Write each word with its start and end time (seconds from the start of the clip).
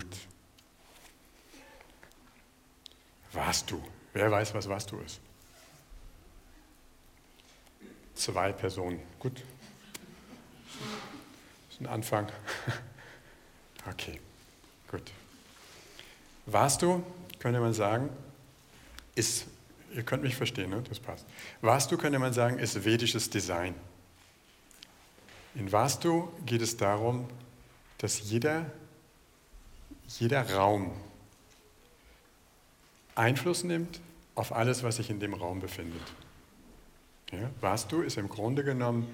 Gut. 0.00 0.16
Warst 3.32 3.70
du? 3.70 3.82
Wer 4.12 4.30
weiß, 4.30 4.54
was 4.54 4.68
warst 4.68 4.90
du 4.90 4.98
ist? 4.98 5.20
Zwei 8.14 8.52
Personen. 8.52 9.00
Gut. 9.18 9.42
Das 11.68 11.74
ist 11.74 11.80
ein 11.80 11.86
Anfang. 11.86 12.28
Okay, 13.88 14.20
gut. 14.90 15.10
Warst 16.44 16.82
du, 16.82 17.02
könnte 17.38 17.60
man 17.60 17.72
sagen, 17.72 18.10
ist, 19.14 19.46
ihr 19.94 20.02
könnt 20.02 20.22
mich 20.22 20.36
verstehen, 20.36 20.68
ne? 20.68 20.82
das 20.86 21.00
passt. 21.00 21.24
Warst 21.62 21.90
du, 21.90 21.96
könnte 21.96 22.18
man 22.18 22.34
sagen, 22.34 22.58
ist 22.58 22.84
vedisches 22.84 23.30
Design. 23.30 23.74
In 25.54 25.72
Vastu 25.72 26.28
geht 26.44 26.60
es 26.60 26.76
darum, 26.76 27.26
dass 27.96 28.20
jeder, 28.30 28.70
jeder 30.18 30.50
Raum 30.50 30.90
Einfluss 33.14 33.64
nimmt 33.64 34.00
auf 34.34 34.52
alles, 34.52 34.82
was 34.82 34.96
sich 34.96 35.10
in 35.10 35.20
dem 35.20 35.34
Raum 35.34 35.60
befindet. 35.60 36.02
Ja, 37.32 37.50
Vastu 37.60 38.02
ist 38.02 38.16
im 38.16 38.28
Grunde 38.28 38.64
genommen 38.64 39.06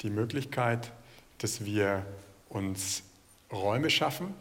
die 0.00 0.10
Möglichkeit, 0.10 0.92
dass 1.38 1.64
wir 1.64 2.06
uns 2.48 3.02
Räume 3.50 3.90
schaffen, 3.90 4.34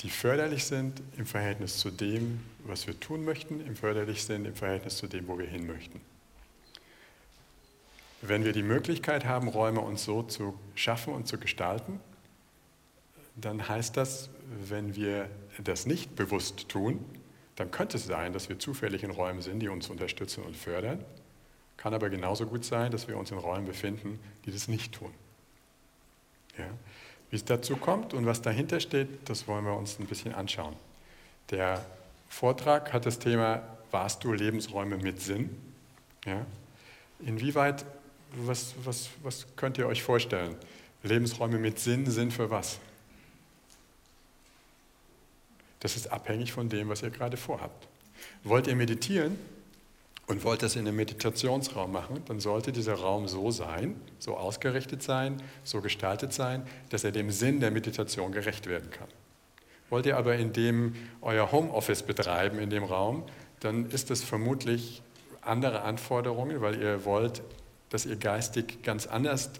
die 0.00 0.10
förderlich 0.10 0.64
sind 0.64 1.00
im 1.16 1.26
Verhältnis 1.26 1.78
zu 1.78 1.90
dem, 1.90 2.40
was 2.64 2.86
wir 2.86 2.98
tun 2.98 3.24
möchten, 3.24 3.64
im 3.64 3.76
förderlich 3.76 4.24
sind 4.24 4.46
im 4.46 4.54
Verhältnis 4.54 4.96
zu 4.96 5.06
dem, 5.06 5.28
wo 5.28 5.38
wir 5.38 5.46
hin 5.46 5.66
möchten. 5.66 6.00
Wenn 8.20 8.44
wir 8.44 8.52
die 8.52 8.62
Möglichkeit 8.62 9.24
haben, 9.24 9.48
Räume 9.48 9.80
uns 9.80 10.04
so 10.04 10.22
zu 10.22 10.54
schaffen 10.74 11.12
und 11.12 11.26
zu 11.26 11.38
gestalten, 11.38 12.00
dann 13.36 13.68
heißt 13.68 13.96
das, 13.96 14.30
wenn 14.68 14.94
wir 14.94 15.28
das 15.62 15.86
nicht 15.86 16.14
bewusst 16.16 16.68
tun, 16.68 17.04
dann 17.56 17.70
könnte 17.70 17.96
es 17.96 18.06
sein, 18.06 18.32
dass 18.32 18.48
wir 18.48 18.58
zufällig 18.58 19.02
in 19.02 19.10
Räumen 19.10 19.42
sind, 19.42 19.60
die 19.60 19.68
uns 19.68 19.88
unterstützen 19.88 20.42
und 20.44 20.56
fördern. 20.56 21.04
Kann 21.76 21.94
aber 21.94 22.10
genauso 22.10 22.46
gut 22.46 22.64
sein, 22.64 22.90
dass 22.90 23.08
wir 23.08 23.16
uns 23.16 23.30
in 23.30 23.38
Räumen 23.38 23.66
befinden, 23.66 24.18
die 24.44 24.52
das 24.52 24.68
nicht 24.68 24.94
tun. 24.94 25.12
Ja? 26.58 26.66
Wie 27.30 27.36
es 27.36 27.44
dazu 27.44 27.76
kommt 27.76 28.14
und 28.14 28.26
was 28.26 28.42
dahinter 28.42 28.80
steht, 28.80 29.08
das 29.28 29.48
wollen 29.48 29.64
wir 29.64 29.76
uns 29.76 29.98
ein 29.98 30.06
bisschen 30.06 30.34
anschauen. 30.34 30.76
Der 31.50 31.84
Vortrag 32.28 32.92
hat 32.92 33.06
das 33.06 33.18
Thema, 33.18 33.62
warst 33.90 34.22
du 34.24 34.32
Lebensräume 34.32 34.96
mit 34.96 35.20
Sinn? 35.20 35.50
Ja? 36.24 36.46
Inwieweit 37.20 37.84
was, 38.34 38.74
was, 38.84 39.10
was 39.22 39.46
könnt 39.56 39.78
ihr 39.78 39.86
euch 39.86 40.02
vorstellen? 40.02 40.56
Lebensräume 41.02 41.58
mit 41.58 41.78
Sinn 41.78 42.10
sind 42.10 42.32
für 42.32 42.50
was? 42.50 42.78
Das 45.82 45.96
ist 45.96 46.12
abhängig 46.12 46.52
von 46.52 46.68
dem, 46.68 46.88
was 46.88 47.02
ihr 47.02 47.10
gerade 47.10 47.36
vorhabt. 47.36 47.88
Wollt 48.44 48.68
ihr 48.68 48.76
meditieren 48.76 49.36
und 50.28 50.44
wollt 50.44 50.62
das 50.62 50.76
in 50.76 50.86
einem 50.86 50.96
Meditationsraum 50.96 51.90
machen, 51.90 52.22
dann 52.26 52.38
sollte 52.38 52.70
dieser 52.70 52.94
Raum 52.94 53.26
so 53.26 53.50
sein, 53.50 53.96
so 54.18 54.36
ausgerichtet 54.36 55.02
sein, 55.02 55.42
so 55.64 55.80
gestaltet 55.80 56.32
sein, 56.32 56.62
dass 56.90 57.02
er 57.02 57.10
dem 57.10 57.30
Sinn 57.30 57.58
der 57.58 57.72
Meditation 57.72 58.30
gerecht 58.30 58.68
werden 58.68 58.90
kann. 58.90 59.08
Wollt 59.90 60.06
ihr 60.06 60.16
aber 60.16 60.36
in 60.36 60.52
dem 60.52 60.94
euer 61.20 61.50
Homeoffice 61.50 62.04
betreiben 62.04 62.58
in 62.60 62.70
dem 62.70 62.84
Raum, 62.84 63.24
dann 63.60 63.90
ist 63.90 64.10
das 64.10 64.22
vermutlich 64.22 65.02
andere 65.40 65.82
Anforderungen, 65.82 66.60
weil 66.60 66.80
ihr 66.80 67.04
wollt 67.04 67.42
dass 67.92 68.06
ihr 68.06 68.16
geistig 68.16 68.82
ganz 68.82 69.06
anders 69.06 69.50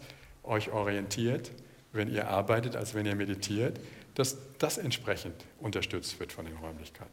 euch 0.42 0.72
orientiert, 0.72 1.50
wenn 1.92 2.10
ihr 2.10 2.28
arbeitet, 2.28 2.76
als 2.76 2.94
wenn 2.94 3.04
ihr 3.04 3.14
meditiert, 3.14 3.78
dass 4.14 4.36
das 4.58 4.78
entsprechend 4.78 5.34
unterstützt 5.60 6.18
wird 6.20 6.32
von 6.32 6.44
den 6.44 6.56
Räumlichkeiten. 6.56 7.10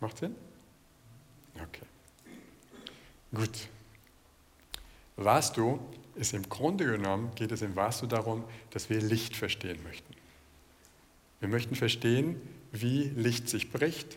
Macht 0.00 0.18
Sinn? 0.18 0.34
Okay. 1.54 1.86
Gut. 3.34 3.68
Vastu 5.16 5.78
ist 6.14 6.32
im 6.32 6.48
Grunde 6.48 6.86
genommen, 6.86 7.32
geht 7.34 7.52
es 7.52 7.62
im 7.62 7.76
Vastu 7.76 8.06
darum, 8.06 8.44
dass 8.70 8.88
wir 8.88 9.00
Licht 9.00 9.36
verstehen 9.36 9.82
möchten. 9.82 10.14
Wir 11.40 11.48
möchten 11.48 11.76
verstehen, 11.76 12.40
wie 12.72 13.04
Licht 13.04 13.48
sich 13.48 13.70
bricht, 13.70 14.16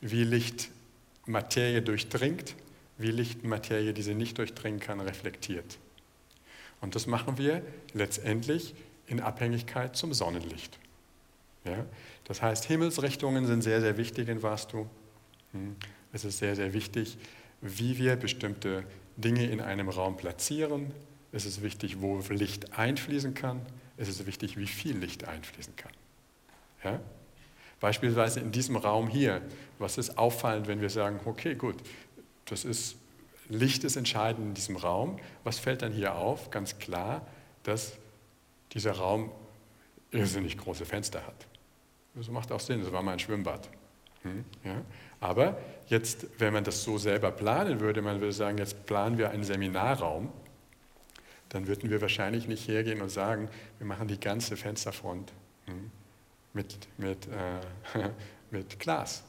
wie 0.00 0.24
Licht 0.24 0.70
Materie 1.26 1.82
durchdringt 1.82 2.54
wie 2.98 3.10
Licht 3.10 3.44
Materie, 3.44 3.92
die 3.92 4.02
sie 4.02 4.14
nicht 4.14 4.38
durchdringen 4.38 4.80
kann, 4.80 5.00
reflektiert. 5.00 5.78
Und 6.80 6.94
das 6.94 7.06
machen 7.06 7.38
wir 7.38 7.62
letztendlich 7.92 8.74
in 9.06 9.20
Abhängigkeit 9.20 9.96
zum 9.96 10.12
Sonnenlicht. 10.14 10.78
Ja? 11.66 11.84
Das 12.24 12.42
heißt, 12.42 12.64
Himmelsrichtungen 12.64 13.46
sind 13.46 13.62
sehr, 13.62 13.80
sehr 13.80 13.96
wichtig 13.96 14.28
in 14.28 14.42
Vastu. 14.42 14.86
Hm. 15.52 15.76
Es 16.12 16.24
ist 16.24 16.38
sehr, 16.38 16.56
sehr 16.56 16.72
wichtig, 16.72 17.18
wie 17.60 17.98
wir 17.98 18.16
bestimmte 18.16 18.84
Dinge 19.16 19.46
in 19.46 19.60
einem 19.60 19.88
Raum 19.88 20.16
platzieren. 20.16 20.92
Es 21.32 21.44
ist 21.44 21.62
wichtig, 21.62 22.00
wo 22.00 22.20
Licht 22.28 22.78
einfließen 22.78 23.34
kann. 23.34 23.60
Es 23.96 24.08
ist 24.08 24.26
wichtig, 24.26 24.56
wie 24.56 24.66
viel 24.66 24.96
Licht 24.96 25.24
einfließen 25.24 25.74
kann. 25.76 25.92
Ja? 26.84 27.00
Beispielsweise 27.80 28.40
in 28.40 28.52
diesem 28.52 28.76
Raum 28.76 29.08
hier, 29.08 29.42
was 29.78 29.98
ist 29.98 30.16
auffallend, 30.16 30.66
wenn 30.66 30.80
wir 30.80 30.90
sagen, 30.90 31.20
okay, 31.24 31.54
gut, 31.54 31.76
das 32.46 32.64
ist, 32.64 32.96
Licht 33.48 33.84
ist 33.84 33.96
entscheidend 33.96 34.46
in 34.48 34.54
diesem 34.54 34.76
Raum. 34.76 35.18
Was 35.44 35.58
fällt 35.58 35.82
dann 35.82 35.92
hier 35.92 36.14
auf? 36.14 36.50
Ganz 36.50 36.78
klar, 36.78 37.26
dass 37.64 37.92
dieser 38.72 38.92
Raum 38.92 39.30
irrsinnig 40.10 40.56
große 40.56 40.84
Fenster 40.84 41.26
hat. 41.26 41.46
Das 42.16 42.28
macht 42.30 42.50
auch 42.50 42.60
Sinn, 42.60 42.80
das 42.80 42.90
war 42.90 43.02
mal 43.02 43.12
ein 43.12 43.18
Schwimmbad. 43.18 43.68
Hm, 44.22 44.44
ja? 44.64 44.82
Aber 45.20 45.58
jetzt, 45.86 46.26
wenn 46.38 46.52
man 46.52 46.64
das 46.64 46.82
so 46.82 46.98
selber 46.98 47.30
planen 47.30 47.80
würde, 47.80 48.00
man 48.02 48.20
würde 48.20 48.32
sagen, 48.32 48.58
jetzt 48.58 48.86
planen 48.86 49.18
wir 49.18 49.30
einen 49.30 49.44
Seminarraum, 49.44 50.32
dann 51.50 51.66
würden 51.66 51.90
wir 51.90 52.00
wahrscheinlich 52.00 52.48
nicht 52.48 52.66
hergehen 52.66 53.00
und 53.02 53.10
sagen, 53.10 53.48
wir 53.78 53.86
machen 53.86 54.08
die 54.08 54.18
ganze 54.18 54.56
Fensterfront 54.56 55.32
hm, 55.66 55.90
mit, 56.54 56.88
mit, 56.96 57.28
äh, 57.28 58.10
mit 58.50 58.80
Glas. 58.80 59.22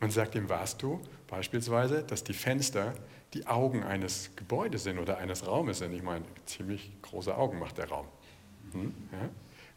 Man 0.00 0.10
sagt 0.10 0.34
dem 0.34 0.48
Vastu 0.48 0.98
beispielsweise, 1.28 2.02
dass 2.02 2.24
die 2.24 2.32
Fenster 2.32 2.94
die 3.34 3.46
Augen 3.46 3.84
eines 3.84 4.34
Gebäudes 4.34 4.84
sind 4.84 4.98
oder 4.98 5.18
eines 5.18 5.46
Raumes 5.46 5.78
sind. 5.78 5.92
Ich 5.92 6.02
meine, 6.02 6.24
ziemlich 6.46 6.90
große 7.02 7.36
Augen 7.36 7.58
macht 7.58 7.78
der 7.78 7.88
Raum. 7.88 8.06
Hm? 8.72 8.94
Ja? 9.12 9.28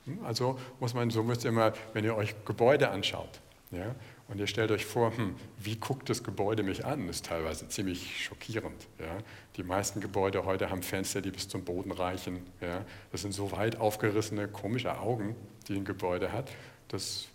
Hm? 0.06 0.24
Also 0.24 0.60
muss 0.80 0.94
man, 0.94 1.10
so 1.10 1.24
müsst 1.24 1.44
ihr 1.46 1.52
mal, 1.52 1.74
wenn 1.94 2.04
ihr 2.04 2.16
euch 2.16 2.36
Gebäude 2.46 2.90
anschaut, 2.90 3.42
ja, 3.72 3.96
und 4.28 4.40
ihr 4.40 4.48
stellt 4.48 4.72
euch 4.72 4.86
vor, 4.86 5.16
hm, 5.16 5.36
wie 5.60 5.76
guckt 5.76 6.10
das 6.10 6.24
Gebäude 6.24 6.64
mich 6.64 6.86
an, 6.86 7.10
ist 7.10 7.26
teilweise 7.26 7.68
ziemlich 7.68 8.24
schockierend. 8.24 8.88
Ja. 9.00 9.18
Die 9.58 9.64
meisten 9.64 10.00
Gebäude 10.00 10.46
heute 10.46 10.70
haben 10.70 10.84
Fenster, 10.84 11.22
die 11.22 11.32
bis 11.32 11.50
zum 11.50 11.64
Boden 11.64 11.92
reichen. 11.92 12.40
Ja. 12.62 12.86
Das 13.12 13.22
sind 13.22 13.34
so 13.34 13.52
weit 13.52 13.78
aufgerissene, 13.78 14.48
komische 14.48 14.98
Augen, 15.00 15.36
die 15.68 15.76
ein 15.76 15.86
Gebäude 15.86 16.32
hat. 16.32 16.52
Das 16.88 17.28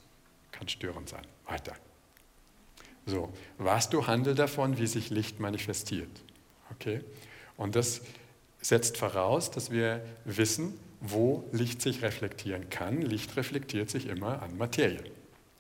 kann 0.51 0.69
störend 0.69 1.09
sein. 1.09 1.23
Weiter. 1.47 1.75
So, 3.07 3.33
was 3.59 3.91
du 3.91 4.07
handel 4.07 4.35
davon, 4.35 4.79
wie 4.79 4.87
sich 4.87 5.11
Licht 5.11 5.41
manifestiert. 5.41 6.11
Okay? 6.73 7.03
Und 7.57 7.75
das 7.75 8.03
setzt 8.61 8.97
voraus, 8.97 9.51
dass 9.51 9.71
wir 9.71 10.03
wissen, 10.25 10.79
wo 11.01 11.45
Licht 11.53 11.83
sich 11.83 12.03
reflektieren 12.03 12.71
kann. 12.71 13.03
Licht 13.03 13.37
reflektiert 13.37 13.91
sich 13.91 14.07
immer 14.07 14.43
an 14.43 14.57
Materie. 14.57 15.05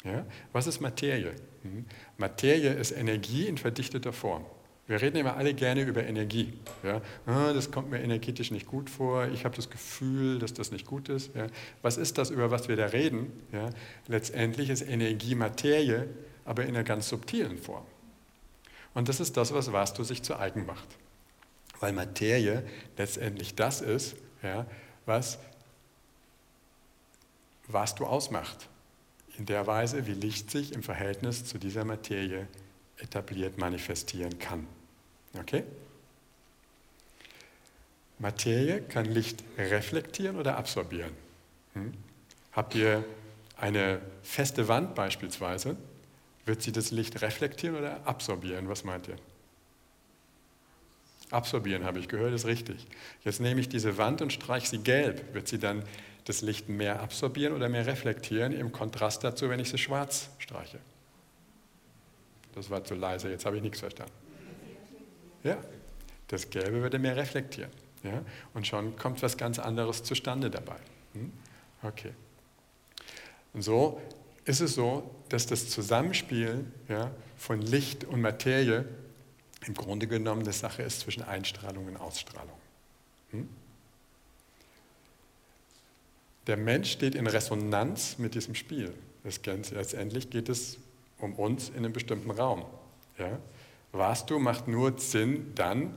Ja? 0.04 0.24
Was 0.52 0.66
ist 0.66 0.80
Materie? 0.80 1.34
Hm? 1.62 1.84
Materie 2.16 2.72
ist 2.72 2.92
Energie 2.92 3.46
in 3.46 3.58
verdichteter 3.58 4.12
Form. 4.12 4.44
Wir 4.86 5.02
reden 5.02 5.18
immer 5.18 5.36
alle 5.36 5.52
gerne 5.52 5.82
über 5.82 6.04
Energie. 6.04 6.54
Ja? 6.82 7.02
Ah, 7.26 7.52
das 7.52 7.70
kommt 7.70 7.90
mir 7.90 8.00
energetisch 8.00 8.50
nicht 8.50 8.66
gut 8.66 8.88
vor. 8.88 9.28
Ich 9.28 9.44
habe 9.44 9.54
das 9.54 9.68
Gefühl, 9.68 10.38
dass 10.38 10.54
das 10.54 10.72
nicht 10.72 10.86
gut 10.86 11.08
ist. 11.08 11.34
Ja? 11.34 11.46
Was 11.82 11.98
ist 11.98 12.16
das, 12.18 12.30
über 12.30 12.50
was 12.50 12.68
wir 12.68 12.76
da 12.76 12.86
reden? 12.86 13.30
Ja? 13.52 13.68
Letztendlich 14.06 14.70
ist 14.70 14.82
Energie 14.82 15.34
Materie 15.34 16.08
aber 16.48 16.62
in 16.62 16.70
einer 16.70 16.82
ganz 16.82 17.10
subtilen 17.10 17.58
Form. 17.58 17.84
Und 18.94 19.10
das 19.10 19.20
ist 19.20 19.36
das, 19.36 19.52
was 19.52 19.70
Vastu 19.70 20.02
sich 20.02 20.22
zu 20.22 20.38
eigen 20.38 20.64
macht. 20.64 20.88
Weil 21.78 21.92
Materie 21.92 22.62
letztendlich 22.96 23.54
das 23.54 23.82
ist, 23.82 24.16
ja, 24.42 24.66
was 25.08 25.38
Vastu 27.66 28.06
ausmacht. 28.06 28.68
In 29.38 29.46
der 29.46 29.66
Weise, 29.66 30.06
wie 30.06 30.12
Licht 30.12 30.50
sich 30.50 30.72
im 30.72 30.82
Verhältnis 30.82 31.44
zu 31.44 31.58
dieser 31.58 31.84
Materie 31.84 32.46
etabliert 32.98 33.58
manifestieren 33.58 34.38
kann. 34.38 34.66
Okay? 35.38 35.64
Materie 38.18 38.82
kann 38.82 39.06
Licht 39.06 39.44
reflektieren 39.56 40.36
oder 40.36 40.56
absorbieren. 40.56 41.12
Hm? 41.74 41.92
Habt 42.52 42.74
ihr 42.74 43.04
eine 43.56 44.00
feste 44.22 44.66
Wand 44.66 44.94
beispielsweise, 44.94 45.76
wird 46.44 46.62
sie 46.62 46.72
das 46.72 46.90
Licht 46.90 47.20
reflektieren 47.22 47.76
oder 47.76 48.06
absorbieren? 48.06 48.68
Was 48.68 48.82
meint 48.82 49.08
ihr? 49.08 49.16
Absorbieren 51.30 51.84
habe 51.84 51.98
ich 51.98 52.08
gehört, 52.08 52.32
ist 52.32 52.46
richtig. 52.46 52.86
Jetzt 53.22 53.40
nehme 53.40 53.60
ich 53.60 53.68
diese 53.68 53.98
Wand 53.98 54.22
und 54.22 54.32
streiche 54.32 54.66
sie 54.66 54.78
gelb. 54.78 55.34
Wird 55.34 55.48
sie 55.48 55.58
dann 55.58 55.82
das 56.24 56.40
Licht 56.42 56.68
mehr 56.68 57.00
absorbieren 57.00 57.54
oder 57.54 57.68
mehr 57.68 57.86
reflektieren 57.86 58.52
im 58.52 58.72
Kontrast 58.72 59.24
dazu, 59.24 59.48
wenn 59.50 59.60
ich 59.60 59.68
sie 59.68 59.78
schwarz 59.78 60.30
streiche? 60.38 60.78
Das 62.54 62.70
war 62.70 62.82
zu 62.82 62.94
leise, 62.94 63.30
jetzt 63.30 63.44
habe 63.46 63.56
ich 63.56 63.62
nichts 63.62 63.80
verstanden. 63.80 64.12
Ja, 65.44 65.58
das 66.28 66.50
Gelbe 66.50 66.82
würde 66.82 66.98
mehr 66.98 67.16
reflektieren. 67.16 67.70
Ja? 68.02 68.22
Und 68.54 68.66
schon 68.66 68.96
kommt 68.96 69.22
was 69.22 69.36
ganz 69.36 69.58
anderes 69.58 70.02
zustande 70.02 70.50
dabei. 70.50 70.76
Hm? 71.12 71.32
Okay. 71.82 72.12
Und 73.52 73.62
so 73.62 74.00
ist 74.44 74.60
es 74.60 74.74
so, 74.74 75.10
dass 75.28 75.46
das 75.46 75.68
Zusammenspiel 75.68 76.64
ja, 76.88 77.10
von 77.36 77.60
Licht 77.60 78.04
und 78.04 78.20
Materie 78.20 78.84
im 79.66 79.74
Grunde 79.74 80.06
genommen 80.06 80.42
eine 80.42 80.52
Sache 80.52 80.82
ist 80.82 81.00
zwischen 81.00 81.22
Einstrahlung 81.22 81.86
und 81.86 81.96
Ausstrahlung. 81.96 82.58
Hm? 83.30 83.48
Der 86.46 86.56
Mensch 86.56 86.92
steht 86.92 87.14
in 87.14 87.26
Resonanz 87.26 88.18
mit 88.18 88.34
diesem 88.34 88.54
Spiel. 88.54 88.94
Letztendlich 89.24 90.30
geht 90.30 90.48
es 90.48 90.78
um 91.18 91.34
uns 91.34 91.68
in 91.68 91.78
einem 91.78 91.92
bestimmten 91.92 92.30
Raum. 92.30 92.64
Ja? 93.18 93.38
Du 94.26 94.38
macht 94.38 94.68
nur 94.68 94.98
Sinn 94.98 95.52
dann, 95.54 95.94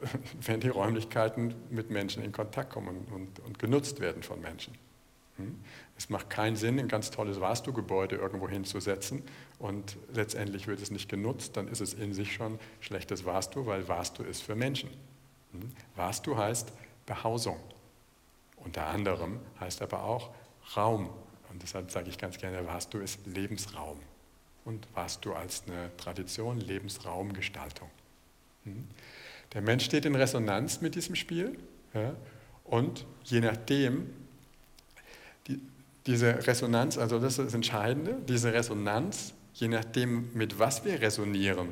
wenn 0.40 0.60
die 0.60 0.68
Räumlichkeiten 0.68 1.54
mit 1.70 1.90
Menschen 1.90 2.24
in 2.24 2.32
Kontakt 2.32 2.70
kommen 2.70 2.88
und, 2.88 3.12
und, 3.12 3.40
und 3.40 3.58
genutzt 3.58 4.00
werden 4.00 4.22
von 4.22 4.40
Menschen. 4.40 4.74
Hm? 5.36 5.58
Es 5.96 6.08
macht 6.10 6.30
keinen 6.30 6.56
Sinn, 6.56 6.78
ein 6.78 6.88
ganz 6.88 7.10
tolles 7.10 7.40
Vastu-Gebäude 7.40 8.16
irgendwo 8.16 8.48
hinzusetzen 8.48 9.22
und 9.58 9.96
letztendlich 10.12 10.66
wird 10.66 10.80
es 10.80 10.90
nicht 10.90 11.08
genutzt, 11.08 11.56
dann 11.56 11.68
ist 11.68 11.80
es 11.80 11.94
in 11.94 12.14
sich 12.14 12.34
schon 12.34 12.58
schlechtes 12.80 13.24
Vastu, 13.24 13.66
weil 13.66 13.88
Vastu 13.88 14.22
ist 14.22 14.42
für 14.42 14.54
Menschen. 14.54 14.90
Hm? 15.52 15.72
Vastu 15.96 16.36
heißt 16.36 16.72
Behausung. 17.06 17.58
Unter 18.56 18.86
anderem 18.86 19.40
heißt 19.60 19.82
aber 19.82 20.04
auch 20.04 20.30
Raum. 20.76 21.10
Und 21.50 21.62
deshalb 21.62 21.90
sage 21.90 22.08
ich 22.08 22.18
ganz 22.18 22.38
gerne, 22.38 22.66
Vastu 22.66 22.98
ist 22.98 23.26
Lebensraum. 23.26 23.98
Und 24.64 24.88
Vastu 24.94 25.32
als 25.32 25.64
eine 25.66 25.94
Tradition, 25.96 26.58
Lebensraumgestaltung. 26.58 27.90
Hm? 28.64 28.88
Der 29.52 29.62
Mensch 29.62 29.84
steht 29.84 30.04
in 30.04 30.14
Resonanz 30.14 30.80
mit 30.80 30.94
diesem 30.94 31.14
Spiel 31.14 31.58
ja, 31.92 32.14
und 32.64 33.06
je 33.24 33.40
nachdem, 33.40 34.10
die, 35.46 35.60
diese 36.06 36.46
Resonanz, 36.46 36.98
also 36.98 37.18
das 37.18 37.38
ist 37.38 37.46
das 37.46 37.54
Entscheidende, 37.54 38.16
diese 38.28 38.52
Resonanz, 38.52 39.34
je 39.54 39.68
nachdem, 39.68 40.30
mit 40.34 40.58
was 40.58 40.84
wir 40.84 41.00
resonieren, 41.00 41.68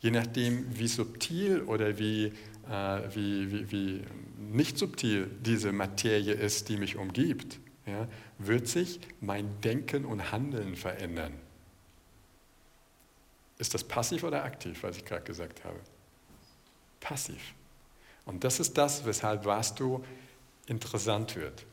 je 0.00 0.10
nachdem, 0.10 0.66
wie 0.78 0.88
subtil 0.88 1.62
oder 1.62 1.98
wie, 1.98 2.32
äh, 2.70 3.00
wie, 3.14 3.52
wie, 3.52 3.72
wie, 3.72 4.04
nicht 4.38 4.78
subtil 4.78 5.30
diese 5.40 5.72
Materie 5.72 6.34
ist, 6.34 6.68
die 6.68 6.76
mich 6.76 6.96
umgibt, 6.96 7.58
ja, 7.86 8.06
wird 8.38 8.68
sich 8.68 9.00
mein 9.20 9.60
Denken 9.62 10.04
und 10.04 10.30
Handeln 10.30 10.76
verändern. 10.76 11.32
Ist 13.58 13.74
das 13.74 13.82
passiv 13.82 14.22
oder 14.22 14.44
aktiv, 14.44 14.82
was 14.82 14.98
ich 14.98 15.04
gerade 15.04 15.24
gesagt 15.24 15.64
habe? 15.64 15.80
Passiv. 17.00 17.54
Und 18.24 18.44
das 18.44 18.60
ist 18.60 18.76
das, 18.76 19.04
weshalb 19.04 19.44
Vastu 19.44 20.00
interessant 20.66 21.34
wird. 21.34 21.64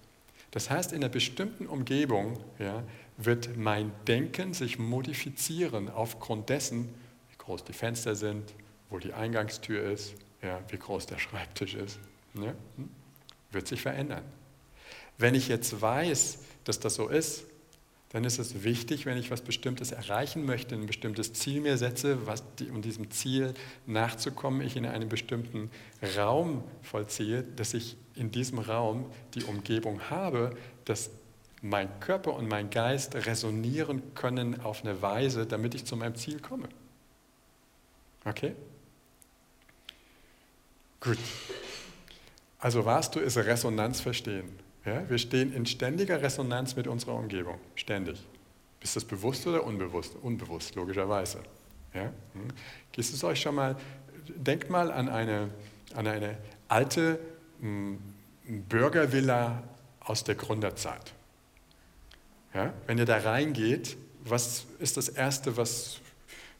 Das 0.56 0.70
heißt, 0.70 0.94
in 0.94 1.04
einer 1.04 1.10
bestimmten 1.10 1.68
Umgebung 1.68 2.40
ja, 2.60 2.82
wird 3.18 3.58
mein 3.58 3.92
Denken 4.08 4.54
sich 4.54 4.80
modifizieren 4.80 5.90
aufgrund 5.90 6.48
dessen, 6.48 6.88
wie 7.30 7.36
groß 7.38 7.66
die 7.66 7.74
Fenster 7.74 8.16
sind, 8.16 8.54
wo 8.90 8.98
die 8.98 9.12
Eingangstür 9.12 9.84
ist, 9.84 10.16
ja, 10.42 10.62
wie 10.70 10.78
groß 10.78 11.08
der 11.08 11.18
Schreibtisch 11.18 11.74
ist. 11.74 12.00
Ja, 12.36 12.54
hm, 12.78 12.90
wird 13.52 13.68
sich 13.68 13.82
verändern. 13.82 14.24
Wenn 15.18 15.36
ich 15.36 15.50
jetzt 15.50 15.82
weiß, 15.82 16.38
dass 16.64 16.80
das 16.80 16.96
so 16.96 17.10
ist, 17.10 17.44
dann 18.16 18.24
ist 18.24 18.40
es 18.40 18.64
wichtig, 18.64 19.06
wenn 19.06 19.18
ich 19.18 19.30
was 19.30 19.42
Bestimmtes 19.42 19.92
erreichen 19.92 20.46
möchte, 20.46 20.74
ein 20.74 20.86
bestimmtes 20.86 21.34
Ziel 21.34 21.60
mir 21.60 21.78
setze, 21.78 22.26
was 22.26 22.46
die, 22.56 22.70
um 22.70 22.82
diesem 22.82 23.12
Ziel 23.12 23.54
nachzukommen, 23.88 24.62
ich 24.62 24.78
in 24.78 24.86
einem 24.86 25.10
bestimmten 25.10 25.70
Raum 26.16 26.64
vollziehe, 26.82 27.44
dass 27.44 27.74
ich 27.74 27.98
in 28.16 28.32
diesem 28.32 28.60
Raum 28.60 29.12
die 29.34 29.44
Umgebung 29.44 30.00
habe, 30.10 30.56
dass 30.86 31.10
mein 31.62 31.90
Körper 32.00 32.36
und 32.36 32.48
mein 32.48 32.70
Geist 32.70 33.16
resonieren 33.16 34.02
können 34.16 34.62
auf 34.62 34.86
eine 34.86 35.02
Weise, 35.02 35.46
damit 35.46 35.76
ich 35.76 35.84
zu 35.84 35.98
meinem 35.98 36.16
Ziel 36.16 36.40
komme. 36.40 36.70
Okay? 38.24 38.56
Gut. 41.02 41.18
Also 42.60 42.86
was 42.86 43.12
du 43.12 43.20
ist 43.20 43.36
Resonanz 43.36 44.00
verstehen. 44.00 44.65
Ja, 44.86 45.10
wir 45.10 45.18
stehen 45.18 45.52
in 45.54 45.66
ständiger 45.66 46.22
Resonanz 46.22 46.76
mit 46.76 46.88
unserer 46.88 47.16
Umgebung, 47.16 47.60
ständig. 47.76 48.24
Ist 48.82 48.96
das 48.96 49.04
bewusst 49.04 49.48
oder 49.48 49.64
unbewusst? 49.64 50.16
Unbewusst, 50.22 50.76
logischerweise. 50.76 51.40
Ja? 51.94 52.14
Hm. 52.34 52.48
Ist 52.96 53.14
es 53.14 53.24
euch 53.24 53.42
schon 53.42 53.56
mal, 53.56 53.76
denkt 54.28 54.70
mal 54.70 54.92
an 54.92 55.10
eine, 55.10 55.50
an 55.96 56.06
eine 56.06 56.38
alte 56.68 57.20
hm, 57.62 58.00
Bürgervilla 58.70 59.64
aus 60.02 60.24
der 60.24 60.36
Gründerzeit. 60.36 61.14
Ja? 62.54 62.74
Wenn 62.86 63.00
ihr 63.00 63.06
da 63.06 63.18
reingeht, 63.18 63.98
was 64.24 64.68
ist 64.78 64.98
das 64.98 65.10
Erste, 65.10 65.58
was, 65.58 66.00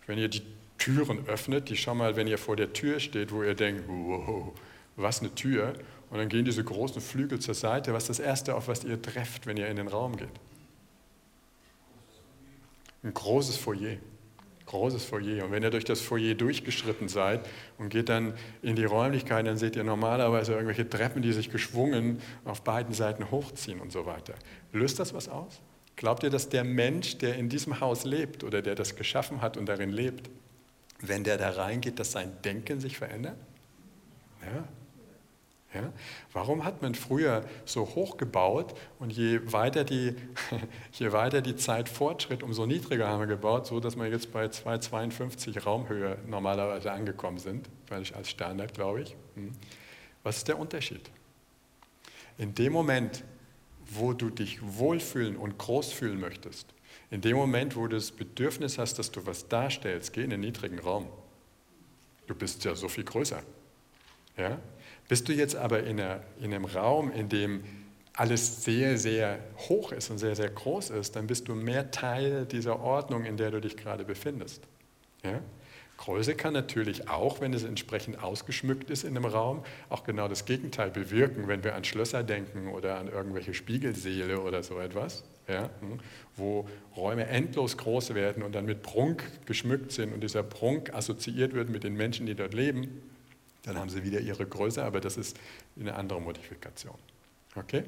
wenn 0.08 0.18
ihr 0.18 0.30
die 0.30 0.42
Türen 0.80 1.28
öffnet, 1.28 1.70
die 1.70 1.78
schon 1.78 1.98
mal, 1.98 2.16
wenn 2.16 2.28
ihr 2.28 2.40
vor 2.40 2.56
der 2.56 2.74
Tür 2.74 3.00
steht, 3.00 3.32
wo 3.32 3.44
ihr 3.44 3.54
denkt, 3.54 3.84
wow, 3.88 4.52
was 4.96 5.20
eine 5.20 5.34
Tür, 5.36 5.74
und 6.10 6.18
dann 6.18 6.30
gehen 6.30 6.46
diese 6.46 6.64
großen 6.64 7.02
Flügel 7.02 7.40
zur 7.40 7.56
Seite. 7.56 7.94
Was 7.94 8.04
ist 8.04 8.20
das 8.20 8.26
Erste, 8.26 8.56
auf 8.56 8.68
was 8.68 8.84
ihr 8.84 9.02
trefft, 9.02 9.48
wenn 9.48 9.58
ihr 9.58 9.68
in 9.68 9.78
den 9.78 9.88
Raum 9.88 10.16
geht? 10.16 10.30
Ein 13.04 13.14
großes 13.14 13.58
Foyer. 13.58 13.98
Großes 14.66 15.06
Foyer. 15.06 15.46
Und 15.46 15.52
wenn 15.52 15.62
ihr 15.62 15.70
durch 15.70 15.86
das 15.86 16.02
Foyer 16.02 16.34
durchgeschritten 16.34 17.08
seid 17.08 17.48
und 17.78 17.90
geht 17.90 18.10
dann 18.10 18.34
in 18.62 18.76
die 18.76 18.86
Räumlichkeit, 18.86 19.46
dann 19.46 19.58
seht 19.58 19.76
ihr 19.76 19.84
normalerweise 19.84 20.54
irgendwelche 20.54 20.90
Treppen, 20.90 21.22
die 21.22 21.34
sich 21.34 21.52
geschwungen 21.52 22.20
auf 22.46 22.64
beiden 22.64 22.94
Seiten 22.94 23.30
hochziehen 23.30 23.80
und 23.80 23.92
so 23.92 24.06
weiter. 24.06 24.34
Löst 24.74 25.00
das 25.00 25.14
was 25.14 25.30
aus? 25.30 25.62
Glaubt 25.96 26.24
ihr, 26.24 26.30
dass 26.30 26.50
der 26.50 26.64
Mensch, 26.64 27.18
der 27.20 27.36
in 27.36 27.48
diesem 27.48 27.80
Haus 27.80 28.06
lebt 28.06 28.44
oder 28.44 28.62
der 28.62 28.76
das 28.76 28.96
geschaffen 28.96 29.42
hat 29.42 29.56
und 29.56 29.68
darin 29.68 29.92
lebt, 29.92 30.30
wenn 31.00 31.24
der 31.24 31.38
da 31.38 31.52
reingeht, 31.52 32.00
dass 32.00 32.12
sein 32.12 32.32
Denken 32.44 32.80
sich 32.80 32.98
verändert? 32.98 33.38
Ja, 34.42 34.68
ja? 35.76 35.94
Warum 36.34 36.64
hat 36.64 36.82
man 36.82 36.96
früher 36.96 37.46
so 37.66 37.86
hoch 37.96 38.18
gebaut 38.18 38.74
und 39.00 39.12
je 39.12 39.40
weiter, 39.52 39.84
die, 39.84 40.16
je 40.94 41.12
weiter 41.12 41.42
die 41.42 41.56
Zeit 41.56 41.90
fortschritt, 41.90 42.42
umso 42.42 42.66
niedriger 42.66 43.08
haben 43.08 43.20
wir 43.20 43.28
gebaut, 43.28 43.68
so 43.68 43.80
dass 43.80 43.96
wir 43.96 44.08
jetzt 44.08 44.32
bei 44.32 44.46
2,52 44.46 45.64
Raumhöhe 45.64 46.18
normalerweise 46.28 46.92
angekommen 46.92 47.38
sind, 47.38 47.70
weil 47.90 48.02
ich 48.02 48.16
als 48.16 48.30
Standard 48.30 48.74
glaube 48.74 49.02
ich. 49.02 49.16
Hm. 49.36 49.52
Was 50.24 50.38
ist 50.38 50.48
der 50.48 50.58
Unterschied? 50.58 51.12
In 52.38 52.56
dem 52.56 52.74
Moment, 52.74 53.24
wo 53.86 54.14
du 54.14 54.30
dich 54.30 54.60
wohlfühlen 54.62 55.36
und 55.36 55.58
groß 55.58 55.92
fühlen 55.92 56.20
möchtest, 56.20 56.74
in 57.12 57.22
dem 57.22 57.38
Moment, 57.38 57.76
wo 57.76 57.88
du 57.88 57.96
das 57.96 58.12
Bedürfnis 58.12 58.78
hast, 58.78 58.98
dass 58.98 59.12
du 59.12 59.26
was 59.26 59.48
darstellst, 59.48 60.14
geh 60.14 60.24
in 60.24 60.32
den 60.32 60.40
niedrigen 60.40 60.80
Raum. 60.80 61.08
Du 62.28 62.34
bist 62.34 62.64
ja 62.66 62.76
so 62.76 62.88
viel 62.88 63.04
größer. 63.04 63.44
Ja? 64.38 64.60
Bist 65.08 65.28
du 65.30 65.34
jetzt 65.34 65.56
aber 65.56 65.84
in, 65.84 66.00
einer, 66.00 66.22
in 66.42 66.54
einem 66.54 66.66
Raum, 66.66 67.12
in 67.12 67.30
dem 67.30 67.64
alles 68.14 68.64
sehr, 68.64 68.98
sehr 68.98 69.40
hoch 69.58 69.92
ist 69.92 70.10
und 70.10 70.18
sehr, 70.18 70.36
sehr 70.36 70.50
groß 70.50 70.90
ist, 70.92 71.16
dann 71.16 71.28
bist 71.28 71.48
du 71.48 71.56
mehr 71.56 71.92
Teil 71.92 72.46
dieser 72.46 72.80
Ordnung, 72.80 73.26
in 73.26 73.38
der 73.38 73.52
du 73.52 73.60
dich 73.60 73.76
gerade 73.76 74.06
befindest. 74.06 74.64
Ja? 75.24 75.42
Größe 75.98 76.36
kann 76.36 76.54
natürlich 76.54 77.10
auch, 77.10 77.40
wenn 77.40 77.54
es 77.54 77.64
entsprechend 77.64 78.22
ausgeschmückt 78.22 78.90
ist 78.90 79.04
in 79.04 79.16
einem 79.16 79.26
Raum, 79.26 79.64
auch 79.90 80.04
genau 80.04 80.28
das 80.28 80.46
Gegenteil 80.46 80.92
bewirken, 80.92 81.48
wenn 81.48 81.64
wir 81.64 81.76
an 81.76 81.84
Schlösser 81.84 82.24
denken 82.24 82.68
oder 82.68 82.98
an 82.98 83.08
irgendwelche 83.08 83.54
Spiegelseele 83.54 84.42
oder 84.42 84.62
so 84.62 84.80
etwas, 84.80 85.24
ja, 85.48 85.70
hm, 85.80 86.00
wo 86.36 86.68
Räume 86.98 87.28
endlos 87.28 87.78
groß 87.78 88.14
werden 88.14 88.44
und 88.44 88.54
dann 88.54 88.66
mit 88.66 88.82
Prunk 88.82 89.24
geschmückt 89.46 89.92
sind 89.92 90.14
und 90.14 90.22
dieser 90.22 90.44
Prunk 90.44 90.94
assoziiert 90.94 91.54
wird 91.54 91.70
mit 91.70 91.84
den 91.84 91.96
Menschen, 91.96 92.26
die 92.26 92.36
dort 92.36 92.54
leben, 92.54 93.02
dann 93.66 93.78
haben 93.78 93.90
sie 93.90 94.04
wieder 94.04 94.20
ihre 94.20 94.46
Größe, 94.46 94.84
aber 94.84 95.02
das 95.02 95.18
ist 95.18 95.38
eine 95.80 95.96
andere 95.96 96.22
Modifikation. 96.22 96.96
Okay? 97.56 97.84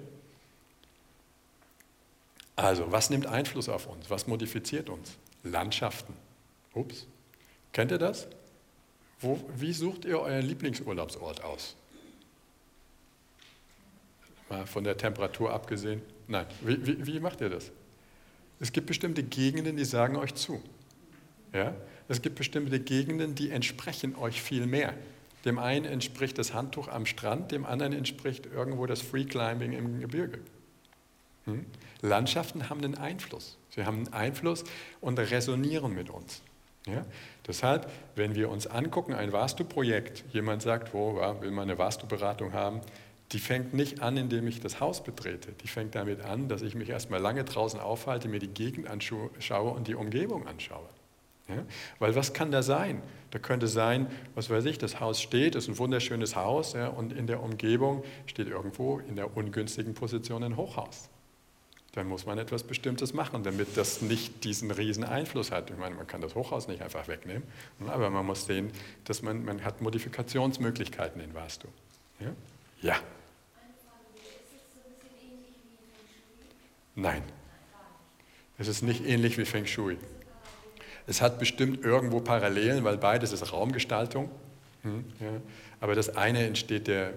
Also, 2.55 2.91
was 2.91 3.11
nimmt 3.11 3.27
Einfluss 3.27 3.69
auf 3.69 3.85
uns? 3.85 4.09
Was 4.09 4.25
modifiziert 4.25 4.89
uns? 4.89 5.17
Landschaften. 5.43 6.13
Ups. 6.73 7.05
Kennt 7.71 7.91
ihr 7.91 7.99
das? 7.99 8.27
Wo, 9.19 9.39
wie 9.55 9.73
sucht 9.73 10.05
ihr 10.05 10.19
euren 10.19 10.45
Lieblingsurlaubsort 10.45 11.43
aus? 11.43 11.75
Mal 14.49 14.65
von 14.65 14.83
der 14.83 14.97
Temperatur 14.97 15.53
abgesehen. 15.53 16.01
Nein, 16.27 16.47
wie, 16.61 16.85
wie, 16.85 17.05
wie 17.05 17.19
macht 17.19 17.41
ihr 17.41 17.49
das? 17.49 17.71
Es 18.59 18.71
gibt 18.71 18.87
bestimmte 18.87 19.21
Gegenden, 19.21 19.77
die 19.77 19.85
sagen 19.85 20.15
euch 20.15 20.33
zu. 20.33 20.61
Ja? 21.53 21.75
Es 22.07 22.21
gibt 22.21 22.35
bestimmte 22.35 22.79
Gegenden, 22.79 23.35
die 23.35 23.51
entsprechen 23.51 24.15
euch 24.15 24.41
viel 24.41 24.65
mehr. 24.65 24.95
Dem 25.45 25.59
einen 25.59 25.85
entspricht 25.85 26.37
das 26.37 26.53
Handtuch 26.53 26.87
am 26.87 27.05
Strand, 27.05 27.51
dem 27.51 27.65
anderen 27.65 27.93
entspricht 27.93 28.45
irgendwo 28.45 28.85
das 28.85 29.01
Freeclimbing 29.01 29.73
im 29.73 29.99
Gebirge. 29.99 30.39
Hm? 31.45 31.65
Landschaften 32.01 32.69
haben 32.69 32.83
einen 32.83 32.95
Einfluss. 32.95 33.57
Sie 33.69 33.85
haben 33.85 33.97
einen 33.97 34.13
Einfluss 34.13 34.63
und 35.01 35.17
resonieren 35.19 35.93
mit 35.93 36.09
uns. 36.09 36.41
Ja? 36.85 37.05
Deshalb, 37.47 37.89
wenn 38.15 38.35
wir 38.35 38.49
uns 38.49 38.67
angucken, 38.67 39.13
ein 39.13 39.31
Vastu-Projekt, 39.31 40.25
jemand 40.31 40.61
sagt, 40.61 40.93
wo 40.93 41.15
will 41.41 41.51
man 41.51 41.69
eine 41.69 41.77
Vastu-Beratung 41.77 42.53
haben, 42.53 42.81
die 43.33 43.39
fängt 43.39 43.73
nicht 43.73 44.01
an, 44.01 44.15
indem 44.15 44.47
ich 44.47 44.61
das 44.61 44.79
Haus 44.79 45.03
betrete. 45.03 45.51
Die 45.51 45.67
fängt 45.67 45.95
damit 45.95 46.21
an, 46.21 46.47
dass 46.47 46.61
ich 46.61 46.75
mich 46.75 46.89
erstmal 46.89 47.19
lange 47.19 47.43
draußen 47.43 47.79
aufhalte, 47.79 48.29
mir 48.29 48.39
die 48.39 48.47
Gegend 48.47 48.87
anschaue 48.87 49.71
und 49.71 49.87
die 49.87 49.95
Umgebung 49.95 50.47
anschaue. 50.47 50.87
Ja? 51.47 51.63
Weil 51.99 52.15
was 52.15 52.33
kann 52.33 52.51
da 52.51 52.61
sein? 52.61 53.01
Da 53.31 53.39
könnte 53.39 53.67
sein, 53.67 54.07
was 54.35 54.49
weiß 54.49 54.65
ich, 54.65 54.77
das 54.77 54.99
Haus 54.99 55.21
steht, 55.21 55.55
ist 55.55 55.67
ein 55.67 55.77
wunderschönes 55.77 56.35
Haus 56.35 56.73
ja, 56.73 56.87
und 56.87 57.11
in 57.11 57.27
der 57.27 57.43
Umgebung 57.43 58.03
steht 58.25 58.47
irgendwo 58.47 58.99
in 58.99 59.15
der 59.15 59.35
ungünstigen 59.35 59.93
Position 59.93 60.43
ein 60.43 60.55
Hochhaus. 60.55 61.09
Dann 61.93 62.07
muss 62.07 62.25
man 62.25 62.37
etwas 62.37 62.63
Bestimmtes 62.63 63.13
machen, 63.13 63.43
damit 63.43 63.75
das 63.75 64.01
nicht 64.01 64.43
diesen 64.43 64.71
riesen 64.71 65.03
Einfluss 65.03 65.51
hat. 65.51 65.69
Ich 65.71 65.77
meine, 65.77 65.95
man 65.95 66.05
kann 66.05 66.21
das 66.21 66.35
Hochhaus 66.35 66.67
nicht 66.67 66.81
einfach 66.81 67.07
wegnehmen, 67.07 67.43
aber 67.87 68.09
man 68.09 68.25
muss 68.25 68.45
sehen, 68.45 68.71
dass 69.05 69.21
man, 69.21 69.43
man 69.43 69.63
hat 69.63 69.81
Modifikationsmöglichkeiten 69.81 71.21
in 71.21 71.33
Vastu. 71.33 71.67
Ja? 72.19 72.31
ja. 72.81 72.95
Nein. 76.95 77.23
Es 78.57 78.67
ist 78.67 78.81
nicht 78.81 79.05
ähnlich 79.05 79.37
wie 79.37 79.45
Feng 79.45 79.65
Shui. 79.65 79.97
Es 81.07 81.21
hat 81.21 81.39
bestimmt 81.39 81.83
irgendwo 81.83 82.19
Parallelen, 82.19 82.83
weil 82.83 82.97
beides 82.97 83.31
ist 83.31 83.51
Raumgestaltung. 83.51 84.29
Hm. 84.83 85.05
Aber 85.79 85.95
das 85.95 86.15
eine 86.15 86.45
entsteht 86.45 86.87
der 86.87 87.13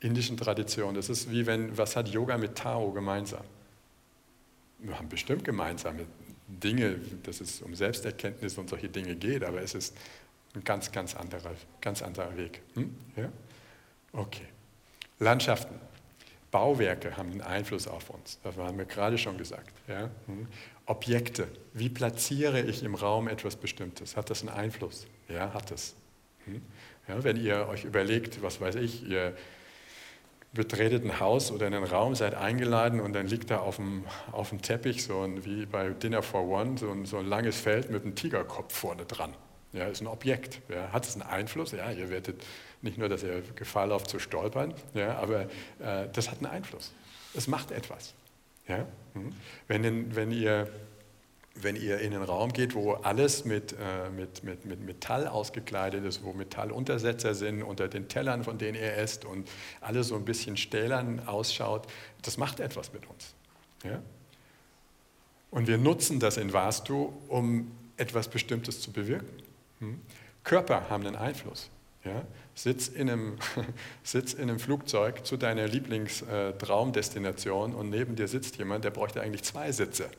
indischen 0.00 0.36
Tradition. 0.36 0.94
Das 0.94 1.08
ist 1.08 1.30
wie 1.30 1.46
wenn, 1.46 1.76
was 1.78 1.94
hat 1.94 2.08
Yoga 2.08 2.38
mit 2.38 2.56
Tao 2.56 2.90
gemeinsam? 2.90 3.44
Wir 4.78 4.98
haben 4.98 5.08
bestimmt 5.08 5.44
gemeinsame 5.44 6.06
Dinge, 6.48 6.96
dass 7.22 7.40
es 7.40 7.62
um 7.62 7.74
Selbsterkenntnis 7.74 8.58
und 8.58 8.68
solche 8.68 8.88
Dinge 8.88 9.14
geht, 9.14 9.44
aber 9.44 9.62
es 9.62 9.74
ist 9.74 9.96
ein 10.54 10.64
ganz, 10.64 10.90
ganz 10.90 11.14
anderer, 11.14 11.52
ganz 11.80 12.02
anderer 12.02 12.36
Weg. 12.36 12.62
Hm? 12.74 12.94
Ja? 13.16 13.28
Okay. 14.12 14.46
Landschaften. 15.18 15.74
Bauwerke 16.50 17.16
haben 17.16 17.30
einen 17.30 17.40
Einfluss 17.40 17.88
auf 17.88 18.10
uns. 18.10 18.38
Das 18.42 18.56
haben 18.56 18.76
wir 18.76 18.84
gerade 18.84 19.16
schon 19.16 19.38
gesagt. 19.38 19.72
Ja? 19.88 20.10
Objekte. 20.86 21.48
Wie 21.72 21.88
platziere 21.88 22.60
ich 22.60 22.82
im 22.82 22.94
Raum 22.94 23.28
etwas 23.28 23.56
Bestimmtes? 23.56 24.16
Hat 24.16 24.30
das 24.30 24.40
einen 24.40 24.50
Einfluss? 24.50 25.06
Ja, 25.28 25.54
hat 25.54 25.70
es. 25.70 25.94
Hm. 26.44 26.62
Ja, 27.08 27.24
wenn 27.24 27.36
ihr 27.36 27.68
euch 27.68 27.84
überlegt, 27.84 28.42
was 28.42 28.60
weiß 28.60 28.76
ich, 28.76 29.06
ihr 29.08 29.34
betretet 30.52 31.04
ein 31.04 31.18
Haus 31.18 31.50
oder 31.50 31.66
einen 31.66 31.84
Raum, 31.84 32.14
seid 32.14 32.34
eingeladen 32.34 33.00
und 33.00 33.14
dann 33.14 33.26
liegt 33.26 33.50
da 33.50 33.60
auf 33.60 33.76
dem, 33.76 34.04
auf 34.32 34.50
dem 34.50 34.60
Teppich, 34.60 35.04
so 35.04 35.22
ein, 35.22 35.44
wie 35.44 35.66
bei 35.66 35.90
Dinner 35.90 36.22
for 36.22 36.46
One, 36.46 36.76
so 36.76 36.90
ein, 36.90 37.06
so 37.06 37.18
ein 37.18 37.26
langes 37.26 37.58
Feld 37.58 37.90
mit 37.90 38.04
einem 38.04 38.14
Tigerkopf 38.14 38.74
vorne 38.74 39.06
dran. 39.06 39.34
Ja, 39.72 39.86
ist 39.86 40.02
ein 40.02 40.06
Objekt. 40.06 40.60
Ja, 40.68 40.92
hat 40.92 41.06
es 41.06 41.14
einen 41.14 41.22
Einfluss? 41.22 41.72
Ja, 41.72 41.90
ihr 41.90 42.10
werdet 42.10 42.44
nicht 42.82 42.98
nur, 42.98 43.08
dass 43.08 43.22
ihr 43.22 43.42
Gefahr 43.56 43.86
lauft 43.86 44.10
zu 44.10 44.18
stolpern, 44.18 44.74
ja, 44.92 45.16
aber 45.16 45.42
äh, 45.78 46.08
das 46.12 46.30
hat 46.30 46.38
einen 46.38 46.46
Einfluss. 46.46 46.92
Es 47.34 47.48
macht 47.48 47.70
etwas. 47.70 48.12
Ja? 48.68 48.86
Hm. 49.14 49.32
Wenn, 49.68 50.14
wenn, 50.14 50.30
ihr, 50.30 50.68
wenn 51.54 51.76
ihr 51.76 52.00
in 52.00 52.14
einen 52.14 52.22
Raum 52.22 52.52
geht, 52.52 52.74
wo 52.74 52.92
alles 52.92 53.44
mit, 53.44 53.72
äh, 53.72 54.10
mit, 54.10 54.44
mit, 54.44 54.64
mit 54.64 54.80
Metall 54.80 55.26
ausgekleidet 55.26 56.04
ist, 56.04 56.22
wo 56.22 56.32
Metalluntersetzer 56.32 57.34
sind 57.34 57.62
unter 57.62 57.88
den 57.88 58.08
Tellern, 58.08 58.44
von 58.44 58.58
denen 58.58 58.76
ihr 58.76 58.96
esst 58.96 59.24
und 59.24 59.48
alles 59.80 60.08
so 60.08 60.16
ein 60.16 60.24
bisschen 60.24 60.56
stählern 60.56 61.26
ausschaut, 61.26 61.86
das 62.22 62.38
macht 62.38 62.60
etwas 62.60 62.92
mit 62.92 63.08
uns. 63.08 63.34
Ja? 63.84 64.00
Und 65.50 65.66
wir 65.66 65.78
nutzen 65.78 66.18
das 66.18 66.38
in 66.38 66.52
Vastu, 66.52 67.12
um 67.28 67.70
etwas 67.96 68.28
Bestimmtes 68.28 68.80
zu 68.80 68.90
bewirken. 68.90 69.42
Hm. 69.80 70.00
Körper 70.44 70.88
haben 70.88 71.06
einen 71.06 71.16
Einfluss. 71.16 71.70
Ja? 72.04 72.24
Sitz, 72.54 72.88
in 72.88 73.08
einem, 73.08 73.38
sitz 74.02 74.34
in 74.34 74.42
einem 74.42 74.58
Flugzeug 74.58 75.24
zu 75.24 75.36
deiner 75.36 75.68
Lieblingstraumdestination 75.68 77.74
und 77.74 77.90
neben 77.90 78.16
dir 78.16 78.26
sitzt 78.28 78.58
jemand, 78.58 78.84
der 78.84 78.90
bräuchte 78.90 79.20
eigentlich 79.20 79.44
zwei 79.44 79.70
Sitze. 79.72 80.10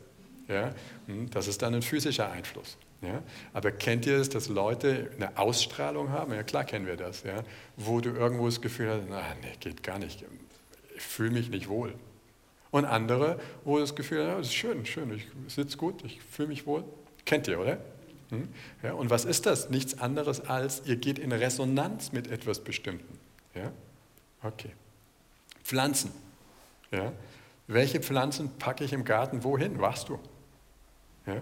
Ja? 0.48 0.74
Hm, 1.08 1.30
das 1.30 1.48
ist 1.48 1.62
dann 1.62 1.76
ein 1.76 1.82
physischer 1.82 2.32
Einfluss. 2.32 2.78
Ja? 3.02 3.22
Aber 3.54 3.72
kennt 3.72 4.06
ihr 4.06 4.18
es, 4.18 4.30
dass 4.30 4.48
Leute 4.48 5.12
eine 5.16 5.38
Ausstrahlung 5.38 6.10
haben? 6.10 6.34
Ja, 6.34 6.44
klar 6.44 6.64
kennen 6.64 6.88
wir 6.88 6.96
das. 6.96 7.24
Ja? 7.24 7.44
Wo 7.76 8.00
du 8.00 8.12
irgendwo 8.12 8.46
das 8.46 8.62
Gefühl 8.62 8.90
hast, 8.90 9.02
na, 9.10 9.22
nee, 9.42 9.52
geht 9.60 9.84
gar 9.84 10.00
nicht. 10.00 10.24
Ich 10.96 11.04
fühle 11.04 11.32
mich 11.32 11.50
nicht 11.50 11.68
wohl. 11.68 11.94
Und 12.72 12.86
andere, 12.86 13.40
wo 13.64 13.76
du 13.76 13.82
das 13.82 13.96
Gefühl 13.96 14.26
hast, 14.26 14.40
das 14.40 14.48
ist 14.48 14.56
schön, 14.56 14.86
schön, 14.86 15.14
ich 15.14 15.28
sitze 15.54 15.78
gut, 15.78 16.04
ich 16.04 16.22
fühle 16.24 16.48
mich 16.48 16.66
wohl. 16.66 16.84
Kennt 17.24 17.48
ihr, 17.48 17.60
oder? 17.60 17.78
Ja, 18.82 18.94
und 18.94 19.10
was 19.10 19.26
ist 19.26 19.46
das? 19.46 19.70
Nichts 19.70 20.00
anderes 20.00 20.42
als, 20.42 20.84
ihr 20.86 20.96
geht 20.96 21.20
in 21.20 21.32
Resonanz 21.32 22.12
mit 22.12 22.28
etwas 22.28 22.64
Bestimmten. 22.64 23.20
Ja? 23.56 23.72
Okay. 24.42 24.72
Pflanzen. 25.64 26.12
Ja? 26.92 27.14
Welche 27.68 28.00
Pflanzen 28.00 28.52
packe 28.58 28.84
ich 28.84 28.94
im 28.94 29.06
Garten 29.06 29.44
wohin? 29.44 29.80
Wachst 29.80 30.10
du? 30.10 30.20
Ja? 31.26 31.42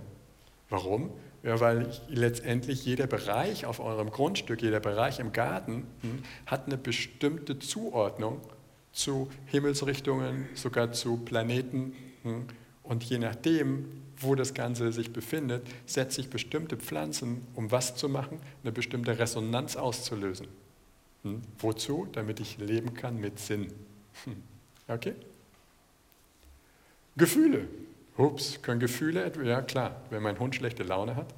Warum? 0.70 1.12
Ja, 1.44 1.60
weil 1.60 1.92
letztendlich 2.08 2.86
jeder 2.86 3.08
Bereich 3.08 3.66
auf 3.66 3.80
eurem 3.80 4.12
Grundstück, 4.12 4.62
jeder 4.62 4.80
Bereich 4.80 5.20
im 5.20 5.34
Garten 5.34 5.88
hm, 6.02 6.24
hat 6.46 6.68
eine 6.68 6.78
bestimmte 6.78 7.58
Zuordnung 7.58 8.40
zu 8.92 9.30
Himmelsrichtungen, 9.48 10.48
sogar 10.54 10.92
zu 10.92 11.18
Planeten. 11.18 11.94
Hm, 12.22 12.46
und 12.84 13.04
je 13.04 13.18
nachdem, 13.18 14.01
wo 14.22 14.36
das 14.36 14.54
Ganze 14.54 14.92
sich 14.92 15.12
befindet, 15.14 15.68
setze 15.86 16.22
ich 16.22 16.30
bestimmte 16.30 16.78
Pflanzen, 16.78 17.46
um 17.56 17.72
was 17.72 17.96
zu 17.96 18.10
machen? 18.10 18.40
Eine 18.64 18.72
bestimmte 18.72 19.18
Resonanz 19.18 19.76
auszulösen. 19.76 20.48
Hm? 21.24 21.42
Wozu? 21.60 22.08
Damit 22.12 22.40
ich 22.40 22.58
leben 22.58 22.94
kann 22.94 23.20
mit 23.20 23.40
Sinn. 23.40 23.68
Hm. 24.24 24.44
Okay? 24.88 25.14
Gefühle. 27.16 27.68
Ups, 28.18 28.62
können 28.62 28.80
Gefühle 28.80 29.24
etwa? 29.24 29.42
Ja, 29.44 29.62
klar, 29.62 30.02
wenn 30.10 30.22
mein 30.22 30.38
Hund 30.40 30.56
schlechte 30.56 30.84
Laune 30.84 31.16
hat. 31.16 31.34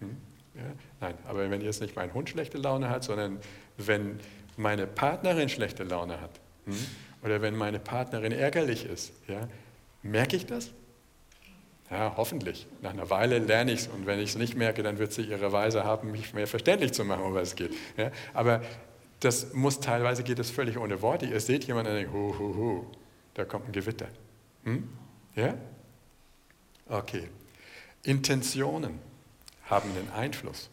Hm? 0.00 0.16
Ja, 0.54 0.62
nein, 1.00 1.14
aber 1.26 1.48
wenn 1.50 1.60
jetzt 1.60 1.80
nicht 1.80 1.96
mein 1.96 2.12
Hund 2.14 2.30
schlechte 2.30 2.58
Laune 2.58 2.88
hat, 2.88 3.04
sondern 3.04 3.38
wenn 3.76 4.18
meine 4.56 4.86
Partnerin 4.86 5.48
schlechte 5.48 5.84
Laune 5.84 6.20
hat 6.20 6.40
hm? 6.66 6.74
oder 7.22 7.40
wenn 7.40 7.56
meine 7.56 7.78
Partnerin 7.78 8.32
ärgerlich 8.32 8.84
ist, 8.84 9.12
ja, 9.28 9.48
merke 10.02 10.36
ich 10.36 10.46
das? 10.46 10.72
Ja, 11.90 12.14
hoffentlich. 12.16 12.66
Nach 12.82 12.90
einer 12.90 13.08
Weile 13.08 13.38
lerne 13.38 13.72
ich 13.72 13.80
es 13.80 13.88
und 13.88 14.06
wenn 14.06 14.18
ich 14.18 14.30
es 14.30 14.36
nicht 14.36 14.56
merke, 14.56 14.82
dann 14.82 14.98
wird 14.98 15.12
sie 15.12 15.22
ihre 15.22 15.52
Weise 15.52 15.84
haben, 15.84 16.10
mich 16.10 16.34
mehr 16.34 16.46
verständlich 16.46 16.92
zu 16.92 17.04
machen, 17.04 17.22
um 17.24 17.34
was 17.34 17.48
es 17.48 17.56
geht. 17.56 17.72
Ja, 17.96 18.10
aber 18.34 18.62
das 19.20 19.54
muss 19.54 19.80
teilweise 19.80 20.22
geht 20.22 20.38
es 20.38 20.50
völlig 20.50 20.78
ohne 20.78 21.00
Worte. 21.02 21.26
Ihr 21.26 21.40
seht 21.40 21.64
jemanden 21.64 21.92
und 21.92 21.96
denkt, 21.96 22.12
hu, 22.12 22.38
hu, 22.38 22.54
hu, 22.54 22.86
da 23.34 23.44
kommt 23.44 23.68
ein 23.68 23.72
Gewitter. 23.72 24.08
Hm? 24.64 24.88
Ja? 25.34 25.54
Okay. 26.86 27.28
Intentionen 28.04 28.98
haben 29.64 29.90
einen 29.90 30.10
Einfluss. 30.12 30.70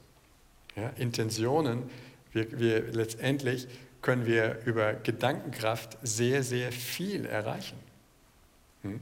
Ja? 0.76 0.90
Intentionen, 0.98 1.90
wir, 2.34 2.60
wir, 2.60 2.82
letztendlich 2.92 3.68
können 4.02 4.26
wir 4.26 4.60
über 4.66 4.94
Gedankenkraft 4.94 5.98
sehr, 6.04 6.44
sehr 6.44 6.72
viel 6.72 7.26
erreichen. 7.26 7.78
Hm? 8.84 9.00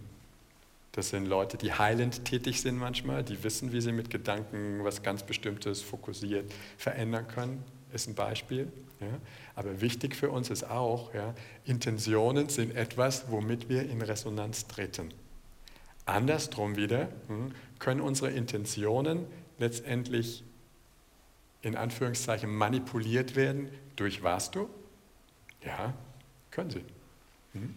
Das 0.93 1.09
sind 1.09 1.25
Leute, 1.25 1.57
die 1.57 1.73
heilend 1.73 2.23
tätig 2.23 2.61
sind 2.61 2.77
manchmal, 2.77 3.23
die 3.23 3.43
wissen, 3.43 3.73
wie 3.73 3.81
sie 3.81 3.91
mit 3.91 4.11
Gedanken 4.11 4.83
was 4.83 5.01
ganz 5.01 5.23
Bestimmtes 5.23 5.81
fokussiert 5.81 6.53
verändern 6.77 7.27
können, 7.27 7.63
ist 7.91 8.07
ein 8.07 8.13
Beispiel. 8.13 8.71
Ja. 8.99 9.07
Aber 9.55 9.81
wichtig 9.81 10.15
für 10.15 10.29
uns 10.29 10.51
ist 10.51 10.69
auch, 10.69 11.11
ja, 11.15 11.33
Intentionen 11.65 12.49
sind 12.49 12.75
etwas, 12.75 13.31
womit 13.31 13.69
wir 13.69 13.89
in 13.89 14.03
Resonanz 14.03 14.67
treten. 14.67 15.11
Andersrum 16.05 16.75
wieder 16.75 17.09
hm, 17.27 17.53
können 17.79 17.99
unsere 17.99 18.29
Intentionen 18.29 19.25
letztendlich 19.57 20.43
in 21.63 21.75
Anführungszeichen 21.75 22.53
manipuliert 22.53 23.35
werden 23.35 23.69
durch 23.95 24.21
Vastu? 24.21 24.67
Ja, 25.65 25.93
können 26.51 26.69
sie. 26.69 26.83
Hm. 27.53 27.73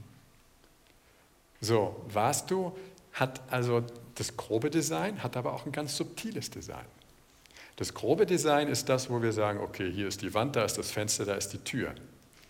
So, 1.62 2.04
Vastu 2.08 2.72
hat 3.16 3.40
also 3.50 3.82
das 4.14 4.36
grobe 4.36 4.70
Design, 4.70 5.22
hat 5.22 5.36
aber 5.36 5.54
auch 5.54 5.66
ein 5.66 5.72
ganz 5.72 5.96
subtiles 5.96 6.50
Design. 6.50 6.84
Das 7.76 7.92
grobe 7.92 8.26
Design 8.26 8.68
ist 8.68 8.88
das, 8.88 9.10
wo 9.10 9.20
wir 9.20 9.32
sagen, 9.32 9.60
okay, 9.60 9.90
hier 9.90 10.06
ist 10.06 10.22
die 10.22 10.32
Wand, 10.32 10.56
da 10.56 10.64
ist 10.64 10.78
das 10.78 10.90
Fenster, 10.90 11.24
da 11.24 11.34
ist 11.34 11.48
die 11.48 11.58
Tür. 11.58 11.94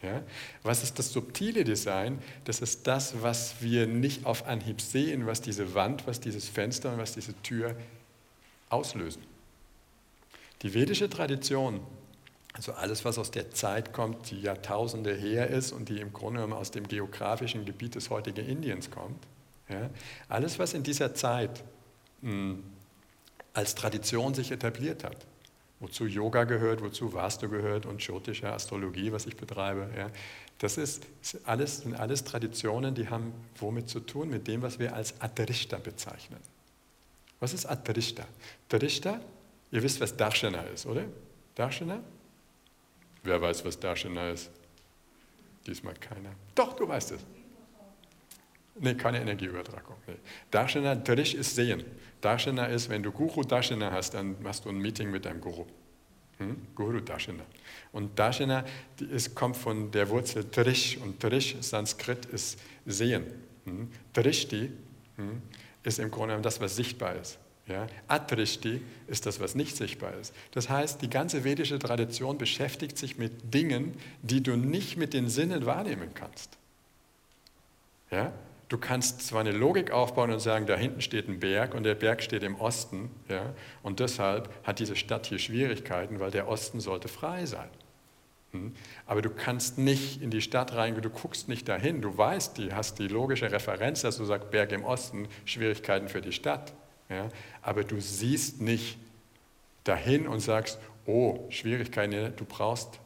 Ja? 0.03 0.23
Was 0.63 0.83
ist 0.83 0.99
das 0.99 1.13
subtile 1.13 1.65
Design? 1.65 2.19
Das 2.45 2.61
ist 2.61 2.87
das, 2.87 3.23
was 3.23 3.55
wir 3.61 3.87
nicht 3.87 4.27
auf 4.27 4.47
Anhieb 4.47 4.81
sehen, 4.81 5.27
was 5.27 5.41
diese 5.41 5.75
Wand, 5.75 6.07
was 6.07 6.21
dieses 6.21 6.49
Fenster 6.49 6.93
und 6.93 6.99
was 6.99 7.15
diese 7.15 7.35
Tür 7.43 7.77
auslösen. 8.69 9.23
Die 10.63 10.75
vedische 10.75 11.09
Tradition 11.09 11.81
Also 12.55 12.73
alles, 12.73 13.05
was 13.05 13.19
aus 13.19 13.31
der 13.31 13.51
Zeit 13.51 13.93
kommt, 13.93 14.31
die 14.31 14.41
Jahrtausende 14.41 15.15
her 15.15 15.49
ist 15.49 15.73
und 15.73 15.91
die 15.91 16.01
im 16.01 16.13
Grunde 16.13 16.41
genommen 16.41 16.59
aus 16.59 16.71
dem 16.71 16.89
geografischen 16.89 17.67
Gebiet 17.67 17.95
des 17.95 18.09
heutigen 18.09 18.47
Indiens 18.47 18.91
kommt. 18.91 19.23
Ja, 19.69 19.91
alles, 20.29 20.59
was 20.59 20.75
in 20.75 20.83
dieser 20.83 21.15
Zeit 21.15 21.65
mh, 22.21 22.31
hm, 22.31 22.65
als 23.53 23.75
Tradition 23.75 24.35
sich 24.35 24.53
etabliert 24.53 25.03
hat, 25.03 25.27
wozu 25.81 26.07
Yoga 26.07 26.45
gehört, 26.45 26.83
wozu 26.83 27.13
Vastu 27.13 27.49
gehört 27.49 27.87
und 27.87 28.01
Jyotische 28.07 28.53
Astrologie, 28.53 29.13
was 29.13 29.27
ich 29.27 29.37
betreibe, 29.37 29.91
ja, 29.97 30.11
das 30.59 30.79
ist, 30.79 31.07
alles, 31.45 31.79
sind 31.79 31.95
alles 31.95 32.25
Traditionen, 32.25 32.95
die 32.95 33.09
haben 33.09 33.33
womit 33.57 33.89
zu 33.89 34.01
tun, 34.01 34.31
mit 34.31 34.47
dem, 34.47 34.63
was 34.63 34.79
wir 34.79 34.95
als 34.95 35.21
Atrishta 35.21 35.79
bezeichnen. 35.79 36.41
Was 37.41 37.53
ist 37.53 37.67
Atrishta? 37.67 38.25
Atrishta, 38.71 39.21
ihr 39.71 39.83
wisst, 39.83 40.01
was 40.01 40.17
Darshana 40.17 40.63
ist, 40.63 40.87
oder? 40.87 41.05
Darshana? 41.55 42.01
Wer 43.23 43.43
weiß, 43.43 43.65
was 43.65 43.79
Darshana 43.79 44.31
ist? 44.31 44.51
Diesmal 45.67 45.95
keiner. 45.95 46.31
Doch, 46.55 46.75
du 46.75 46.89
weißt 46.89 47.13
es. 47.13 47.21
Nee, 48.79 48.95
keine 48.95 49.21
Energieübertragung. 49.21 49.97
Nee. 50.07 50.15
Darshana, 50.51 50.95
Drish 50.95 51.35
ist 51.35 51.55
Sehen. 51.55 51.85
Darshana 52.21 52.67
ist, 52.67 52.89
wenn 52.89 53.03
du 53.03 53.11
Guru 53.11 53.43
Darshana 53.43 53.91
hast, 53.91 54.15
dann 54.15 54.41
machst 54.43 54.65
du 54.65 54.69
ein 54.69 54.79
Meeting 54.79 55.11
mit 55.11 55.25
deinem 55.25 55.41
Guru. 55.41 55.67
Hm? 56.39 56.57
Guru 56.75 57.01
Darshana. 57.01 57.45
Und 57.93 58.19
Darshana 58.19 58.65
ist, 59.11 59.35
kommt 59.35 59.57
von 59.57 59.91
der 59.91 60.09
Wurzel 60.11 60.45
Drish 60.51 60.99
und 60.99 61.23
Drish, 61.23 61.57
Sanskrit, 61.61 62.27
ist 62.27 62.59
Sehen. 62.85 63.25
Hm? 63.65 63.91
Drishti 64.13 64.71
hm? 65.17 65.43
ist 65.83 65.99
im 65.99 66.11
Grunde 66.11 66.29
genommen 66.29 66.43
das, 66.43 66.61
was 66.61 66.77
sichtbar 66.77 67.15
ist. 67.17 67.39
Ja? 67.67 67.87
Atrishti 68.07 68.81
ist 69.09 69.27
das, 69.27 69.41
was 69.41 69.55
nicht 69.55 69.77
sichtbar 69.77 70.15
ist. 70.15 70.33
Das 70.53 70.69
heißt, 70.69 71.03
die 71.03 71.11
ganze 71.11 71.45
vedische 71.45 71.79
Tradition 71.79 72.39
beschäftigt 72.39 72.97
sich 72.97 73.19
mit 73.19 73.55
Dingen, 73.55 73.95
die 74.23 74.43
du 74.43 74.57
nicht 74.57 74.97
mit 74.97 75.15
den 75.15 75.29
Sinnen 75.29 75.67
wahrnehmen 75.67 76.11
kannst. 76.15 76.59
Ja? 78.11 78.33
Du 78.69 78.79
kannst 78.79 79.25
zwar 79.25 79.41
eine 79.41 79.53
Logik 79.53 79.93
aufbauen 79.93 80.33
und 80.33 80.41
sagen, 80.41 80.67
da 80.67 80.77
hinten 80.77 81.01
steht 81.01 81.29
ein 81.29 81.39
Berg 81.39 81.75
und 81.75 81.85
der 81.85 81.95
Berg 81.95 82.23
steht 82.23 82.43
im 82.43 82.57
Osten, 82.57 83.11
ja? 83.29 83.55
und 83.83 84.01
deshalb 84.01 84.49
hat 84.65 84.81
diese 84.81 84.97
Stadt 84.97 85.27
hier 85.27 85.39
Schwierigkeiten, 85.39 86.19
weil 86.19 86.33
der 86.33 86.49
Osten 86.49 86.81
sollte 86.81 87.07
frei 87.07 87.47
sein. 87.47 87.69
Hm? 88.51 88.73
Aber 89.07 89.23
du 89.23 89.31
kannst 89.31 89.79
nicht 89.79 90.21
in 90.21 90.31
die 90.31 90.41
Stadt 90.41 90.75
reingehen, 90.75 91.03
du 91.03 91.11
guckst 91.11 91.49
nicht 91.49 91.69
dahin, 91.69 92.03
du 92.03 92.17
weißt, 92.17 92.59
du 92.59 92.75
hast 92.75 92.99
die 92.99 93.07
logische 93.07 93.53
Referenz, 93.53 94.03
dass 94.03 94.17
du 94.17 94.25
sagst, 94.25 94.51
Berg 94.51 94.73
im 94.73 94.85
Osten, 94.85 95.29
Schwierigkeiten 95.45 96.09
für 96.09 96.21
die 96.21 96.33
Stadt. 96.33 96.73
Ja? 97.09 97.29
Aber 97.63 97.85
du 97.85 98.01
siehst 98.01 98.61
nicht 98.61 98.99
dahin 99.85 100.27
und 100.27 100.41
sagst, 100.41 100.81
oh, 101.07 101.47
Schwierigkeiten, 101.51 102.35
du 102.37 102.45
brauchst 102.45 102.99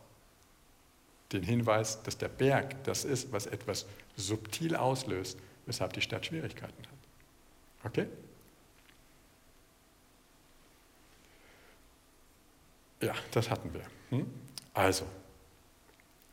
den 1.32 1.42
Hinweis, 1.42 2.02
dass 2.02 2.16
der 2.16 2.28
Berg 2.28 2.82
das 2.84 3.04
ist, 3.04 3.30
was 3.30 3.46
etwas 3.46 3.86
subtil 4.16 4.74
auslöst, 4.74 5.38
weshalb 5.70 5.92
die 5.92 6.00
Stadt 6.00 6.26
Schwierigkeiten 6.26 6.82
hat. 6.82 7.86
Okay? 7.86 8.08
Ja, 13.00 13.14
das 13.30 13.48
hatten 13.48 13.72
wir. 13.72 13.84
Hm? 14.10 14.26
Also, 14.74 15.06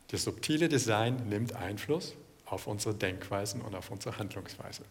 das 0.08 0.24
subtile 0.24 0.68
Design 0.68 1.28
nimmt 1.28 1.54
Einfluss 1.54 2.16
auf 2.46 2.66
unsere 2.66 2.96
Denkweisen 2.96 3.60
und 3.60 3.76
auf 3.76 3.92
unsere 3.92 4.18
Handlungsweise. 4.18 4.82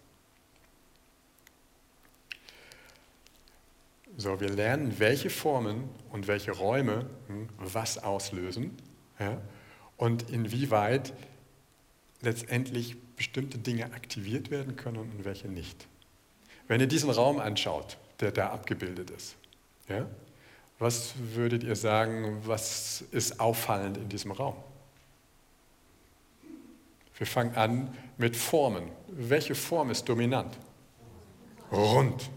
So, 4.16 4.40
wir 4.40 4.50
lernen, 4.50 4.98
welche 4.98 5.30
Formen 5.30 5.90
und 6.10 6.30
welche 6.30 6.52
Räume 6.52 7.10
hm, 7.28 7.50
was 7.58 7.98
auslösen 7.98 8.78
ja, 9.20 9.42
und 9.98 10.30
inwieweit 10.30 11.14
letztendlich 12.22 12.96
bestimmte 13.18 13.58
Dinge 13.58 13.86
aktiviert 13.94 14.52
werden 14.52 14.78
können 14.78 14.98
und 14.98 15.26
welche 15.26 15.50
nicht. 15.50 15.88
Wenn 16.68 16.80
ihr 16.80 16.88
diesen 16.88 17.10
Raum 17.10 17.40
anschaut, 17.40 17.98
der 18.20 18.32
da 18.32 18.52
abgebildet 18.52 19.10
ist, 19.10 19.36
ja, 19.90 20.06
was 20.80 21.14
würdet 21.18 21.64
ihr 21.64 21.76
sagen, 21.76 22.42
was 22.46 23.04
ist 23.12 23.40
auffallend 23.40 23.98
in 23.98 24.10
diesem 24.10 24.32
Raum? 24.32 24.56
Wir 27.18 27.26
fangen 27.26 27.56
an 27.56 27.98
mit 28.18 28.36
Formen. 28.36 28.92
Welche 29.08 29.56
Form 29.56 29.90
ist 29.90 30.08
dominant? 30.08 30.56
Rund. 31.72 32.30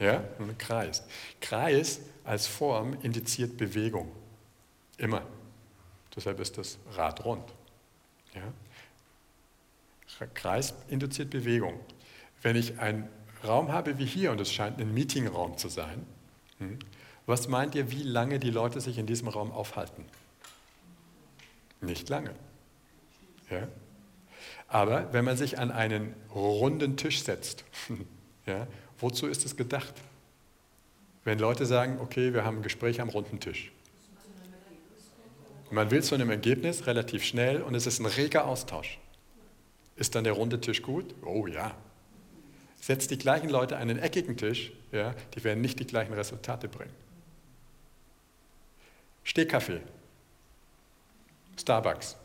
Ja? 0.00 0.24
Ein 0.38 0.56
Kreis. 0.56 1.04
Kreis 1.40 2.00
als 2.24 2.46
Form 2.46 2.96
indiziert 3.02 3.58
Bewegung. 3.58 4.10
Immer. 4.96 5.22
Deshalb 6.14 6.40
ist 6.40 6.56
das 6.56 6.78
Rad 6.94 7.24
rund. 7.26 7.44
Ja? 8.34 8.42
Kreis 10.34 10.74
induziert 10.88 11.30
Bewegung. 11.30 11.78
Wenn 12.42 12.56
ich 12.56 12.78
einen 12.78 13.08
Raum 13.46 13.72
habe 13.72 13.98
wie 13.98 14.06
hier, 14.06 14.32
und 14.32 14.40
es 14.40 14.52
scheint 14.52 14.80
ein 14.80 14.92
Meetingraum 14.94 15.58
zu 15.58 15.68
sein, 15.68 16.06
hm, 16.58 16.78
was 17.26 17.48
meint 17.48 17.74
ihr, 17.74 17.90
wie 17.90 18.02
lange 18.02 18.38
die 18.38 18.50
Leute 18.50 18.80
sich 18.80 18.98
in 18.98 19.06
diesem 19.06 19.28
Raum 19.28 19.50
aufhalten? 19.50 20.04
Nicht 21.80 22.08
lange. 22.08 22.30
Ja? 23.50 23.68
Aber 24.68 25.12
wenn 25.12 25.24
man 25.24 25.36
sich 25.36 25.58
an 25.58 25.70
einen 25.70 26.14
runden 26.34 26.96
Tisch 26.96 27.22
setzt, 27.22 27.64
ja, 28.46 28.66
Wozu 28.98 29.26
ist 29.26 29.44
es 29.44 29.56
gedacht? 29.56 29.94
Wenn 31.24 31.38
Leute 31.38 31.66
sagen, 31.66 31.98
okay, 32.00 32.32
wir 32.32 32.44
haben 32.44 32.58
ein 32.58 32.62
Gespräch 32.62 33.00
am 33.00 33.08
runden 33.08 33.40
Tisch. 33.40 33.72
Man 35.70 35.90
will 35.90 36.02
zu 36.02 36.14
einem 36.14 36.30
Ergebnis 36.30 36.86
relativ 36.86 37.24
schnell 37.24 37.62
und 37.62 37.74
es 37.74 37.86
ist 37.86 37.98
ein 37.98 38.06
reger 38.06 38.46
Austausch. 38.46 38.98
Ist 39.96 40.14
dann 40.14 40.24
der 40.24 40.34
runde 40.34 40.60
Tisch 40.60 40.82
gut? 40.82 41.14
Oh 41.24 41.46
ja. 41.46 41.74
Setzt 42.80 43.10
die 43.10 43.18
gleichen 43.18 43.48
Leute 43.48 43.76
an 43.76 43.82
einen 43.82 43.98
eckigen 43.98 44.36
Tisch, 44.36 44.72
ja, 44.92 45.14
die 45.34 45.42
werden 45.42 45.60
nicht 45.60 45.80
die 45.80 45.86
gleichen 45.86 46.12
Resultate 46.12 46.68
bringen. 46.68 46.94
Stehkaffee, 49.24 49.80
Starbucks. 51.58 52.16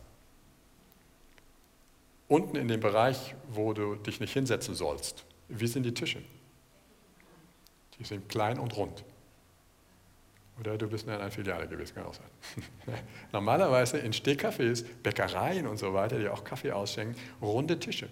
Unten 2.27 2.57
in 2.57 2.67
dem 2.67 2.79
Bereich, 2.79 3.35
wo 3.49 3.73
du 3.73 3.95
dich 3.95 4.19
nicht 4.19 4.33
hinsetzen 4.33 4.75
sollst, 4.75 5.25
wie 5.49 5.67
sind 5.67 5.83
die 5.83 5.93
Tische? 5.93 6.21
Die 7.97 8.03
sind 8.03 8.29
klein 8.29 8.59
und 8.59 8.75
rund. 8.77 9.03
Oder 10.61 10.77
du 10.77 10.87
bist 10.87 11.07
in 11.07 11.11
einer 11.11 11.31
Filiale 11.31 11.67
gewesen, 11.67 11.95
kann 11.95 12.05
auch 12.05 12.13
sein. 12.13 12.63
Normalerweise 13.31 13.97
in 13.97 14.13
Stehcafés, 14.13 14.85
Bäckereien 15.01 15.65
und 15.65 15.77
so 15.77 15.93
weiter, 15.93 16.19
die 16.19 16.29
auch 16.29 16.43
Kaffee 16.43 16.71
ausschenken, 16.71 17.15
runde 17.41 17.79
Tische. 17.79 18.07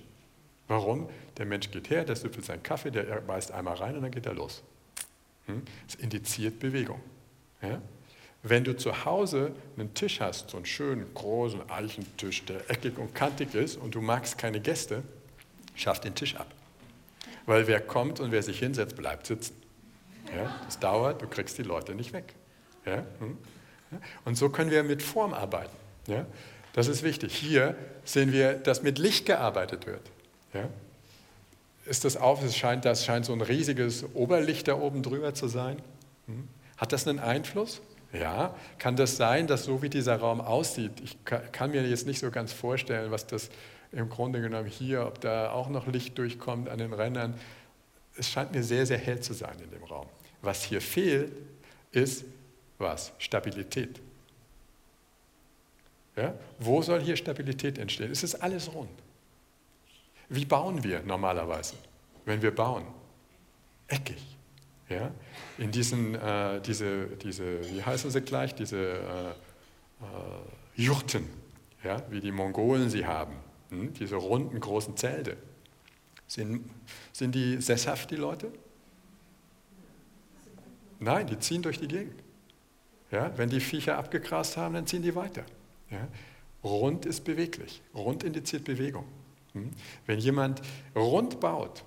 Warum? 0.68 1.08
Der 1.38 1.46
Mensch 1.46 1.70
geht 1.70 1.92
her, 1.92 2.04
der 2.06 2.16
süffelt 2.16 2.46
seinen 2.46 2.64
Kaffee, 2.64 2.90
der 2.90 3.04
beißt 3.22 3.52
einmal 3.52 3.76
rein 3.76 3.96
und 3.96 4.02
dann 4.02 4.12
geht 4.12 4.26
er 4.26 4.34
los. 4.34 4.64
Hm? 5.46 5.62
Das 5.86 5.96
indiziert 5.96 6.60
Bewegung. 6.60 7.00
Ja? 7.62 7.82
Wenn 8.42 8.64
du 8.64 8.76
zu 8.76 9.06
Hause 9.06 9.52
einen 9.78 9.94
Tisch 9.94 10.20
hast, 10.20 10.50
so 10.50 10.58
einen 10.58 10.66
schönen 10.66 11.14
großen 11.14 11.70
Eichentisch, 11.70 12.46
der 12.46 12.68
eckig 12.70 12.98
und 12.98 13.14
kantig 13.14 13.54
ist 13.54 13.78
und 13.78 13.94
du 13.94 14.02
magst 14.02 14.40
keine 14.40 14.60
Gäste, 14.60 15.04
schaff 15.76 16.00
den 16.00 16.16
Tisch 16.16 16.36
ab. 16.36 16.48
Weil 17.46 17.68
wer 17.68 17.80
kommt 17.80 18.20
und 18.20 18.32
wer 18.32 18.42
sich 18.42 18.58
hinsetzt, 18.58 18.96
bleibt 18.96 19.28
sitzen. 19.28 19.56
Ja, 20.36 20.56
das 20.66 20.80
dauert, 20.80 21.22
du 21.22 21.28
kriegst 21.28 21.58
die 21.58 21.64
Leute 21.64 21.96
nicht 21.96 22.14
weg. 22.14 22.36
Ja, 22.90 23.04
hm? 23.20 23.38
und 24.26 24.36
so 24.36 24.50
können 24.50 24.72
wir 24.72 24.84
mit 24.84 25.04
Form 25.04 25.34
arbeiten. 25.34 25.76
Ja, 26.08 26.26
das 26.74 26.88
ist 26.88 27.04
wichtig. 27.04 27.36
Hier 27.36 27.76
sehen 28.04 28.32
wir, 28.32 28.54
dass 28.54 28.82
mit 28.82 28.98
Licht 28.98 29.26
gearbeitet 29.26 29.86
wird. 29.86 30.02
Ja, 30.54 30.70
ist 31.86 32.06
das 32.06 32.18
auf, 32.18 32.44
es 32.44 32.56
scheint, 32.56 32.86
das 32.86 33.06
scheint 33.06 33.26
so 33.26 33.34
ein 33.34 33.42
riesiges 33.42 34.06
Oberlicht 34.14 34.68
da 34.68 34.76
oben 34.76 35.04
drüber 35.04 35.34
zu 35.34 35.48
sein. 35.48 35.78
Hm? 36.28 36.48
Hat 36.78 36.92
das 36.94 37.08
einen 37.08 37.20
Einfluss? 37.20 37.82
Ja, 38.14 38.56
kann 38.80 38.96
das 38.96 39.18
sein, 39.18 39.46
dass 39.46 39.66
so 39.66 39.82
wie 39.82 39.90
dieser 39.90 40.16
Raum 40.16 40.42
aussieht, 40.42 40.94
ich 41.04 41.18
kann 41.26 41.72
mir 41.72 41.88
jetzt 41.88 42.08
nicht 42.08 42.20
so 42.20 42.32
ganz 42.32 42.52
vorstellen, 42.52 43.12
was 43.12 43.28
das 43.28 43.50
im 43.92 44.10
Grunde 44.10 44.42
genommen 44.42 44.68
hier, 44.68 45.06
ob 45.06 45.22
da 45.22 45.52
auch 45.52 45.70
noch 45.70 45.88
Licht 45.88 46.18
durchkommt 46.18 46.70
an 46.70 46.80
den 46.80 46.94
Rändern. 46.94 47.36
Es 48.16 48.30
scheint 48.30 48.52
mir 48.52 48.64
sehr, 48.64 48.86
sehr 48.86 48.98
hell 48.98 49.20
zu 49.20 49.34
sein 49.34 49.58
in 49.64 49.70
dem 49.72 49.84
Raum. 49.84 50.08
Was 50.42 50.64
hier 50.64 50.82
fehlt, 50.82 51.32
ist 51.92 52.26
was? 52.80 53.12
Stabilität. 53.20 54.02
Ja? 56.16 56.34
Wo 56.60 56.82
soll 56.82 57.02
hier 57.02 57.16
Stabilität 57.16 57.78
entstehen? 57.78 58.12
Es 58.12 58.24
ist 58.24 58.36
alles 58.36 58.74
rund. 58.74 58.90
Wie 60.30 60.46
bauen 60.46 60.84
wir 60.84 61.02
normalerweise, 61.04 61.76
wenn 62.26 62.42
wir 62.42 62.54
bauen? 62.54 62.86
Eckig. 63.88 64.38
Ja? 64.90 65.12
In 65.58 65.72
diesen, 65.72 66.16
äh, 66.16 66.62
diese, 66.62 67.08
diese, 67.18 67.70
wie 67.70 67.84
heißen 67.84 68.12
sie 68.12 68.22
gleich, 68.22 68.56
diese 68.56 68.78
äh, 68.78 69.30
äh, 69.30 69.34
Jurten, 70.76 71.28
ja? 71.84 72.02
wie 72.10 72.20
die 72.20 72.32
Mongolen 72.32 72.90
sie 72.90 73.06
haben, 73.06 73.36
hm? 73.70 73.94
diese 73.94 74.16
runden 74.16 74.60
großen 74.60 74.98
Zelte. 74.98 75.38
Sind, 76.28 76.70
sind 77.12 77.34
die 77.34 77.62
sesshaft, 77.62 78.12
die 78.12 78.16
Leute? 78.16 78.52
Nein, 81.00 81.28
die 81.28 81.40
ziehen 81.40 81.62
durch 81.62 81.80
die 81.80 81.88
Gegend. 81.88 82.22
Ja? 83.12 83.32
Wenn 83.38 83.50
die 83.50 83.60
Viecher 83.60 83.98
abgegrast 83.98 84.58
haben, 84.58 84.74
dann 84.74 84.88
ziehen 84.88 85.02
die 85.02 85.16
weiter. 85.16 85.44
Ja? 85.90 86.08
Rund 86.64 87.06
ist 87.06 87.24
beweglich. 87.24 87.82
Rund 87.94 88.24
indiziert 88.24 88.66
Bewegung. 88.66 89.06
Hm? 89.54 89.72
Wenn 90.06 90.20
jemand 90.20 90.62
rund 90.96 91.40
baut, 91.40 91.84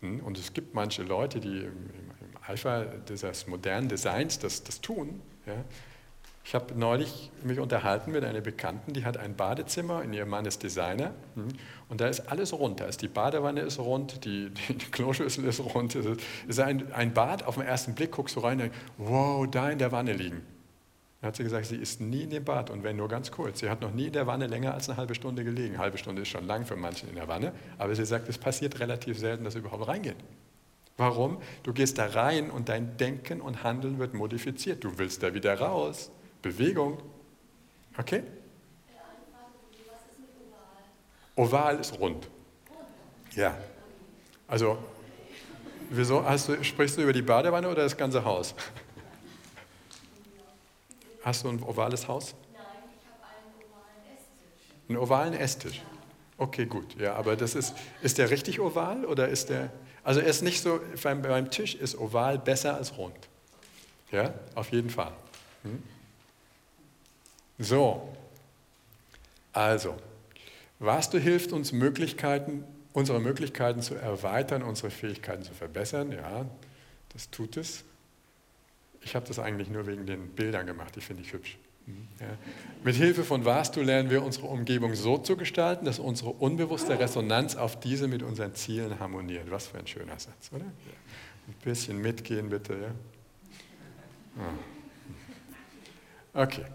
hm, 0.00 0.20
und 0.20 0.38
es 0.38 0.52
gibt 0.52 0.74
manche 0.74 1.02
Leute, 1.02 1.40
die 1.40 1.58
im, 1.58 1.90
im 2.20 2.36
Eifer 2.46 2.84
des 2.84 3.46
modernen 3.46 3.88
Designs 3.88 4.38
das, 4.38 4.62
das 4.62 4.80
tun, 4.80 5.20
ja? 5.46 5.64
Ich 6.44 6.54
habe 6.54 6.74
neulich 6.74 7.30
mich 7.42 7.58
unterhalten 7.58 8.10
mit 8.10 8.24
einer 8.24 8.40
Bekannten, 8.40 8.94
die 8.94 9.04
hat 9.04 9.18
ein 9.18 9.36
Badezimmer 9.36 9.98
und 9.98 10.14
ihr 10.14 10.24
Mann 10.24 10.46
ist 10.46 10.62
Designer 10.62 11.12
hm, 11.34 11.48
und 11.90 12.00
da 12.00 12.08
ist 12.08 12.20
alles 12.20 12.54
rund. 12.54 12.80
Da 12.80 12.86
ist 12.86 13.02
die 13.02 13.08
Badewanne 13.08 13.60
ist 13.60 13.78
rund, 13.78 14.24
die, 14.24 14.48
die, 14.48 14.74
die 14.74 14.86
Kloschüssel 14.86 15.44
ist 15.44 15.60
rund. 15.60 15.94
Es 15.94 16.06
ist 16.46 16.60
ein, 16.60 16.90
ein 16.94 17.12
Bad, 17.12 17.42
auf 17.42 17.56
den 17.56 17.64
ersten 17.64 17.94
Blick 17.94 18.12
guckst 18.12 18.34
du 18.36 18.40
rein 18.40 18.52
und 18.52 18.58
denkst, 18.60 18.78
wow, 18.96 19.46
da 19.46 19.68
in 19.68 19.78
der 19.78 19.92
Wanne 19.92 20.14
liegen. 20.14 20.40
Dann 21.20 21.28
hat 21.28 21.36
sie 21.36 21.42
gesagt, 21.42 21.66
sie 21.66 21.76
ist 21.76 22.00
nie 22.00 22.22
in 22.22 22.30
dem 22.30 22.44
Bad 22.44 22.70
und 22.70 22.84
wenn 22.84 22.96
nur 22.96 23.08
ganz 23.08 23.32
kurz. 23.32 23.58
Sie 23.58 23.68
hat 23.68 23.80
noch 23.80 23.92
nie 23.92 24.06
in 24.06 24.12
der 24.12 24.26
Wanne 24.28 24.46
länger 24.46 24.74
als 24.74 24.88
eine 24.88 24.96
halbe 24.98 25.16
Stunde 25.16 25.42
gelegen. 25.42 25.74
Eine 25.74 25.82
halbe 25.82 25.98
Stunde 25.98 26.22
ist 26.22 26.28
schon 26.28 26.46
lang 26.46 26.64
für 26.64 26.76
manchen 26.76 27.08
in 27.08 27.16
der 27.16 27.26
Wanne, 27.26 27.52
aber 27.76 27.94
sie 27.94 28.04
sagt, 28.04 28.28
es 28.28 28.38
passiert 28.38 28.78
relativ 28.78 29.18
selten, 29.18 29.42
dass 29.42 29.54
sie 29.54 29.58
überhaupt 29.58 29.88
reingehen. 29.88 30.16
Warum? 30.96 31.38
Du 31.62 31.72
gehst 31.72 31.98
da 31.98 32.06
rein 32.06 32.50
und 32.50 32.68
dein 32.68 32.96
Denken 32.96 33.40
und 33.40 33.62
Handeln 33.62 33.98
wird 33.98 34.14
modifiziert. 34.14 34.82
Du 34.82 34.98
willst 34.98 35.22
da 35.22 35.32
wieder 35.32 35.58
raus. 35.58 36.10
Bewegung. 36.42 36.98
Okay? 37.96 38.22
Oval 41.36 41.78
ist 41.78 41.98
rund. 41.98 42.28
Ja. 43.36 43.56
Also, 44.48 44.76
wieso 45.88 46.24
hast 46.24 46.48
du, 46.48 46.64
sprichst 46.64 46.96
du 46.96 47.02
über 47.02 47.12
die 47.12 47.22
Badewanne 47.22 47.68
oder 47.68 47.84
das 47.84 47.96
ganze 47.96 48.24
Haus? 48.24 48.56
Hast 51.28 51.44
du 51.44 51.50
ein 51.50 51.62
ovales 51.62 52.08
Haus? 52.08 52.34
Nein, 52.54 52.64
ich 52.96 53.06
habe 53.06 53.18
einen 53.20 53.70
ovalen 53.70 54.14
Esstisch. 54.16 54.88
Einen 54.88 54.96
ovalen 54.96 55.34
Esstisch. 55.34 55.82
Okay, 56.38 56.64
gut. 56.64 56.98
Ja, 56.98 57.16
aber 57.16 57.36
das 57.36 57.54
ist, 57.54 57.76
ist 58.00 58.16
der 58.16 58.30
richtig 58.30 58.60
oval 58.60 59.04
oder 59.04 59.28
ist 59.28 59.50
der, 59.50 59.70
also 60.02 60.20
er 60.20 60.26
ist 60.28 60.40
nicht 60.40 60.62
so, 60.62 60.80
beim, 61.02 61.20
beim 61.20 61.50
Tisch 61.50 61.74
ist 61.74 61.98
oval 61.98 62.38
besser 62.38 62.76
als 62.76 62.96
rund. 62.96 63.28
Ja, 64.10 64.32
auf 64.54 64.72
jeden 64.72 64.88
Fall. 64.88 65.12
Hm? 65.64 65.82
So, 67.58 68.16
also, 69.52 69.98
Vastu 70.78 71.18
hilft 71.18 71.52
uns, 71.52 71.72
Möglichkeiten, 71.72 72.64
unsere 72.94 73.20
Möglichkeiten 73.20 73.82
zu 73.82 73.96
erweitern, 73.96 74.62
unsere 74.62 74.88
Fähigkeiten 74.88 75.42
zu 75.42 75.52
verbessern. 75.52 76.10
Ja, 76.10 76.46
das 77.12 77.28
tut 77.28 77.58
es. 77.58 77.84
Ich 79.08 79.14
habe 79.14 79.26
das 79.26 79.38
eigentlich 79.38 79.70
nur 79.70 79.86
wegen 79.86 80.04
den 80.04 80.28
Bildern 80.28 80.66
gemacht, 80.66 80.94
die 80.94 81.00
finde 81.00 81.22
ich 81.22 81.32
hübsch. 81.32 81.56
Ja. 82.20 82.26
Mit 82.84 82.94
Hilfe 82.94 83.24
von 83.24 83.42
Vastu 83.46 83.80
lernen 83.80 84.10
wir 84.10 84.22
unsere 84.22 84.48
Umgebung 84.48 84.94
so 84.94 85.16
zu 85.16 85.34
gestalten, 85.34 85.86
dass 85.86 85.98
unsere 85.98 86.28
unbewusste 86.28 86.98
Resonanz 86.98 87.56
auf 87.56 87.80
diese 87.80 88.06
mit 88.06 88.22
unseren 88.22 88.54
Zielen 88.54 89.00
harmoniert. 89.00 89.50
Was 89.50 89.68
für 89.68 89.78
ein 89.78 89.86
schöner 89.86 90.18
Satz, 90.18 90.50
oder? 90.52 90.66
Ein 90.66 91.54
bisschen 91.64 92.02
mitgehen 92.02 92.50
bitte. 92.50 92.74
Ja? 92.74 94.42
Ah. 96.34 96.42
Okay. 96.42 96.66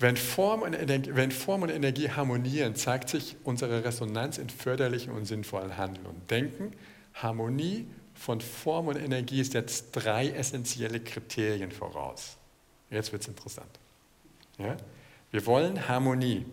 Wenn 0.00 0.16
Form, 0.16 0.62
und 0.62 0.72
Energie, 0.74 1.10
wenn 1.14 1.30
Form 1.30 1.62
und 1.62 1.68
Energie 1.68 2.10
harmonieren, 2.10 2.74
zeigt 2.74 3.08
sich 3.08 3.36
unsere 3.44 3.84
Resonanz 3.84 4.38
in 4.38 4.50
förderlichen 4.50 5.12
und 5.12 5.26
sinnvollen 5.26 5.76
Handeln 5.76 6.06
und 6.06 6.28
Denken. 6.28 6.72
Harmonie 7.14 7.86
von 8.14 8.40
Form 8.40 8.88
und 8.88 8.96
Energie 8.96 9.44
setzt 9.44 9.88
drei 9.92 10.28
essentielle 10.28 11.00
Kriterien 11.00 11.70
voraus. 11.70 12.36
Jetzt 12.90 13.12
wird 13.12 13.22
es 13.22 13.28
interessant. 13.28 13.78
Ja? 14.58 14.76
Wir 15.30 15.44
wollen 15.46 15.88
Harmonie. 15.88 16.46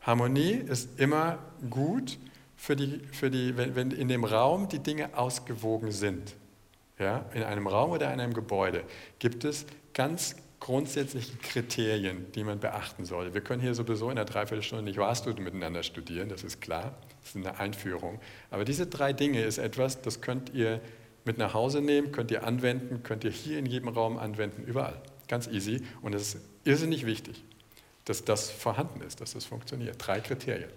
Harmonie 0.00 0.52
ist 0.52 0.98
immer 0.98 1.38
gut, 1.68 2.18
für 2.56 2.76
die, 2.76 3.00
für 3.12 3.30
die, 3.30 3.56
wenn, 3.56 3.74
wenn 3.74 3.90
in 3.90 4.08
dem 4.08 4.24
Raum 4.24 4.68
die 4.68 4.80
Dinge 4.80 5.16
ausgewogen 5.16 5.92
sind. 5.92 6.34
Ja? 6.98 7.24
In 7.32 7.42
einem 7.42 7.66
Raum 7.66 7.92
oder 7.92 8.12
in 8.12 8.20
einem 8.20 8.34
Gebäude 8.34 8.84
gibt 9.18 9.44
es 9.44 9.64
ganz 9.94 10.36
grundsätzliche 10.60 11.36
Kriterien, 11.38 12.30
die 12.32 12.44
man 12.44 12.60
beachten 12.60 13.06
soll. 13.06 13.32
Wir 13.32 13.40
können 13.40 13.62
hier 13.62 13.74
sowieso 13.74 14.10
in 14.10 14.18
einer 14.18 14.26
Dreiviertelstunde 14.26 14.84
nicht 14.84 14.98
Wahrstudium 14.98 15.44
miteinander 15.44 15.82
studieren, 15.82 16.28
das 16.28 16.44
ist 16.44 16.60
klar, 16.60 16.94
das 17.20 17.30
ist 17.30 17.36
eine 17.36 17.58
Einführung. 17.58 18.20
Aber 18.50 18.64
diese 18.64 18.86
drei 18.86 19.12
Dinge 19.12 19.42
ist 19.42 19.58
etwas, 19.58 20.02
das 20.02 20.20
könnt 20.20 20.50
ihr 20.50 20.80
mit 21.24 21.38
nach 21.38 21.54
Hause 21.54 21.80
nehmen, 21.80 22.12
könnt 22.12 22.30
ihr 22.30 22.46
anwenden, 22.46 23.02
könnt 23.02 23.24
ihr 23.24 23.30
hier 23.30 23.58
in 23.58 23.66
jedem 23.66 23.88
Raum 23.88 24.18
anwenden, 24.18 24.64
überall. 24.64 25.00
Ganz 25.28 25.46
easy. 25.46 25.82
Und 26.02 26.14
es 26.14 26.34
ist 26.34 26.44
irrsinnig 26.64 27.06
wichtig, 27.06 27.44
dass 28.04 28.24
das 28.24 28.50
vorhanden 28.50 29.02
ist, 29.02 29.20
dass 29.20 29.34
das 29.34 29.44
funktioniert. 29.44 29.96
Drei 29.98 30.20
Kriterien. 30.20 30.70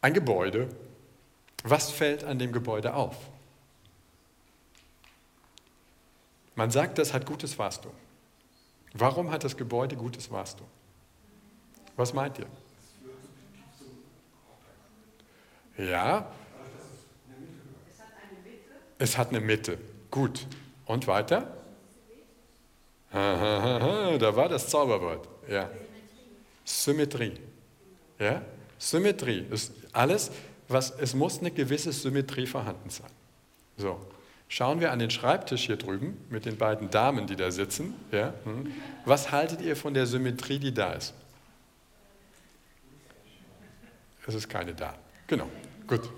Ein 0.00 0.14
Gebäude. 0.14 0.68
Was 1.64 1.90
fällt 1.90 2.24
an 2.24 2.38
dem 2.38 2.52
Gebäude 2.52 2.94
auf? 2.94 3.16
Man 6.54 6.70
sagt, 6.70 6.98
das 6.98 7.12
hat 7.12 7.24
gutes 7.24 7.58
Vastu. 7.58 7.88
Warum 8.92 9.30
hat 9.30 9.44
das 9.44 9.56
Gebäude 9.56 9.96
gutes 9.96 10.30
Vastu? 10.30 10.64
Was 11.96 12.12
meint 12.12 12.38
ihr? 12.38 12.46
Ja. 15.78 16.26
Es 18.98 19.16
hat 19.16 19.28
eine 19.28 19.40
Mitte. 19.40 19.78
Gut. 20.10 20.46
Und 20.84 21.06
weiter? 21.06 21.54
Da 24.18 24.36
war 24.36 24.48
das 24.48 24.68
Zauberwort. 24.68 25.28
Ja. 25.48 25.70
Symmetrie. 26.64 27.34
Ja? 28.18 28.42
Symmetrie 28.78 29.46
ist 29.50 29.72
alles, 29.92 30.30
was 30.68 30.90
es 30.90 31.14
muss 31.14 31.38
eine 31.38 31.50
gewisse 31.50 31.92
Symmetrie 31.92 32.46
vorhanden 32.46 32.90
sein. 32.90 33.10
So. 33.76 33.98
Schauen 34.48 34.80
wir 34.80 34.92
an 34.92 34.98
den 34.98 35.10
Schreibtisch 35.10 35.66
hier 35.66 35.76
drüben 35.76 36.18
mit 36.30 36.44
den 36.44 36.56
beiden 36.56 36.90
Damen, 36.90 37.26
die 37.26 37.36
da 37.36 37.50
sitzen. 37.50 37.94
Ja? 38.12 38.34
Hm. 38.44 38.72
Was 39.04 39.30
haltet 39.30 39.60
ihr 39.60 39.76
von 39.76 39.94
der 39.94 40.06
Symmetrie, 40.06 40.58
die 40.58 40.72
da 40.72 40.92
ist? 40.92 41.14
Es 44.26 44.34
ist 44.34 44.48
keine 44.48 44.74
da. 44.74 44.94
Genau, 45.26 45.48
gut. 45.88 46.08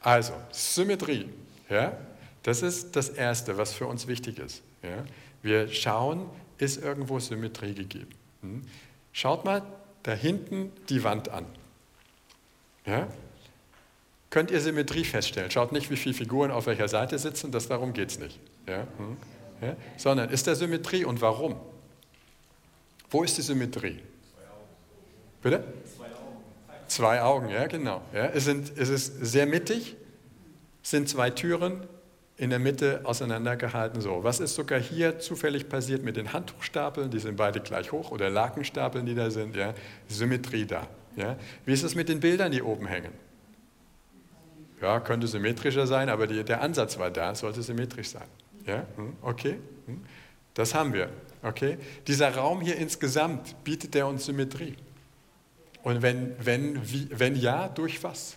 Also, 0.00 0.32
Symmetrie. 0.52 1.28
Ja? 1.68 1.96
Das 2.42 2.62
ist 2.62 2.94
das 2.94 3.08
Erste, 3.08 3.58
was 3.58 3.72
für 3.72 3.86
uns 3.86 4.06
wichtig 4.06 4.38
ist. 4.38 4.62
Ja? 4.82 5.04
Wir 5.42 5.68
schauen, 5.68 6.28
ist 6.58 6.82
irgendwo 6.82 7.18
Symmetrie 7.18 7.74
gegeben. 7.74 8.10
Hm. 8.42 8.62
Schaut 9.12 9.44
mal 9.44 9.62
da 10.04 10.12
hinten 10.12 10.70
die 10.88 11.02
Wand 11.02 11.30
an. 11.30 11.46
Ja? 12.84 13.08
könnt 14.36 14.50
ihr 14.50 14.60
Symmetrie 14.60 15.04
feststellen. 15.04 15.50
Schaut 15.50 15.72
nicht, 15.72 15.90
wie 15.90 15.96
viele 15.96 16.14
Figuren 16.14 16.50
auf 16.50 16.66
welcher 16.66 16.88
Seite 16.88 17.18
sitzen, 17.18 17.50
das, 17.52 17.68
darum 17.68 17.94
geht 17.94 18.10
es 18.10 18.18
nicht. 18.18 18.38
Ja? 18.66 18.86
Hm? 18.98 19.16
Ja? 19.62 19.76
Sondern 19.96 20.28
ist 20.28 20.46
da 20.46 20.54
Symmetrie 20.54 21.06
und 21.06 21.22
warum? 21.22 21.56
Wo 23.08 23.22
ist 23.22 23.38
die 23.38 23.42
Symmetrie? 23.42 24.00
Bitte? 25.42 25.64
Zwei 26.96 27.20
Augen. 27.20 27.50
Ja, 27.50 27.66
genau. 27.66 28.00
Ja? 28.14 28.24
Es, 28.28 28.46
sind, 28.46 28.72
es 28.78 28.88
ist 28.88 29.22
sehr 29.22 29.44
mittig, 29.44 29.96
sind 30.80 31.10
zwei 31.10 31.28
Türen 31.28 31.86
in 32.38 32.48
der 32.48 32.58
Mitte 32.58 33.02
auseinandergehalten. 33.04 34.00
So, 34.00 34.24
was 34.24 34.40
ist 34.40 34.54
sogar 34.54 34.80
hier 34.80 35.18
zufällig 35.18 35.68
passiert 35.68 36.02
mit 36.02 36.16
den 36.16 36.32
Handtuchstapeln? 36.32 37.10
Die 37.10 37.18
sind 37.18 37.36
beide 37.36 37.60
gleich 37.60 37.92
hoch 37.92 38.12
oder 38.12 38.30
Lakenstapeln, 38.30 39.04
die 39.04 39.14
da 39.14 39.30
sind. 39.30 39.56
Ja? 39.56 39.74
Symmetrie 40.08 40.64
da. 40.64 40.86
Ja? 41.16 41.36
Wie 41.66 41.74
ist 41.74 41.82
es 41.82 41.94
mit 41.94 42.08
den 42.08 42.20
Bildern, 42.20 42.50
die 42.50 42.62
oben 42.62 42.86
hängen? 42.86 43.12
Ja, 44.80 44.98
könnte 45.00 45.26
symmetrischer 45.26 45.86
sein, 45.86 46.08
aber 46.08 46.26
die, 46.26 46.44
der 46.44 46.62
Ansatz 46.62 46.98
war 46.98 47.10
da, 47.10 47.34
sollte 47.34 47.62
symmetrisch 47.62 48.08
sein. 48.08 48.26
Ja, 48.64 48.86
hm, 48.96 49.16
okay, 49.20 49.58
hm. 49.86 50.02
das 50.54 50.74
haben 50.74 50.94
wir. 50.94 51.10
Okay, 51.42 51.76
dieser 52.06 52.34
Raum 52.34 52.62
hier 52.62 52.76
insgesamt 52.76 53.62
bietet 53.64 53.94
der 53.94 54.06
uns 54.06 54.24
Symmetrie. 54.24 54.76
Und 55.86 56.02
wenn, 56.02 56.34
wenn, 56.44 56.90
wie, 56.90 57.08
wenn 57.12 57.36
ja, 57.36 57.68
durch 57.68 58.02
was? 58.02 58.36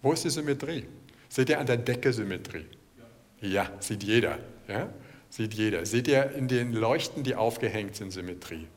Wo 0.00 0.12
ist 0.12 0.22
die 0.22 0.30
Symmetrie? 0.30 0.86
Seht 1.28 1.48
ihr 1.48 1.58
an 1.58 1.66
der 1.66 1.78
Decke 1.78 2.12
Symmetrie? 2.12 2.66
Ja, 3.40 3.48
ja 3.48 3.70
sieht 3.80 4.04
jeder. 4.04 4.38
Ja? 4.68 4.90
Sieht 5.28 5.54
jeder. 5.54 5.84
Seht 5.86 6.06
ihr 6.06 6.30
in 6.30 6.46
den 6.46 6.72
Leuchten, 6.72 7.24
die 7.24 7.34
aufgehängt 7.34 7.96
sind, 7.96 8.12
Symmetrie? 8.12 8.68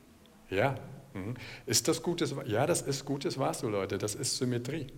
Ja, 0.50 0.74
Mhm. 1.14 1.34
Ist 1.64 1.86
das 1.88 2.02
gutes? 2.02 2.34
Ja, 2.46 2.66
das 2.66 2.82
ist 2.82 3.04
gutes 3.04 3.38
Vastu, 3.38 3.68
Leute. 3.68 3.98
Das 3.98 4.14
ist 4.16 4.36
Symmetrie. 4.36 4.88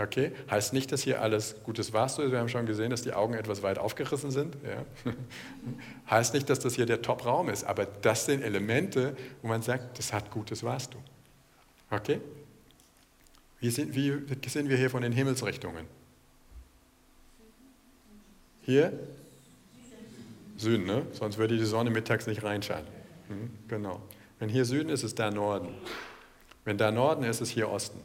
Okay? 0.00 0.32
Heißt 0.50 0.72
nicht, 0.72 0.92
dass 0.92 1.02
hier 1.02 1.20
alles 1.20 1.56
gutes 1.64 1.92
Vastu 1.92 2.22
ist. 2.22 2.32
Wir 2.32 2.38
haben 2.38 2.48
schon 2.48 2.66
gesehen, 2.66 2.90
dass 2.90 3.02
die 3.02 3.12
Augen 3.12 3.34
etwas 3.34 3.62
weit 3.62 3.78
aufgerissen 3.78 4.30
sind. 4.30 4.56
Ja? 4.64 5.12
heißt 6.10 6.34
nicht, 6.34 6.48
dass 6.48 6.58
das 6.60 6.74
hier 6.74 6.86
der 6.86 7.02
Top-Raum 7.02 7.48
ist. 7.48 7.64
Aber 7.64 7.86
das 7.86 8.24
sind 8.24 8.42
Elemente, 8.42 9.16
wo 9.42 9.48
man 9.48 9.62
sagt, 9.62 9.98
das 9.98 10.12
hat 10.12 10.30
gutes 10.30 10.62
Vastu. 10.62 10.98
Okay? 11.90 12.20
Wie 13.58 13.70
sind, 13.70 13.94
wie 13.94 14.12
sind 14.48 14.68
wir 14.70 14.76
hier 14.76 14.88
von 14.88 15.02
den 15.02 15.12
Himmelsrichtungen? 15.12 15.84
Hier? 18.62 18.92
Süden, 20.56 20.84
ne? 20.84 21.06
Sonst 21.12 21.36
würde 21.36 21.56
die 21.56 21.64
Sonne 21.64 21.90
mittags 21.90 22.26
nicht 22.26 22.42
reinscheinen. 22.42 22.86
Hm, 23.28 23.50
genau. 23.68 24.00
Wenn 24.38 24.48
hier 24.48 24.64
Süden 24.64 24.88
ist, 24.88 25.02
ist 25.02 25.18
da 25.18 25.30
Norden. 25.30 25.74
Wenn 26.64 26.78
da 26.78 26.90
Norden 26.90 27.24
ist, 27.24 27.40
ist 27.40 27.50
hier 27.50 27.68
Osten. 27.70 28.00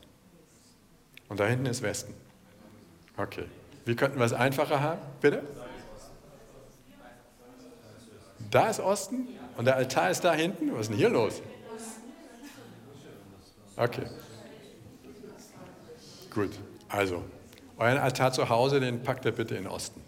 Und 1.29 1.39
da 1.39 1.45
hinten 1.45 1.65
ist 1.65 1.81
Westen. 1.81 2.13
Okay. 3.17 3.45
Wie 3.85 3.95
könnten 3.95 4.17
wir 4.17 4.25
es 4.25 4.33
einfacher 4.33 4.81
haben? 4.81 5.01
Bitte? 5.21 5.43
Da 8.51 8.69
ist 8.69 8.79
Osten 8.79 9.27
und 9.57 9.65
der 9.65 9.75
Altar 9.75 10.11
ist 10.11 10.23
da 10.23 10.33
hinten. 10.33 10.71
Was 10.73 10.81
ist 10.81 10.89
denn 10.89 10.97
hier 10.97 11.09
los? 11.09 11.41
Okay. 13.77 14.05
Gut. 16.33 16.51
Also, 16.89 17.23
euren 17.77 17.97
Altar 17.97 18.31
zu 18.31 18.49
Hause, 18.49 18.79
den 18.79 19.03
packt 19.03 19.25
ihr 19.25 19.31
bitte 19.31 19.55
in 19.55 19.67
Osten. 19.67 20.01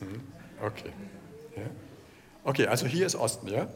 Hm? 0.00 0.22
Okay. 0.62 0.92
Ja? 1.56 1.62
Okay, 2.44 2.66
also 2.66 2.86
hier 2.86 3.06
ist 3.06 3.16
Osten, 3.16 3.48
ja? 3.48 3.66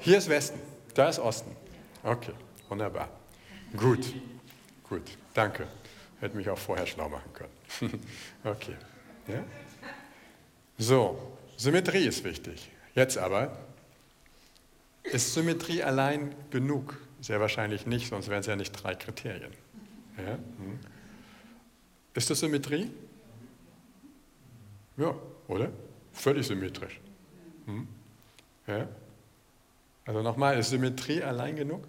Hier 0.00 0.18
ist 0.18 0.28
Westen. 0.28 0.58
Da 0.94 1.08
ist 1.08 1.18
Osten. 1.18 1.54
Okay, 2.02 2.32
wunderbar. 2.68 3.08
Gut, 3.76 4.14
gut, 4.88 5.02
danke. 5.34 5.66
Hätte 6.20 6.36
mich 6.36 6.48
auch 6.48 6.58
vorher 6.58 6.86
schlau 6.86 7.08
machen 7.08 7.32
können. 7.32 8.00
okay. 8.44 8.76
Ja? 9.26 9.42
So, 10.78 11.36
Symmetrie 11.56 12.06
ist 12.06 12.22
wichtig. 12.24 12.70
Jetzt 12.94 13.16
aber, 13.18 13.56
ist 15.02 15.34
Symmetrie 15.34 15.82
allein 15.82 16.34
genug? 16.50 16.96
Sehr 17.20 17.40
wahrscheinlich 17.40 17.86
nicht, 17.86 18.08
sonst 18.08 18.28
wären 18.28 18.40
es 18.40 18.46
ja 18.46 18.56
nicht 18.56 18.72
drei 18.72 18.94
Kriterien. 18.94 19.52
Ja? 20.18 20.34
Hm. 20.34 20.78
Ist 22.14 22.30
das 22.30 22.40
Symmetrie? 22.40 22.90
Ja, 24.96 25.14
oder? 25.48 25.70
Völlig 26.12 26.46
symmetrisch. 26.46 27.00
Hm? 27.66 27.88
Ja? 28.66 28.86
Also 30.04 30.22
nochmal, 30.22 30.58
ist 30.58 30.70
Symmetrie 30.70 31.22
allein 31.22 31.56
genug? 31.56 31.84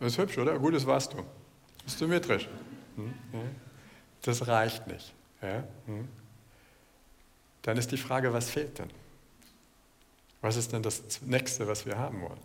Das 0.00 0.12
ist 0.12 0.18
hübsch, 0.18 0.38
oder? 0.38 0.58
Gutes 0.58 0.86
warst 0.86 1.12
du. 1.14 1.24
Ist 1.86 1.98
symmetrisch. 1.98 2.48
Hm? 2.96 3.14
Das 4.22 4.46
reicht 4.46 4.86
nicht. 4.86 5.14
Hm? 5.40 6.08
Dann 7.62 7.76
ist 7.76 7.90
die 7.92 7.96
Frage, 7.96 8.32
was 8.32 8.50
fehlt 8.50 8.78
denn? 8.78 8.90
Was 10.40 10.56
ist 10.56 10.72
denn 10.72 10.82
das 10.82 11.02
Nächste, 11.22 11.66
was 11.66 11.86
wir 11.86 11.98
haben 11.98 12.22
wollen? 12.22 12.40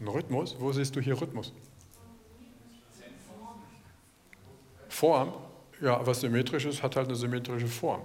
Ein 0.00 0.08
Rhythmus? 0.08 0.56
Wo 0.58 0.72
siehst 0.72 0.94
du 0.96 1.00
hier 1.00 1.20
Rhythmus? 1.20 1.52
Form? 4.88 5.32
Ja, 5.80 6.04
was 6.06 6.20
symmetrisch 6.20 6.64
ist, 6.64 6.82
hat 6.82 6.96
halt 6.96 7.08
eine 7.08 7.16
symmetrische 7.16 7.66
Form. 7.66 8.02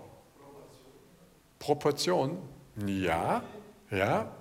Proportion? 1.57 2.37
Ja, 2.85 3.43
ja. 3.89 4.31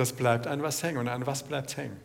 Das 0.00 0.14
bleibt 0.14 0.46
an 0.46 0.62
was 0.62 0.82
hängen. 0.82 0.96
Und 0.96 1.08
an 1.08 1.26
was 1.26 1.42
bleibt 1.42 1.76
hängen? 1.76 2.00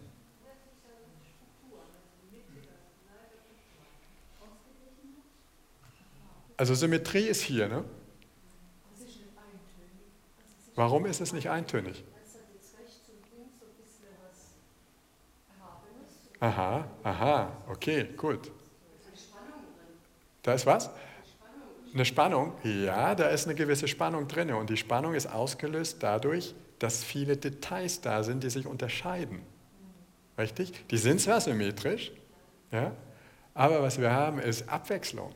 Also 6.58 6.75
Symmetrie 6.75 7.25
ist 7.27 7.41
hier, 7.41 7.69
ne? 7.69 7.86
Warum 10.75 11.05
ist 11.05 11.21
es 11.21 11.31
nicht 11.31 11.49
eintönig? 11.49 12.03
Aha, 16.41 16.89
aha, 17.01 17.58
okay, 17.69 18.10
gut. 18.17 18.51
Da 20.43 20.53
ist 20.53 20.65
was? 20.65 20.89
Eine 21.93 22.03
Spannung? 22.03 22.58
Ja, 22.62 23.15
da 23.15 23.29
ist 23.29 23.45
eine 23.45 23.55
gewisse 23.55 23.88
Spannung 23.88 24.27
drin. 24.27 24.51
Und 24.51 24.69
die 24.69 24.75
Spannung 24.75 25.13
ist 25.13 25.27
ausgelöst 25.27 26.03
dadurch, 26.03 26.53
dass 26.79 27.03
viele 27.03 27.38
Details 27.38 28.01
da 28.01 28.23
sind, 28.23 28.43
die 28.43 28.49
sich 28.49 28.65
unterscheiden. 28.65 29.41
Richtig? 30.38 30.88
Die 30.89 30.97
sind 30.97 31.21
zwar 31.21 31.39
symmetrisch, 31.41 32.11
ja, 32.71 32.91
aber 33.53 33.81
was 33.81 33.99
wir 33.99 34.11
haben, 34.11 34.39
ist 34.39 34.67
Abwechslung. 34.67 35.33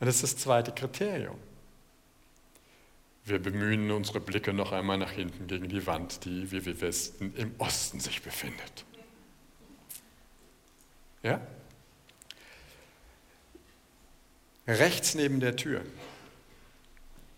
Und 0.00 0.06
das 0.06 0.16
ist 0.16 0.22
das 0.22 0.36
zweite 0.38 0.72
Kriterium. 0.72 1.36
Wir 3.24 3.42
bemühen 3.42 3.90
unsere 3.90 4.20
Blicke 4.20 4.52
noch 4.52 4.72
einmal 4.72 4.98
nach 4.98 5.10
hinten 5.10 5.46
gegen 5.46 5.68
die 5.68 5.86
Wand, 5.86 6.24
die, 6.24 6.50
wie 6.52 6.64
wir 6.64 6.80
wissen, 6.80 7.34
im 7.36 7.54
Osten 7.58 7.98
sich 7.98 8.22
befindet. 8.22 8.84
Ja? 11.22 11.40
Rechts 14.66 15.14
neben 15.14 15.40
der 15.40 15.56
Tür 15.56 15.82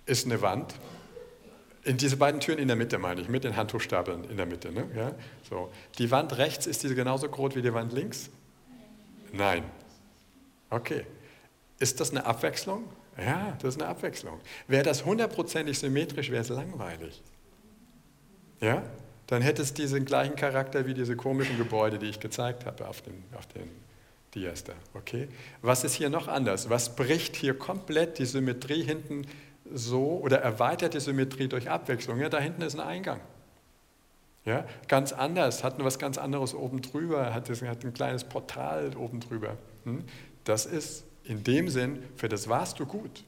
ist 0.06 0.26
eine 0.26 0.40
Wand. 0.40 0.74
In 1.88 1.96
diese 1.96 2.18
beiden 2.18 2.38
Türen 2.38 2.58
in 2.58 2.68
der 2.68 2.76
Mitte 2.76 2.98
meine 2.98 3.22
ich, 3.22 3.30
mit 3.30 3.44
den 3.44 3.56
Handtuchstapeln 3.56 4.24
in 4.24 4.36
der 4.36 4.44
Mitte. 4.44 4.70
Ne? 4.70 4.86
Ja? 4.94 5.14
So. 5.48 5.72
Die 5.96 6.10
Wand 6.10 6.36
rechts, 6.36 6.66
ist 6.66 6.82
diese 6.82 6.94
genauso 6.94 7.30
groß 7.30 7.54
wie 7.56 7.62
die 7.62 7.72
Wand 7.72 7.94
links? 7.94 8.28
Nein. 9.32 9.64
Okay. 10.68 11.06
Ist 11.78 11.98
das 11.98 12.10
eine 12.10 12.26
Abwechslung? 12.26 12.84
Ja, 13.16 13.56
das 13.62 13.76
ist 13.76 13.80
eine 13.80 13.90
Abwechslung. 13.90 14.38
Wäre 14.66 14.82
das 14.82 15.06
hundertprozentig 15.06 15.78
symmetrisch, 15.78 16.30
wäre 16.30 16.42
es 16.42 16.50
langweilig. 16.50 17.22
Ja? 18.60 18.82
Dann 19.26 19.40
hätte 19.40 19.62
es 19.62 19.72
diesen 19.72 20.04
gleichen 20.04 20.36
Charakter 20.36 20.84
wie 20.84 20.92
diese 20.92 21.16
komischen 21.16 21.56
Gebäude, 21.56 21.98
die 21.98 22.10
ich 22.10 22.20
gezeigt 22.20 22.66
habe 22.66 22.86
auf 22.86 23.00
den, 23.00 23.24
auf 23.34 23.46
den 23.46 23.70
Dias. 24.34 24.62
Okay? 24.92 25.28
Was 25.62 25.84
ist 25.84 25.94
hier 25.94 26.10
noch 26.10 26.28
anders? 26.28 26.68
Was 26.68 26.94
bricht 26.94 27.34
hier 27.34 27.54
komplett 27.54 28.18
die 28.18 28.26
Symmetrie 28.26 28.82
hinten 28.82 29.24
so 29.72 30.20
oder 30.22 30.40
erweitert 30.40 30.94
die 30.94 31.00
Symmetrie 31.00 31.48
durch 31.48 31.70
Abwechslung? 31.70 32.20
Ja, 32.20 32.28
da 32.28 32.38
hinten 32.38 32.62
ist 32.62 32.74
ein 32.74 32.86
Eingang. 32.86 33.20
Ja, 34.44 34.64
ganz 34.88 35.12
anders, 35.12 35.62
hat 35.62 35.82
was 35.84 35.98
ganz 35.98 36.16
anderes 36.16 36.54
oben 36.54 36.80
drüber, 36.80 37.34
hat, 37.34 37.50
hat 37.50 37.84
ein 37.84 37.92
kleines 37.92 38.24
Portal 38.24 38.96
oben 38.96 39.20
drüber. 39.20 39.58
Hm? 39.84 40.04
Das 40.44 40.64
ist 40.64 41.04
in 41.24 41.44
dem 41.44 41.68
Sinn, 41.68 42.02
für 42.16 42.30
das 42.30 42.48
warst 42.48 42.80
du 42.80 42.86
gut. 42.86 43.24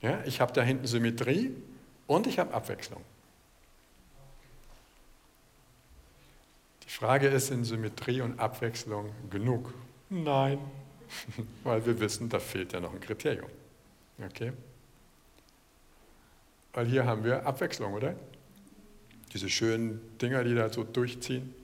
Ja, 0.00 0.22
ich 0.24 0.40
habe 0.40 0.52
da 0.52 0.62
hinten 0.62 0.86
Symmetrie 0.86 1.52
und 2.06 2.26
ich 2.26 2.38
habe 2.38 2.54
Abwechslung. 2.54 3.00
Die 6.84 6.90
Frage 6.90 7.26
ist, 7.28 7.48
sind 7.48 7.64
Symmetrie 7.64 8.20
und 8.20 8.38
Abwechslung 8.38 9.10
genug? 9.30 9.74
Nein, 10.08 10.58
weil 11.64 11.84
wir 11.84 11.98
wissen, 11.98 12.28
da 12.28 12.38
fehlt 12.38 12.72
ja 12.72 12.80
noch 12.80 12.92
ein 12.92 13.00
Kriterium. 13.00 13.48
Okay? 14.24 14.52
Weil 16.72 16.86
hier 16.86 17.04
haben 17.04 17.24
wir 17.24 17.46
Abwechslung, 17.46 17.92
oder? 17.92 18.14
Diese 19.32 19.48
schönen 19.48 20.00
Dinger, 20.18 20.44
die 20.44 20.54
da 20.54 20.70
so 20.70 20.84
durchziehen. 20.84 21.54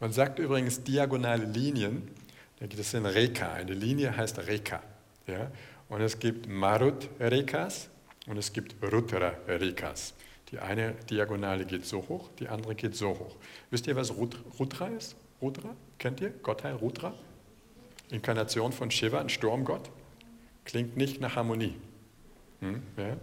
Man 0.00 0.12
sagt 0.12 0.38
übrigens 0.38 0.82
diagonale 0.82 1.44
Linien, 1.44 2.08
das 2.60 2.90
sind 2.90 3.06
Reka. 3.06 3.52
Eine 3.52 3.74
Linie 3.74 4.16
heißt 4.16 4.38
Reka. 4.46 4.82
Ja? 5.26 5.50
Und 5.88 6.00
es 6.00 6.18
gibt 6.18 6.48
Marut-Rekas 6.48 7.88
und 8.26 8.36
es 8.36 8.52
gibt 8.52 8.76
Rudra-Rekas. 8.82 10.14
Die 10.50 10.58
eine 10.58 10.92
Diagonale 11.10 11.64
geht 11.66 11.84
so 11.84 11.98
hoch, 12.08 12.30
die 12.38 12.48
andere 12.48 12.74
geht 12.74 12.96
so 12.96 13.10
hoch. 13.10 13.36
Wisst 13.70 13.86
ihr, 13.86 13.96
was 13.96 14.12
Rudra 14.14 14.86
ist? 14.88 15.16
Rudra? 15.42 15.74
Kennt 15.98 16.20
ihr? 16.20 16.30
Gottheit 16.30 16.80
Rudra? 16.80 17.14
Inkarnation 18.10 18.72
von 18.72 18.90
Shiva, 18.90 19.20
ein 19.20 19.28
Sturmgott. 19.28 19.90
Klingt 20.64 20.96
nicht 20.96 21.20
nach 21.20 21.36
Harmonie. 21.36 21.74
Hm? 22.60 22.82
Ja? 22.96 23.16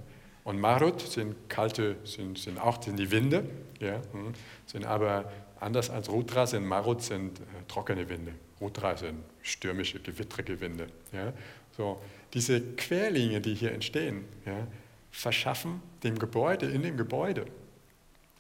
Und 0.45 0.61
Marut 0.61 1.01
sind 1.01 1.49
kalte, 1.49 1.97
sind, 2.03 2.37
sind 2.37 2.59
auch 2.59 2.81
sind 2.81 2.97
die 2.97 3.09
Winde, 3.09 3.43
ja? 3.79 3.95
Hm? 4.13 4.33
sind 4.67 4.85
aber 4.85 5.31
anders 5.59 5.89
als 5.89 6.07
Rudra, 6.07 6.45
sind 6.45 6.65
Marut 6.65 7.01
sind 7.01 7.39
äh, 7.39 7.43
trockene 7.67 8.07
Winde. 8.07 8.31
Rudra 8.61 8.95
sind 8.95 9.23
stürmische, 9.41 9.99
gewittrige 9.99 10.61
Winde. 10.61 10.87
Ja? 11.11 11.33
So, 11.75 11.99
diese 12.33 12.61
Querlinien, 12.61 13.41
die 13.41 13.55
hier 13.55 13.71
entstehen, 13.71 14.25
ja, 14.45 14.67
verschaffen 15.11 15.81
dem 16.03 16.19
Gebäude, 16.19 16.67
in 16.67 16.83
dem 16.83 16.95
Gebäude, 16.95 17.45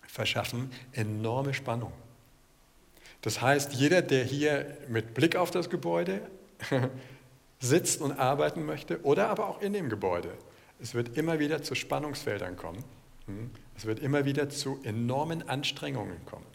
verschaffen 0.07 0.69
enorme 0.93 1.55
Spannung. 1.55 1.91
Das 3.21 3.41
heißt, 3.41 3.73
jeder, 3.73 4.03
der 4.03 4.23
hier 4.23 4.77
mit 4.87 5.15
Blick 5.15 5.35
auf 5.35 5.49
das 5.49 5.71
Gebäude 5.71 6.21
sitzt 7.59 7.99
und 7.99 8.11
arbeiten 8.11 8.63
möchte, 8.63 9.03
oder 9.03 9.29
aber 9.29 9.49
auch 9.49 9.61
in 9.61 9.73
dem 9.73 9.89
Gebäude, 9.89 10.29
es 10.79 10.93
wird 10.93 11.17
immer 11.17 11.39
wieder 11.39 11.63
zu 11.63 11.75
Spannungsfeldern 11.75 12.57
kommen. 12.57 12.83
Hm? 13.25 13.49
Es 13.77 13.85
wird 13.85 13.99
immer 13.99 14.25
wieder 14.25 14.49
zu 14.49 14.79
enormen 14.83 15.47
Anstrengungen 15.47 16.25
kommen. 16.25 16.45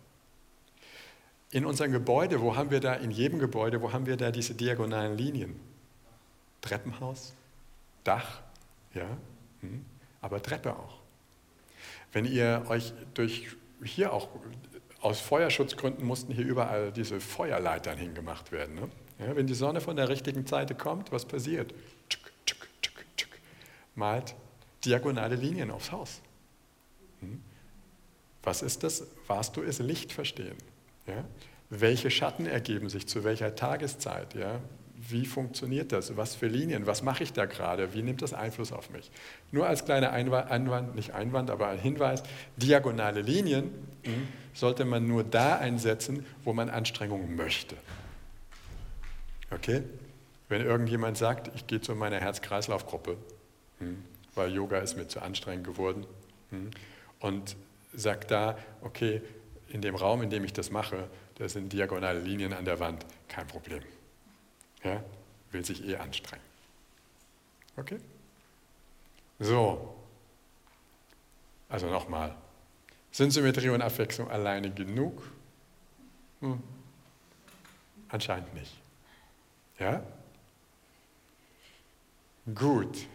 In 1.51 1.65
unserem 1.65 1.93
Gebäude, 1.93 2.41
wo 2.41 2.55
haben 2.57 2.71
wir 2.71 2.81
da, 2.81 2.95
in 2.95 3.11
jedem 3.11 3.39
Gebäude, 3.39 3.83
wo 3.83 3.93
haben 3.93 4.07
wir 4.07 4.17
da 4.17 4.31
diese 4.31 4.55
diagonalen 4.55 5.17
Linien? 5.17 5.59
Treppenhaus, 6.61 7.35
Dach, 8.05 8.41
ja, 8.95 9.07
hm, 9.61 9.85
aber 10.21 10.43
Treppe 10.43 10.77
auch. 10.77 11.01
Wenn 12.13 12.25
ihr 12.25 12.65
euch 12.69 12.93
durch 13.15 13.49
hier 13.83 14.13
auch 14.13 14.29
aus 15.01 15.21
Feuerschutzgründen 15.21 16.05
mussten 16.05 16.33
hier 16.33 16.45
überall 16.45 16.93
diese 16.93 17.21
Feuerleitern 17.21 17.97
hingemacht 17.97 18.53
werden. 18.53 18.75
Ne? 18.75 18.89
Ja, 19.19 19.37
wenn 19.37 19.47
die 19.47 19.55
Sonne 19.55 19.81
von 19.81 19.97
der 19.97 20.09
richtigen 20.09 20.47
Seite 20.47 20.75
kommt, 20.75 21.13
was 21.13 21.25
passiert? 21.25 21.75
Malt 24.01 24.35
diagonale 24.85 25.37
Linien 25.37 25.71
aufs 25.71 25.93
Haus. 25.93 26.21
Hm? 27.21 27.41
Was 28.43 28.63
ist 28.63 28.83
das? 28.83 29.07
Warst 29.27 29.57
du 29.57 29.63
es 29.63 29.79
Licht 29.79 30.13
verstehen? 30.13 30.57
Ja? 31.07 31.25
Welche 31.69 32.11
Schatten 32.11 32.47
ergeben 32.47 32.89
sich 32.89 33.07
zu 33.07 33.23
welcher 33.23 33.55
Tageszeit? 33.55 34.35
Ja? 34.35 34.61
Wie 34.97 35.27
funktioniert 35.27 35.93
das? 35.93 36.17
Was 36.17 36.35
für 36.35 36.47
Linien? 36.47 36.87
Was 36.87 37.03
mache 37.03 37.23
ich 37.23 37.33
da 37.33 37.45
gerade? 37.47 37.95
Wie 37.95 38.03
nimmt 38.03 38.23
das 38.23 38.35
Einfluss 38.35 38.73
auf 38.73 38.91
mich? 38.91 39.11
Nur 39.53 39.67
als 39.67 39.85
kleiner 39.85 40.13
Einwand, 40.13 40.95
nicht 40.95 41.13
Einwand, 41.13 41.51
aber 41.51 41.69
ein 41.69 41.79
Hinweis, 41.79 42.23
diagonale 42.57 43.21
Linien 43.21 43.71
hm, 44.03 44.29
sollte 44.53 44.85
man 44.85 45.07
nur 45.07 45.25
da 45.25 45.57
einsetzen, 45.57 46.25
wo 46.45 46.53
man 46.53 46.71
Anstrengungen 46.71 47.37
möchte. 47.37 47.77
Okay? 49.51 49.83
Wenn 50.49 50.63
irgendjemand 50.63 51.17
sagt, 51.17 51.51
ich 51.55 51.67
gehe 51.67 51.81
zu 51.81 51.95
meiner 51.95 52.19
Herz-Kreislauf-Gruppe, 52.19 53.17
weil 54.35 54.53
Yoga 54.53 54.79
ist 54.79 54.97
mir 54.97 55.09
zu 55.09 55.21
anstrengend 55.21 55.67
geworden, 55.67 56.07
hm, 56.51 56.71
und 57.21 57.57
sagt 57.93 58.31
da, 58.31 58.59
okay, 58.83 59.23
in 59.69 59.83
dem 59.83 59.95
Raum, 59.95 60.23
in 60.23 60.31
dem 60.31 60.45
ich 60.45 60.53
das 60.53 60.71
mache, 60.71 61.09
da 61.37 61.49
sind 61.49 61.73
diagonale 61.73 62.21
Linien 62.21 62.53
an 62.53 62.65
der 62.65 62.81
Wand, 62.81 63.07
kein 63.29 63.47
Problem. 63.47 63.83
Ja? 64.83 65.03
Will 65.51 65.65
sich 65.65 65.85
eh 65.87 65.97
anstrengen. 65.97 66.45
Okay? 67.77 67.99
So. 69.39 69.97
Also 71.69 71.89
nochmal. 71.89 72.35
Sind 73.11 73.33
Symmetrie 73.33 73.71
und 73.71 73.83
Abwechslung 73.83 74.31
alleine 74.31 74.71
genug? 74.71 75.23
Hm. 76.41 76.63
Anscheinend 78.09 78.53
nicht. 78.55 78.73
Ja? 79.79 80.03
Gut. 82.55 83.07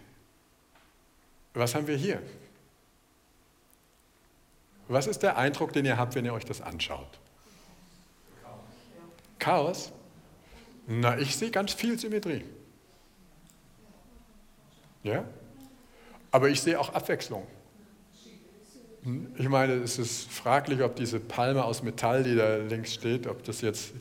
Was 1.56 1.74
haben 1.74 1.88
wir 1.88 1.96
hier? 1.96 2.22
Was 4.88 5.08
ist 5.08 5.24
der 5.24 5.38
Eindruck, 5.38 5.74
den 5.74 5.86
ihr 5.86 5.98
habt, 5.98 6.14
wenn 6.16 6.26
ihr 6.26 6.34
euch 6.34 6.46
das 6.46 6.62
anschaut? 6.62 7.20
Chaos? 9.40 9.92
Na, 10.86 11.18
ich 11.18 11.36
sehe 11.36 11.50
ganz 11.50 11.74
viel 11.74 11.98
Symmetrie. 11.98 12.44
Ja? 15.04 15.24
Aber 16.30 16.50
ich 16.50 16.62
sehe 16.62 16.80
auch 16.80 16.90
Abwechslung. 16.90 17.48
Hm? 19.04 19.34
Ich 19.38 19.48
meine, 19.48 19.74
es 19.76 19.98
ist 19.98 20.30
fraglich, 20.30 20.82
ob 20.82 20.96
diese 20.96 21.20
Palme 21.20 21.64
aus 21.64 21.82
Metall, 21.82 22.24
die 22.24 22.36
da 22.36 22.58
links 22.58 22.94
steht, 22.94 23.28
ob 23.28 23.44
das 23.44 23.62
jetzt 23.62 23.94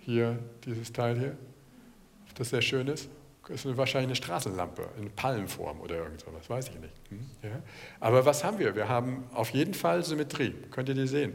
hier, 0.00 0.38
dieses 0.64 0.92
Teil 0.92 1.18
hier, 1.18 1.36
ob 2.28 2.34
das 2.34 2.50
sehr 2.50 2.62
schön 2.62 2.88
ist. 2.88 3.08
Ist 3.48 3.76
wahrscheinlich 3.76 4.08
eine 4.08 4.16
Straßenlampe 4.16 4.88
in 4.98 5.10
Palmenform 5.10 5.80
oder 5.80 5.96
irgend 5.96 6.20
sowas, 6.20 6.50
weiß 6.50 6.68
ich 6.68 6.80
nicht. 6.80 6.94
Hm? 7.10 7.30
Ja? 7.42 7.62
Aber 8.00 8.26
was 8.26 8.42
haben 8.42 8.58
wir? 8.58 8.74
Wir 8.74 8.88
haben 8.88 9.24
auf 9.32 9.50
jeden 9.50 9.74
Fall 9.74 10.02
Symmetrie. 10.02 10.54
Könnt 10.70 10.88
ihr 10.88 10.96
die 10.96 11.06
sehen? 11.06 11.34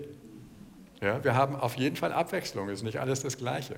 Ja? 0.99 1.23
Wir 1.23 1.35
haben 1.35 1.55
auf 1.55 1.77
jeden 1.77 1.95
Fall 1.95 2.11
Abwechslung. 2.11 2.67
Ist 2.69 2.83
nicht 2.83 2.99
alles 2.99 3.21
das 3.21 3.37
Gleiche. 3.37 3.77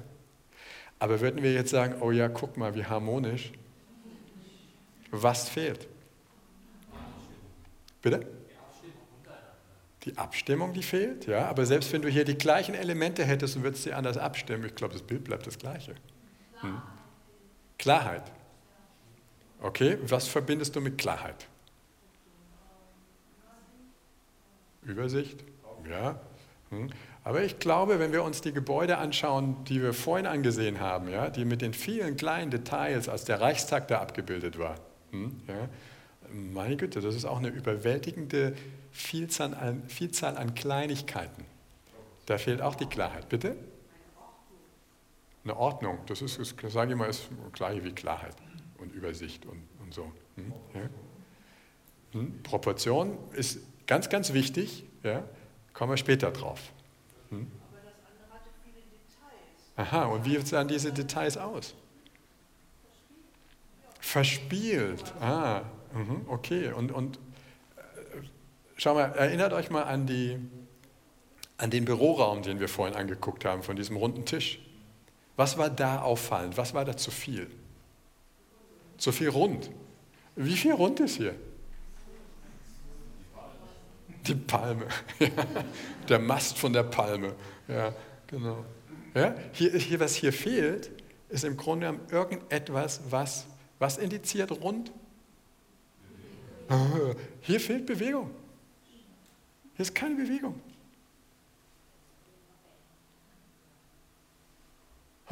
Aber 0.98 1.22
würden 1.22 1.44
wir 1.44 1.54
jetzt 1.54 1.70
sagen, 1.70 2.02
oh 2.02 2.12
ja, 2.12 2.28
guck 2.28 2.58
mal, 2.58 2.74
wie 2.76 2.86
harmonisch. 2.86 3.52
Was 5.12 5.50
fehlt? 5.50 5.88
Bitte? 8.02 8.26
Die 10.06 10.18
Abstimmung, 10.18 10.74
die 10.74 10.84
fehlt, 10.84 11.28
ja. 11.28 11.48
Aber 11.48 11.66
selbst 11.66 11.94
wenn 11.94 12.02
du 12.02 12.10
hier 12.10 12.26
die 12.26 12.38
gleichen 12.38 12.74
Elemente 12.74 13.24
hättest 13.24 13.56
und 13.56 13.64
würdest 13.64 13.84
sie 13.84 13.94
anders 13.94 14.18
abstimmen, 14.18 14.66
ich 14.66 14.76
glaube, 14.76 14.94
das 14.94 15.04
Bild 15.04 15.24
bleibt 15.24 15.46
das 15.46 15.58
gleiche. 15.58 15.96
Hm? 16.62 16.82
Klarheit. 17.78 18.24
Okay, 19.62 19.98
was 20.04 20.28
verbindest 20.28 20.76
du 20.76 20.82
mit 20.82 20.98
Klarheit? 20.98 21.48
Übersicht? 24.84 25.44
Ja. 25.90 26.20
Hm. 26.70 26.90
Aber 27.24 27.44
ich 27.44 27.60
glaube, 27.60 28.00
wenn 28.00 28.12
wir 28.12 28.24
uns 28.24 28.42
die 28.42 28.52
Gebäude 28.52 28.98
anschauen, 28.98 29.64
die 29.66 29.82
wir 29.82 29.94
vorhin 29.94 30.26
angesehen 30.26 30.82
haben, 30.82 31.08
ja, 31.08 31.30
die 31.30 31.46
mit 31.46 31.62
den 31.62 31.74
vielen 31.74 32.18
kleinen 32.18 32.52
Details, 32.52 33.08
als 33.08 33.24
der 33.24 33.40
Reichstag 33.40 33.88
da 33.88 34.02
abgebildet 34.02 34.60
war, 34.60 34.76
hm, 35.12 35.42
ja, 35.48 35.70
meine 36.30 36.76
Güte, 36.76 37.00
das 37.00 37.16
ist 37.16 37.26
auch 37.26 37.38
eine 37.38 37.50
überwältigende 37.50 38.56
Vielzahl 38.92 39.54
an, 39.54 39.84
Vielzahl 39.88 40.36
an 40.36 40.56
Kleinigkeiten. 40.56 41.46
Da 42.26 42.38
fehlt 42.38 42.62
auch 42.62 42.76
die 42.76 42.86
Klarheit. 42.86 43.30
Bitte? 43.30 43.56
Eine 45.44 45.58
Ordnung. 45.58 46.00
Das 46.08 46.22
ist, 46.22 46.38
ist 46.40 46.56
sage 46.70 46.94
ich 46.94 46.98
mal, 46.98 47.10
ist 47.10 47.30
gleich 47.54 47.84
wie 47.84 47.92
Klarheit 47.92 48.36
und 48.78 48.94
Übersicht 48.94 49.46
und, 49.46 49.68
und 49.82 49.94
so. 49.94 50.12
Hm? 50.36 50.54
Ja? 50.74 50.90
Hm? 52.12 52.44
Proportion 52.44 53.18
ist 53.34 53.60
ganz, 53.88 54.10
ganz 54.10 54.34
wichtig. 54.34 54.86
Ja? 55.04 55.24
Kommen 55.74 55.92
wir 55.92 55.98
später 55.98 56.32
drauf. 56.32 56.72
Hm? 57.30 57.48
Aha, 59.76 60.06
und 60.06 60.24
wie 60.26 60.38
sahen 60.40 60.68
diese 60.68 60.92
Details 60.94 61.36
aus? 61.36 61.74
Verspielt. 64.00 65.04
Ah, 65.20 65.64
mhm, 65.94 66.26
okay. 66.28 66.72
Und, 66.72 66.92
und 66.92 67.18
äh, 67.76 67.80
schau 68.78 68.94
mal, 68.94 69.12
erinnert 69.16 69.52
euch 69.54 69.72
mal 69.72 69.84
an, 69.84 70.06
die, 70.06 70.38
an 71.58 71.72
den 71.72 71.86
Büroraum, 71.86 72.44
den 72.44 72.60
wir 72.60 72.70
vorhin 72.70 72.96
angeguckt 72.96 73.46
haben, 73.46 73.64
von 73.64 73.76
diesem 73.76 73.98
runden 73.98 74.26
Tisch. 74.26 74.63
Was 75.36 75.58
war 75.58 75.70
da 75.70 76.02
auffallend? 76.02 76.58
Was 76.58 76.74
war 76.74 76.86
da 76.86 76.96
zu 76.96 77.12
viel? 77.12 77.50
Zu 78.98 79.12
viel 79.12 79.30
rund. 79.30 79.70
Wie 80.36 80.56
viel 80.56 80.74
rund 80.74 81.00
ist 81.00 81.18
hier? 81.18 81.36
Die 84.28 84.36
Palme. 84.36 84.88
der 86.10 86.20
Mast 86.20 86.58
von 86.58 86.72
der 86.72 86.84
Palme. 86.84 87.34
Ja, 87.68 87.94
genau. 88.28 88.64
Ja, 89.14 89.36
hier, 89.52 89.72
hier, 89.78 90.00
was 90.00 90.16
hier 90.16 90.34
fehlt, 90.34 90.92
ist 91.30 91.44
im 91.44 91.58
Grunde 91.58 91.88
genommen 91.88 92.08
irgendetwas, 92.10 93.02
was, 93.10 93.46
was 93.80 93.98
indiziert 93.98 94.52
rund. 94.52 94.92
Hier 97.42 97.60
fehlt 97.60 97.86
Bewegung. 97.86 98.32
Hier 99.76 99.84
ist 99.84 99.94
keine 99.94 100.16
Bewegung. 100.16 100.60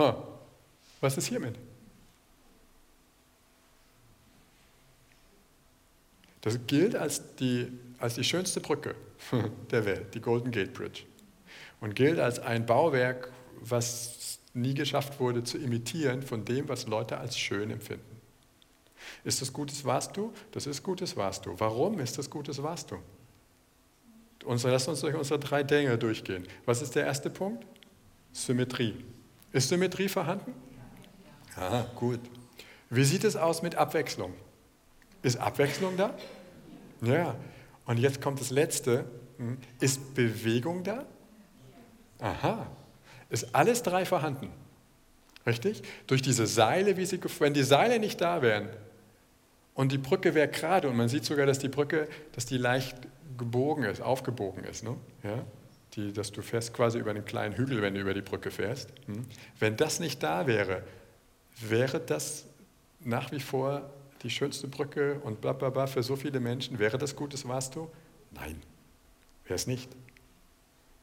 Ha, 0.01 0.17
was 0.99 1.15
ist 1.15 1.27
hiermit? 1.27 1.55
Das 6.41 6.57
gilt 6.65 6.95
als 6.95 7.35
die, 7.35 7.67
als 7.99 8.15
die 8.15 8.23
schönste 8.23 8.61
Brücke 8.61 8.95
der 9.71 9.85
Welt, 9.85 10.15
die 10.15 10.19
Golden 10.19 10.49
Gate 10.49 10.73
Bridge. 10.73 11.03
Und 11.81 11.95
gilt 11.95 12.19
als 12.19 12.39
ein 12.39 12.65
Bauwerk, 12.65 13.31
was 13.59 14.39
nie 14.55 14.73
geschafft 14.73 15.19
wurde 15.19 15.43
zu 15.43 15.59
imitieren 15.59 16.23
von 16.23 16.45
dem, 16.45 16.67
was 16.67 16.87
Leute 16.87 17.19
als 17.19 17.37
schön 17.37 17.69
empfinden. 17.69 18.19
Ist 19.23 19.41
das 19.41 19.53
gutes 19.53 19.85
Vastu? 19.85 20.31
Das 20.51 20.65
ist 20.65 20.81
gutes 20.81 21.15
Vastu. 21.15 21.53
Warum 21.57 21.99
ist 21.99 22.17
das 22.17 22.27
gutes 22.27 22.61
Vastu? 22.61 22.97
Lass 24.45 24.87
uns 24.87 25.01
durch 25.01 25.15
unsere 25.15 25.39
drei 25.39 25.61
Dinge 25.61 25.95
durchgehen. 25.99 26.47
Was 26.65 26.81
ist 26.81 26.95
der 26.95 27.05
erste 27.05 27.29
Punkt? 27.29 27.65
Symmetrie. 28.31 28.95
Ist 29.51 29.69
Symmetrie 29.69 30.07
vorhanden? 30.07 30.53
Ja, 31.57 31.85
gut. 31.95 32.19
Wie 32.89 33.03
sieht 33.03 33.23
es 33.23 33.35
aus 33.35 33.61
mit 33.61 33.75
Abwechslung? 33.75 34.33
Ist 35.21 35.37
Abwechslung 35.37 35.97
da? 35.97 36.15
Ja. 37.01 37.35
Und 37.85 37.97
jetzt 37.97 38.21
kommt 38.21 38.39
das 38.39 38.49
Letzte. 38.49 39.05
Hm. 39.37 39.57
Ist 39.79 40.13
Bewegung 40.13 40.83
da? 40.83 41.05
Aha. 42.19 42.67
Ist 43.29 43.55
alles 43.55 43.83
drei 43.83 44.05
vorhanden? 44.05 44.51
Richtig? 45.45 45.81
Durch 46.07 46.21
diese 46.21 46.45
Seile, 46.45 46.97
wie 46.97 47.05
sie, 47.05 47.19
wenn 47.39 47.53
die 47.53 47.63
Seile 47.63 47.99
nicht 47.99 48.21
da 48.21 48.41
wären 48.41 48.69
und 49.73 49.91
die 49.91 49.97
Brücke 49.97 50.35
wäre 50.35 50.47
gerade 50.47 50.87
und 50.89 50.95
man 50.95 51.09
sieht 51.09 51.25
sogar, 51.25 51.45
dass 51.45 51.59
die 51.59 51.69
Brücke, 51.69 52.07
dass 52.33 52.45
die 52.45 52.57
leicht 52.57 52.97
gebogen 53.37 53.83
ist, 53.85 54.01
aufgebogen 54.01 54.63
ist. 54.63 54.83
Ne? 54.83 54.95
Ja? 55.23 55.43
Die, 55.93 56.13
dass 56.13 56.31
du 56.31 56.41
fährst 56.41 56.73
quasi 56.73 56.99
über 56.99 57.11
einen 57.11 57.25
kleinen 57.25 57.55
Hügel, 57.55 57.81
wenn 57.81 57.93
du 57.93 58.01
über 58.01 58.13
die 58.13 58.21
Brücke 58.21 58.51
fährst. 58.51 58.93
Hm? 59.05 59.25
Wenn 59.59 59.77
das 59.77 59.99
nicht 59.99 60.23
da 60.23 60.47
wäre, 60.47 60.83
wäre 61.59 61.99
das 61.99 62.45
nach 62.99 63.31
wie 63.31 63.39
vor 63.39 63.91
die 64.23 64.29
schönste 64.29 64.67
Brücke 64.67 65.19
und 65.21 65.41
bla 65.41 65.53
bla 65.53 65.69
bla 65.69 65.87
für 65.87 66.03
so 66.03 66.15
viele 66.15 66.39
Menschen. 66.39 66.79
Wäre 66.79 66.97
das 66.97 67.15
Gutes 67.15 67.47
Vastu? 67.47 67.87
Nein, 68.31 68.61
wäre 69.43 69.55
es 69.55 69.67
nicht. 69.67 69.89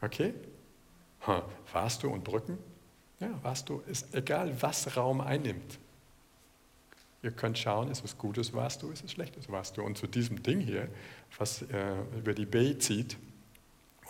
Okay? 0.00 0.34
Ha, 1.26 1.44
Vastu 1.72 2.08
und 2.08 2.24
Brücken? 2.24 2.58
Ja, 3.20 3.30
Vastu 3.42 3.80
ist 3.86 4.14
egal, 4.14 4.54
was 4.62 4.96
Raum 4.96 5.20
einnimmt. 5.20 5.78
Ihr 7.22 7.32
könnt 7.32 7.58
schauen, 7.58 7.90
ist 7.90 8.04
es 8.04 8.16
gutes 8.16 8.54
Vastu, 8.54 8.90
ist 8.90 9.04
es 9.04 9.10
schlechtes 9.10 9.50
Vastu. 9.50 9.82
Und 9.82 9.98
zu 9.98 10.06
diesem 10.06 10.40
Ding 10.40 10.60
hier, 10.60 10.88
was 11.36 11.62
äh, 11.62 11.96
über 12.16 12.32
die 12.32 12.46
Bay 12.46 12.78
zieht, 12.78 13.16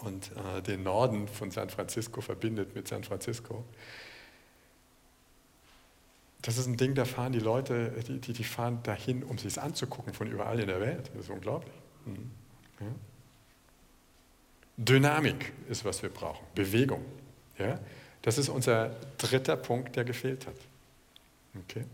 und 0.03 0.31
äh, 0.37 0.63
den 0.63 0.83
Norden 0.83 1.29
von 1.29 1.51
San 1.51 1.71
Francisco 1.71 2.21
verbindet 2.21 2.75
mit 2.75 2.89
San 2.89 3.05
Francisco. 3.05 3.65
Das 6.43 6.57
ist 6.57 6.67
ein 6.67 6.77
Ding, 6.77 6.95
da 6.95 7.05
fahren 7.05 7.33
die 7.33 7.41
Leute, 7.41 7.91
die, 8.07 8.21
die, 8.21 8.33
die 8.33 8.45
fahren 8.45 8.81
dahin, 8.85 9.25
um 9.25 9.39
sich 9.39 9.49
es 9.49 9.59
anzugucken, 9.59 10.15
von 10.15 10.31
überall 10.31 10.61
in 10.61 10.69
der 10.69 10.81
Welt. 10.81 11.11
Das 11.15 11.25
ist 11.25 11.31
unglaublich. 11.31 11.75
Mhm. 12.05 12.31
Ja. 12.81 12.87
Dynamik 14.77 15.53
ist, 15.69 15.85
was 15.85 16.01
wir 16.03 16.11
brauchen, 16.11 16.47
Bewegung. 16.55 17.05
Ja? 17.59 17.81
Das 18.23 18.39
ist 18.39 18.49
unser 18.49 18.91
dritter 19.19 19.57
Punkt, 19.57 19.97
der 19.97 20.05
gefehlt 20.05 20.47
hat. 20.47 20.55
Okay. 21.65 21.85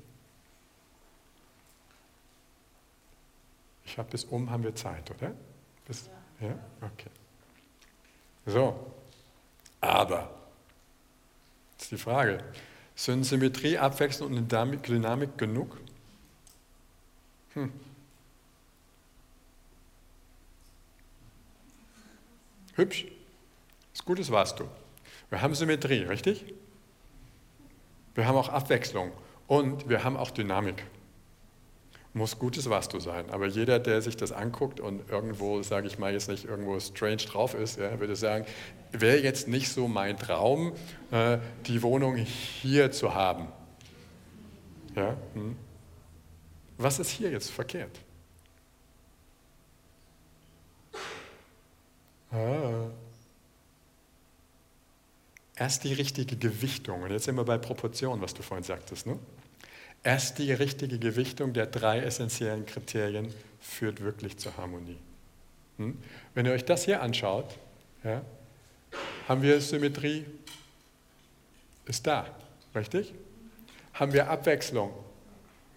Ich 3.87 3.97
habe 3.97 4.11
bis 4.11 4.25
um, 4.25 4.51
haben 4.51 4.63
wir 4.63 4.75
Zeit, 4.75 5.11
oder? 5.11 5.33
Bis, 5.87 6.11
ja. 6.41 6.49
ja? 6.49 6.59
Okay. 6.83 7.11
So, 8.47 8.93
aber, 9.81 10.31
jetzt 11.73 11.91
die 11.91 11.97
Frage, 11.97 12.43
sind 12.95 13.25
Symmetrie, 13.25 13.79
Abwechslung 13.79 14.33
und 14.33 14.51
Dynamik, 14.51 14.83
Dynamik 14.83 15.39
genug? 15.39 15.79
Hm. 17.55 17.73
Hübsch. 22.75 23.07
Das 23.93 24.05
Gutes 24.05 24.31
warst 24.31 24.59
du. 24.59 24.69
Wir 25.31 25.41
haben 25.41 25.55
Symmetrie, 25.55 26.03
richtig? 26.03 26.45
Wir 28.15 28.27
haben 28.27 28.37
auch 28.37 28.49
Abwechslung 28.49 29.13
und 29.47 29.89
wir 29.89 30.05
haben 30.05 30.17
auch 30.17 30.31
Dynamik. 30.31 30.85
Muss 32.17 32.39
gutes 32.39 32.71
Vastu 32.71 33.01
sein. 33.01 33.29
Aber 33.31 33.47
jeder, 33.47 33.81
der 33.81 34.01
sich 34.01 34.17
das 34.17 34.31
anguckt 34.31 34.79
und 34.79 35.11
irgendwo, 35.11 35.62
sage 35.62 35.89
ich 35.89 35.99
mal, 35.99 36.12
jetzt 36.12 36.29
nicht 36.29 36.45
irgendwo 36.45 36.79
strange 36.79 37.17
drauf 37.17 37.55
ist, 37.55 37.77
ja, 37.77 37.99
würde 37.99 38.15
sagen, 38.15 38.47
wäre 38.93 39.19
jetzt 39.19 39.49
nicht 39.49 39.69
so 39.69 39.89
mein 39.89 40.17
Traum, 40.17 40.73
äh, 41.11 41.39
die 41.67 41.83
Wohnung 41.83 42.15
hier 42.15 42.93
zu 42.93 43.15
haben. 43.15 43.49
Ja? 44.95 45.17
Hm. 45.35 45.57
Was 46.79 47.01
ist 47.01 47.11
hier 47.11 47.31
jetzt 47.31 47.51
verkehrt? 47.51 47.99
Ah. 52.31 52.91
Erst 55.57 55.83
die 55.83 55.93
richtige 55.93 56.37
Gewichtung. 56.37 57.03
Und 57.03 57.11
jetzt 57.11 57.25
sind 57.25 57.37
wir 57.37 57.45
bei 57.45 57.59
Proportion, 57.59 58.21
was 58.21 58.35
du 58.35 58.43
vorhin 58.43 58.65
sagtest. 58.65 59.07
Ne? 59.07 59.19
Erst 60.05 60.39
die 60.39 60.53
richtige 60.53 60.99
Gewichtung 60.99 61.55
der 61.55 61.67
drei 61.67 62.01
essentiellen 62.01 62.67
Kriterien 62.67 63.33
führt 63.59 64.03
wirklich 64.03 64.37
zur 64.37 64.57
Harmonie. 64.59 64.99
Hm? 65.79 65.99
Wenn 66.35 66.47
ihr 66.47 66.53
euch 66.53 66.67
das 66.67 66.85
hier 66.85 67.01
anschaut, 67.01 67.59
ja, 68.05 68.23
haben 69.27 69.41
wir 69.41 69.61
Symmetrie, 69.63 70.27
ist 71.87 72.07
da, 72.07 72.27
richtig? 72.75 73.15
Haben 73.95 74.13
wir 74.13 74.29
Abwechslung, 74.29 74.93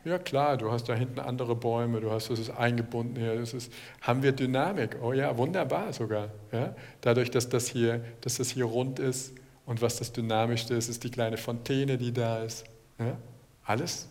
ja 0.04 0.18
klar, 0.18 0.58
du 0.58 0.72
hast 0.72 0.90
da 0.90 0.94
hinten 0.94 1.20
andere 1.20 1.56
Bäume, 1.56 2.00
du 2.02 2.12
hast, 2.12 2.30
das 2.30 2.40
ist 2.40 2.50
eingebunden 2.50 3.16
hier, 3.18 3.36
das 3.36 3.54
ist, 3.54 3.72
haben 4.02 4.24
wir 4.24 4.32
Dynamik. 4.32 4.98
Oh 5.02 5.14
ja, 5.14 5.38
wunderbar 5.38 5.94
sogar. 5.94 6.30
Ja? 6.52 6.76
Dadurch, 7.02 7.32
dass 7.32 7.50
das, 7.50 7.68
hier, 7.68 8.04
dass 8.22 8.36
das 8.36 8.50
hier 8.50 8.66
rund 8.66 9.00
ist 9.00 9.34
und 9.66 9.82
was 9.82 9.98
das 9.98 10.12
Dynamischste 10.14 10.76
ist, 10.76 10.90
ist 10.90 11.04
die 11.04 11.12
kleine 11.12 11.38
Fontäne, 11.38 11.98
die 11.98 12.14
da 12.14 12.44
ist. 12.44 12.66
Ja? 13.00 13.18
Alles 13.66 14.08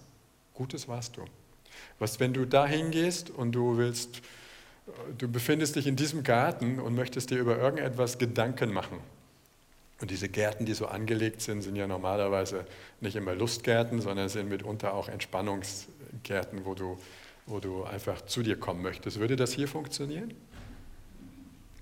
Gutes 0.56 0.88
warst 0.88 1.16
du. 1.16 1.24
Was, 1.98 2.18
wenn 2.18 2.32
du 2.32 2.44
da 2.44 2.66
hingehst 2.66 3.30
und 3.30 3.52
du 3.52 3.76
willst, 3.76 4.22
du 5.18 5.28
befindest 5.28 5.76
dich 5.76 5.86
in 5.86 5.94
diesem 5.94 6.24
Garten 6.24 6.80
und 6.80 6.94
möchtest 6.94 7.30
dir 7.30 7.38
über 7.38 7.58
irgendetwas 7.58 8.18
Gedanken 8.18 8.72
machen, 8.72 8.98
und 10.00 10.10
diese 10.10 10.28
Gärten, 10.28 10.66
die 10.66 10.74
so 10.74 10.86
angelegt 10.86 11.40
sind, 11.40 11.62
sind 11.62 11.76
ja 11.76 11.86
normalerweise 11.86 12.66
nicht 13.00 13.16
immer 13.16 13.34
Lustgärten, 13.34 14.00
sondern 14.00 14.28
sind 14.28 14.48
mitunter 14.48 14.92
auch 14.92 15.08
Entspannungsgärten, 15.08 16.66
wo 16.66 16.74
du, 16.74 16.98
wo 17.46 17.60
du 17.60 17.84
einfach 17.84 18.20
zu 18.22 18.42
dir 18.42 18.60
kommen 18.60 18.82
möchtest. 18.82 19.18
Würde 19.18 19.36
das 19.36 19.52
hier 19.52 19.68
funktionieren? 19.68 20.34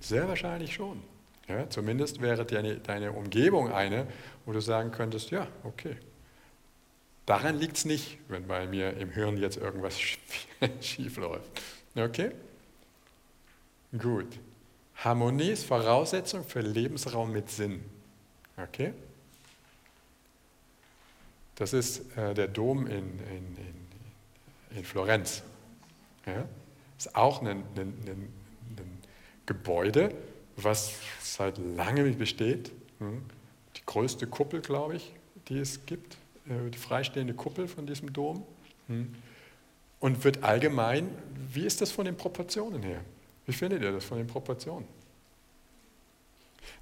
Sehr 0.00 0.28
wahrscheinlich 0.28 0.74
schon. 0.74 1.02
Ja, 1.48 1.68
zumindest 1.68 2.22
wäre 2.22 2.44
deine, 2.46 2.76
deine 2.76 3.12
Umgebung 3.12 3.72
eine, 3.72 4.06
wo 4.46 4.52
du 4.52 4.60
sagen 4.60 4.92
könntest, 4.92 5.30
ja, 5.30 5.48
okay. 5.64 5.96
Daran 7.26 7.58
liegt 7.58 7.78
es 7.78 7.84
nicht, 7.84 8.18
wenn 8.28 8.46
bei 8.46 8.66
mir 8.66 8.96
im 8.98 9.10
Hirn 9.10 9.38
jetzt 9.38 9.56
irgendwas 9.56 9.98
schief 10.80 11.16
läuft. 11.16 11.50
Okay? 11.96 12.32
Gut. 13.98 14.38
Harmonie 14.96 15.50
ist 15.50 15.64
Voraussetzung 15.64 16.44
für 16.44 16.60
Lebensraum 16.60 17.32
mit 17.32 17.50
Sinn. 17.50 17.82
Okay? 18.56 18.92
Das 21.54 21.72
ist 21.72 22.16
äh, 22.16 22.34
der 22.34 22.48
Dom 22.48 22.86
in, 22.86 23.18
in, 23.20 23.56
in, 23.56 24.78
in 24.78 24.84
Florenz. 24.84 25.42
Ja? 26.26 26.46
Ist 26.98 27.16
auch 27.16 27.40
ein, 27.42 27.48
ein, 27.48 27.64
ein, 27.76 28.04
ein, 28.06 28.98
Gebäude, 29.46 30.14
was 30.56 30.94
seit 31.20 31.58
langem 31.58 32.16
besteht. 32.16 32.72
Hm? 32.98 33.22
Die 33.76 33.82
größte 33.84 34.26
Kuppel, 34.26 34.62
glaube 34.62 34.96
ich, 34.96 35.12
die 35.48 35.58
es 35.58 35.84
gibt, 35.84 36.16
die 36.46 36.78
freistehende 36.78 37.34
Kuppel 37.34 37.68
von 37.68 37.86
diesem 37.86 38.12
Dom. 38.12 38.44
Hm? 38.88 39.14
Und 40.00 40.22
wird 40.24 40.42
allgemein, 40.42 41.08
wie 41.52 41.64
ist 41.64 41.80
das 41.80 41.90
von 41.90 42.04
den 42.04 42.16
Proportionen 42.16 42.82
her? 42.82 43.00
Wie 43.46 43.52
findet 43.52 43.82
ihr 43.82 43.92
das 43.92 44.04
von 44.04 44.18
den 44.18 44.26
Proportionen? 44.26 44.86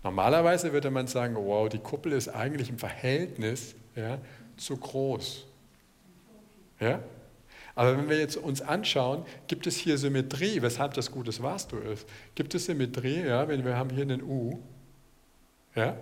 Normalerweise 0.02 0.72
würde 0.72 0.90
man 0.90 1.06
sagen, 1.06 1.36
wow, 1.36 1.68
die 1.68 1.78
Kuppel 1.78 2.12
ist 2.12 2.28
eigentlich 2.28 2.68
im 2.68 2.78
Verhältnis 2.78 3.74
ja, 3.94 4.18
zu 4.56 4.76
groß. 4.76 5.46
Ja? 6.80 7.00
Aber 7.74 7.96
wenn 7.96 8.08
wir 8.08 8.18
jetzt 8.18 8.36
uns 8.36 8.60
anschauen, 8.60 9.24
gibt 9.46 9.66
es 9.66 9.76
hier 9.76 9.96
Symmetrie, 9.96 10.60
weshalb 10.60 10.94
das 10.94 11.10
gutes 11.10 11.42
Vastu 11.42 11.78
ist. 11.78 12.06
Gibt 12.34 12.54
es 12.54 12.66
Symmetrie, 12.66 13.24
ja, 13.24 13.48
wenn 13.48 13.64
wir 13.64 13.76
haben 13.76 13.90
hier 13.90 14.02
einen 14.02 14.22
U, 14.22 14.58
ja? 15.74 15.96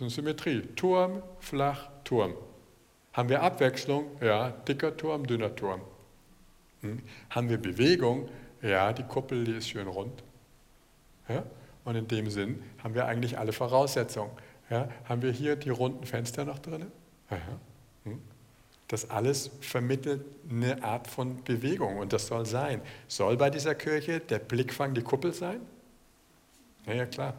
Das 0.00 0.06
ist 0.06 0.18
eine 0.18 0.28
Symmetrie. 0.28 0.62
Turm, 0.76 1.22
flach, 1.40 1.90
Turm. 2.04 2.32
Haben 3.12 3.28
wir 3.28 3.42
Abwechslung? 3.42 4.06
Ja, 4.22 4.48
dicker 4.48 4.96
Turm, 4.96 5.26
dünner 5.26 5.54
Turm. 5.54 5.82
Hm? 6.80 7.02
Haben 7.28 7.50
wir 7.50 7.58
Bewegung? 7.58 8.26
Ja, 8.62 8.94
die 8.94 9.02
Kuppel, 9.02 9.44
die 9.44 9.52
ist 9.52 9.68
schön 9.68 9.86
rund. 9.86 10.22
Ja? 11.28 11.44
Und 11.84 11.96
in 11.96 12.08
dem 12.08 12.30
Sinn 12.30 12.62
haben 12.82 12.94
wir 12.94 13.04
eigentlich 13.04 13.38
alle 13.38 13.52
Voraussetzungen. 13.52 14.30
Ja, 14.70 14.88
haben 15.04 15.20
wir 15.20 15.32
hier 15.32 15.56
die 15.56 15.68
runden 15.68 16.06
Fenster 16.06 16.46
noch 16.46 16.60
drin? 16.60 16.86
Hm. 18.04 18.22
Das 18.88 19.10
alles 19.10 19.50
vermittelt 19.60 20.24
eine 20.48 20.82
Art 20.82 21.08
von 21.08 21.44
Bewegung 21.44 21.98
und 21.98 22.14
das 22.14 22.26
soll 22.26 22.46
sein. 22.46 22.80
Soll 23.06 23.36
bei 23.36 23.50
dieser 23.50 23.74
Kirche 23.74 24.20
der 24.20 24.38
Blickfang 24.38 24.94
die 24.94 25.02
Kuppel 25.02 25.34
sein? 25.34 25.60
Na 26.86 26.94
ja, 26.94 27.04
klar. 27.04 27.34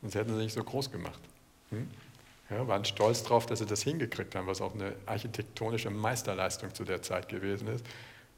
Sonst 0.00 0.14
hätten 0.14 0.30
sie 0.30 0.44
nicht 0.44 0.54
so 0.54 0.62
groß 0.62 0.88
gemacht. 0.88 1.20
Hm? 1.72 1.88
Ja, 2.50 2.68
waren 2.68 2.84
stolz 2.84 3.22
darauf, 3.22 3.46
dass 3.46 3.58
sie 3.60 3.66
das 3.66 3.82
hingekriegt 3.82 4.34
haben, 4.34 4.46
was 4.46 4.60
auch 4.60 4.74
eine 4.74 4.94
architektonische 5.06 5.90
Meisterleistung 5.90 6.74
zu 6.74 6.84
der 6.84 7.02
Zeit 7.02 7.28
gewesen 7.28 7.68
ist, 7.68 7.84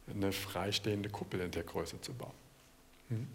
eine 0.09 0.33
freistehende 0.33 1.09
Kuppel 1.09 1.41
in 1.41 1.51
der 1.51 1.65
Größe 1.65 2.01
zu 2.01 2.15
bauen. 2.15 2.33
Hm? 3.09 3.27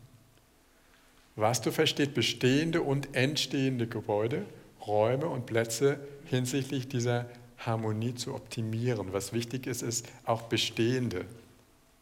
Vastu 1.36 1.72
versteht 1.72 2.14
bestehende 2.14 2.82
und 2.82 3.16
entstehende 3.16 3.88
Gebäude, 3.88 4.45
Räume 4.86 5.28
und 5.28 5.45
Plätze 5.45 6.00
hinsichtlich 6.26 6.88
dieser 6.88 7.26
Harmonie 7.58 8.16
zu 8.16 8.34
optimieren. 8.34 9.14
Was 9.14 9.34
wichtig 9.34 9.68
ist, 9.68 9.82
ist 9.82 10.08
auch 10.26 10.43
bestehende 10.43 11.26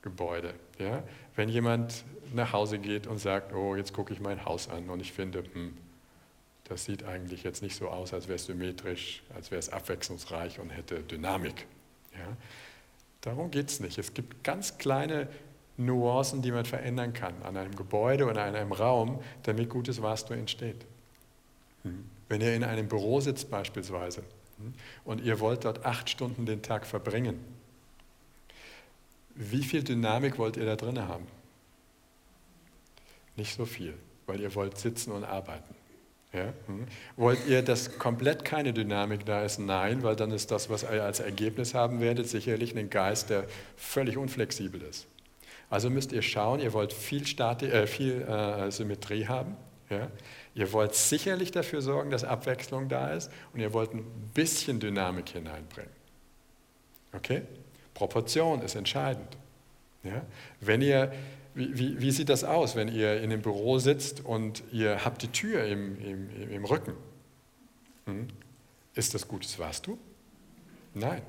Gebäude. 0.01 0.53
Ja? 0.79 1.03
Wenn 1.35 1.49
jemand 1.49 2.03
nach 2.33 2.53
Hause 2.53 2.79
geht 2.79 3.07
und 3.07 3.19
sagt, 3.19 3.53
oh, 3.53 3.75
jetzt 3.75 3.93
gucke 3.93 4.13
ich 4.13 4.19
mein 4.19 4.43
Haus 4.45 4.69
an 4.69 4.89
und 4.89 5.01
ich 5.01 5.13
finde, 5.13 5.43
hm, 5.53 5.73
das 6.68 6.84
sieht 6.84 7.03
eigentlich 7.03 7.43
jetzt 7.43 7.61
nicht 7.61 7.76
so 7.76 7.88
aus, 7.88 8.13
als 8.13 8.28
wäre 8.28 8.36
es 8.36 8.45
symmetrisch, 8.45 9.24
als 9.34 9.51
wäre 9.51 9.59
es 9.59 9.70
abwechslungsreich 9.70 10.59
und 10.59 10.70
hätte 10.70 11.01
Dynamik. 11.01 11.65
Ja? 12.13 12.36
Darum 13.22 13.51
geht 13.51 13.70
es 13.70 13.80
nicht. 13.80 13.97
Es 13.97 14.13
gibt 14.13 14.43
ganz 14.43 14.78
kleine 14.78 15.30
Nuancen, 15.78 16.41
die 16.41 16.51
man 16.51 16.65
verändern 16.65 17.13
kann 17.13 17.41
an 17.43 17.55
einem 17.55 17.76
Gebäude 17.76 18.26
oder 18.26 18.43
an 18.43 18.55
einem 18.55 18.74
Raum, 18.74 19.22
damit 19.43 19.70
gutes 19.70 20.01
Vastu 20.01 20.34
entsteht. 20.34 20.86
Hm. 21.84 22.09
Wenn 22.28 22.41
ihr 22.41 22.53
in 22.53 22.63
einem 22.63 22.89
Büro 22.89 23.22
sitzt 23.22 23.49
beispielsweise 23.49 24.24
hm, 24.57 24.74
und 25.05 25.22
ihr 25.22 25.39
wollt 25.39 25.63
dort 25.63 25.86
acht 25.86 26.09
Stunden 26.09 26.45
den 26.45 26.61
Tag 26.61 26.86
verbringen, 26.86 27.39
wie 29.36 29.63
viel 29.63 29.84
Dynamik 29.84 30.38
wollt 30.38 30.57
ihr 30.57 30.65
da 30.65 30.76
drin 30.76 30.99
haben? 30.99 31.28
Nicht 33.38 33.55
so 33.55 33.65
viel, 33.65 33.93
weil 34.26 34.41
ihr 34.41 34.53
wollt 34.55 34.78
sitzen 34.80 35.11
und 35.11 35.24
arbeiten. 35.24 35.76
Ja? 36.34 36.53
Hm. 36.67 36.86
Wollt 37.15 37.47
ihr, 37.47 37.61
dass 37.61 37.97
komplett 37.97 38.45
keine 38.45 38.73
Dynamik 38.73 39.25
da 39.25 39.43
ist? 39.43 39.59
Nein, 39.59 40.03
weil 40.03 40.15
dann 40.15 40.32
ist 40.32 40.51
das, 40.51 40.69
was 40.69 40.84
ihr 40.84 41.03
als 41.03 41.19
Ergebnis 41.19 41.73
haben 41.73 42.01
werdet, 42.01 42.28
sicherlich 42.28 42.75
ein 42.78 42.89
Geist, 42.89 43.30
der 43.30 43.45
völlig 43.75 44.17
unflexibel 44.17 44.82
ist. 44.82 45.07
Also 45.69 45.89
müsst 45.89 46.11
ihr 46.11 46.21
schauen, 46.21 46.59
ihr 46.59 46.73
wollt 46.73 46.93
viel, 46.93 47.25
Stati 47.28 47.65
äh, 47.65 47.88
viel 47.88 48.21
äh, 48.21 48.71
Symmetrie 48.71 49.28
haben. 49.28 49.57
Ja? 49.89 50.09
Ihr 50.53 50.71
wollt 50.73 50.95
sicherlich 50.95 51.51
dafür 51.51 51.82
sorgen, 51.82 52.09
dass 52.09 52.23
Abwechslung 52.23 52.89
da 52.89 53.13
ist 53.13 53.32
und 53.53 53.59
ihr 53.59 53.73
wollt 53.73 53.93
ein 53.93 54.05
bisschen 54.34 54.80
Dynamik 54.80 55.30
hineinbringen. 55.30 55.91
Okay? 57.13 57.43
Proportion 57.93 58.61
ist 58.61 58.75
entscheidend. 58.75 59.38
Ja? 60.03 60.21
Wenn 60.61 60.82
ihr, 60.82 61.11
wie, 61.57 61.77
wie, 61.77 62.01
wie, 62.01 62.11
sieht 62.11 62.29
das 62.29 62.43
aus, 62.43 62.75
wenn 62.75 62.87
ihr 62.87 63.17
in 63.17 63.31
einem 63.31 63.41
Büro 63.41 63.79
sitzt 63.79 64.23
und 64.23 64.63
ihr 64.71 65.03
habt 65.03 65.21
die 65.21 65.29
Tür 65.29 65.65
im, 65.65 65.99
im, 65.99 66.51
im 66.51 66.65
Rücken? 66.65 66.93
Hm? 68.05 68.27
Ist 68.93 69.13
das 69.13 69.27
gutes 69.27 69.57
Vastu? 69.59 69.97
Nein. 70.93 71.21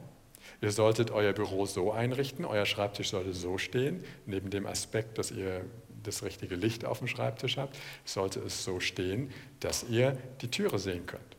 Ihr 0.61 0.73
solltet 0.73 1.11
euer 1.11 1.33
Büro 1.33 1.67
so 1.67 1.93
einrichten, 1.93 2.45
euer 2.45 2.67
Schreibtisch 2.67 3.11
sollte 3.11 3.33
so 3.33 3.59
stehen, 3.59 4.03
neben 4.27 4.51
dem 4.51 4.67
Aspekt, 4.67 5.19
dass 5.19 5.31
ihr 5.31 5.65
das 6.03 6.23
richtige 6.23 6.55
Licht 6.55 6.85
auf 6.85 6.99
dem 6.99 7.09
Schreibtisch 7.09 7.57
habt, 7.57 7.77
sollte 8.05 8.41
es 8.41 8.65
so 8.65 8.81
stehen, 8.81 9.31
dass 9.61 9.85
ihr 9.89 10.17
die 10.41 10.51
Türe 10.51 10.79
sehen 10.79 11.07
könnt. 11.07 11.37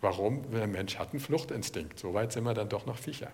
Warum? 0.00 0.50
Der 0.50 0.66
Mensch 0.66 0.98
hat 0.98 1.10
einen 1.10 1.20
Fluchtinstinkt. 1.20 1.98
So 1.98 2.14
weit 2.14 2.32
sind 2.32 2.44
wir 2.44 2.54
dann 2.54 2.68
doch 2.68 2.86
noch 2.86 2.98
Viecher. 2.98 3.30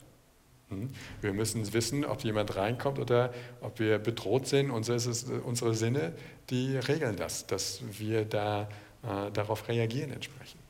Hm? 0.70 0.90
Wir 1.20 1.32
müssen 1.32 1.72
wissen, 1.72 2.04
ob 2.04 2.22
jemand 2.24 2.56
reinkommt 2.56 2.98
oder 2.98 3.32
ob 3.60 3.78
wir 3.78 3.98
bedroht 3.98 4.46
sind. 4.46 4.70
Unsere 4.70 5.74
Sinne, 5.74 6.12
die 6.50 6.76
regeln 6.76 7.16
das, 7.16 7.46
dass 7.46 7.80
wir 7.98 8.24
da, 8.24 8.68
äh, 9.02 9.30
darauf 9.32 9.68
reagieren 9.68 10.12
entsprechend, 10.12 10.60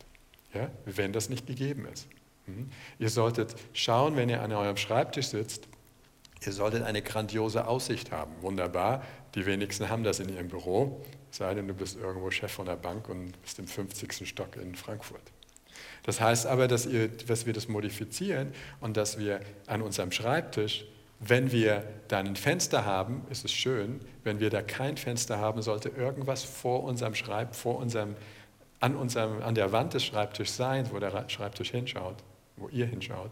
ja? 0.54 0.70
wenn 0.84 1.12
das 1.12 1.28
nicht 1.28 1.46
gegeben 1.46 1.86
ist. 1.92 2.06
Hm? 2.46 2.70
Ihr 2.98 3.10
solltet 3.10 3.54
schauen, 3.72 4.16
wenn 4.16 4.28
ihr 4.28 4.42
an 4.42 4.52
eurem 4.52 4.76
Schreibtisch 4.76 5.28
sitzt, 5.28 5.68
ihr 6.44 6.52
solltet 6.52 6.84
eine 6.84 7.02
grandiose 7.02 7.66
Aussicht 7.66 8.12
haben. 8.12 8.32
Wunderbar, 8.40 9.02
die 9.34 9.46
wenigsten 9.46 9.88
haben 9.88 10.04
das 10.04 10.20
in 10.20 10.28
ihrem 10.28 10.48
Büro, 10.48 11.04
sei 11.30 11.54
denn 11.54 11.66
du 11.68 11.74
bist 11.74 11.96
irgendwo 11.98 12.30
Chef 12.30 12.52
von 12.52 12.66
der 12.66 12.76
Bank 12.76 13.08
und 13.08 13.40
bist 13.42 13.58
im 13.58 13.66
50. 13.66 14.28
Stock 14.28 14.56
in 14.56 14.74
Frankfurt. 14.74 15.32
Das 16.04 16.20
heißt 16.20 16.46
aber, 16.46 16.68
dass, 16.68 16.86
ihr, 16.86 17.08
dass 17.08 17.46
wir 17.46 17.52
das 17.52 17.68
modifizieren 17.68 18.52
und 18.80 18.96
dass 18.96 19.18
wir 19.18 19.40
an 19.66 19.82
unserem 19.82 20.10
Schreibtisch, 20.10 20.86
wenn 21.20 21.52
wir 21.52 21.84
da 22.08 22.18
ein 22.18 22.36
Fenster 22.36 22.84
haben, 22.84 23.26
ist 23.28 23.44
es 23.44 23.52
schön. 23.52 24.00
Wenn 24.24 24.40
wir 24.40 24.50
da 24.50 24.62
kein 24.62 24.96
Fenster 24.96 25.38
haben, 25.38 25.62
sollte 25.62 25.88
irgendwas 25.88 26.44
vor 26.44 26.84
unserem 26.84 27.14
Schreib, 27.14 27.54
vor 27.54 27.78
unserem, 27.78 28.14
an, 28.80 28.94
unserem, 28.96 29.42
an 29.42 29.54
der 29.54 29.72
Wand 29.72 29.94
des 29.94 30.04
Schreibtischs 30.04 30.56
sein, 30.56 30.88
wo 30.92 30.98
der 30.98 31.28
Schreibtisch 31.28 31.72
hinschaut, 31.72 32.16
wo 32.56 32.68
ihr 32.68 32.86
hinschaut, 32.86 33.30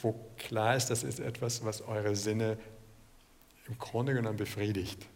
wo 0.00 0.18
klar 0.38 0.74
ist, 0.76 0.88
das 0.88 1.04
ist 1.04 1.20
etwas, 1.20 1.64
was 1.64 1.82
eure 1.82 2.16
Sinne 2.16 2.56
im 3.68 3.78
Grunde 3.78 4.14
genommen 4.14 4.38
befriedigt. 4.38 5.06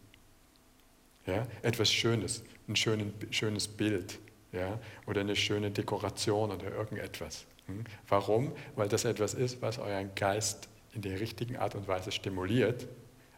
Ja? 1.26 1.46
Etwas 1.62 1.90
Schönes, 1.90 2.44
ein 2.68 2.76
schönes 2.76 3.68
Bild 3.68 4.18
ja, 4.52 4.78
oder 5.06 5.20
eine 5.20 5.36
schöne 5.36 5.70
Dekoration 5.70 6.50
oder 6.50 6.72
irgendetwas. 6.72 7.46
Hm? 7.66 7.84
Warum? 8.08 8.52
Weil 8.76 8.88
das 8.88 9.04
etwas 9.04 9.34
ist, 9.34 9.62
was 9.62 9.78
euren 9.78 10.14
Geist 10.14 10.68
in 10.92 11.02
der 11.02 11.20
richtigen 11.20 11.56
Art 11.56 11.74
und 11.74 11.86
Weise 11.86 12.10
stimuliert, 12.10 12.88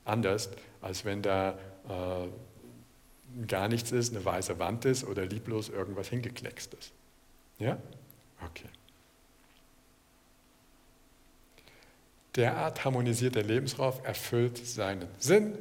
anders 0.04 0.50
als 0.80 1.04
wenn 1.04 1.22
da 1.22 1.58
äh, 1.88 3.46
gar 3.46 3.68
nichts 3.68 3.92
ist, 3.92 4.14
eine 4.14 4.24
weiße 4.24 4.58
Wand 4.58 4.84
ist 4.84 5.04
oder 5.04 5.24
lieblos 5.24 5.68
irgendwas 5.68 6.08
hingekleckst 6.08 6.74
ist. 6.74 6.92
Ja? 7.58 7.78
Okay. 8.44 8.68
Derart 12.36 12.84
harmonisierter 12.84 13.42
Lebensraum 13.42 13.94
erfüllt 14.04 14.56
seinen 14.58 15.06
Sinn 15.18 15.58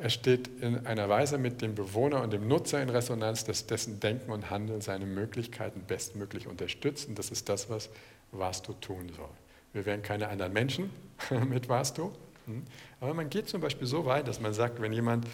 er 0.00 0.08
steht 0.08 0.48
in 0.62 0.86
einer 0.86 1.10
Weise 1.10 1.36
mit 1.36 1.60
dem 1.60 1.74
Bewohner 1.74 2.22
und 2.22 2.32
dem 2.32 2.48
Nutzer 2.48 2.82
in 2.82 2.88
Resonanz, 2.88 3.44
dass 3.44 3.66
dessen 3.66 4.00
Denken 4.00 4.32
und 4.32 4.48
Handeln 4.48 4.80
seine 4.80 5.04
Möglichkeiten 5.04 5.82
bestmöglich 5.86 6.46
unterstützen. 6.46 7.14
Das 7.14 7.30
ist 7.30 7.50
das, 7.50 7.68
was 7.68 7.90
Vastu 8.32 8.72
tun 8.72 9.10
soll. 9.14 9.28
Wir 9.74 9.84
werden 9.84 10.02
keine 10.02 10.28
anderen 10.28 10.54
Menschen 10.54 10.90
mit 11.48 11.68
Vastu, 11.68 12.12
hm? 12.46 12.62
aber 13.00 13.12
man 13.12 13.28
geht 13.28 13.50
zum 13.50 13.60
Beispiel 13.60 13.86
so 13.86 14.06
weit, 14.06 14.26
dass 14.26 14.40
man 14.40 14.54
sagt, 14.54 14.80
wenn 14.80 14.94
jemand, 14.94 15.26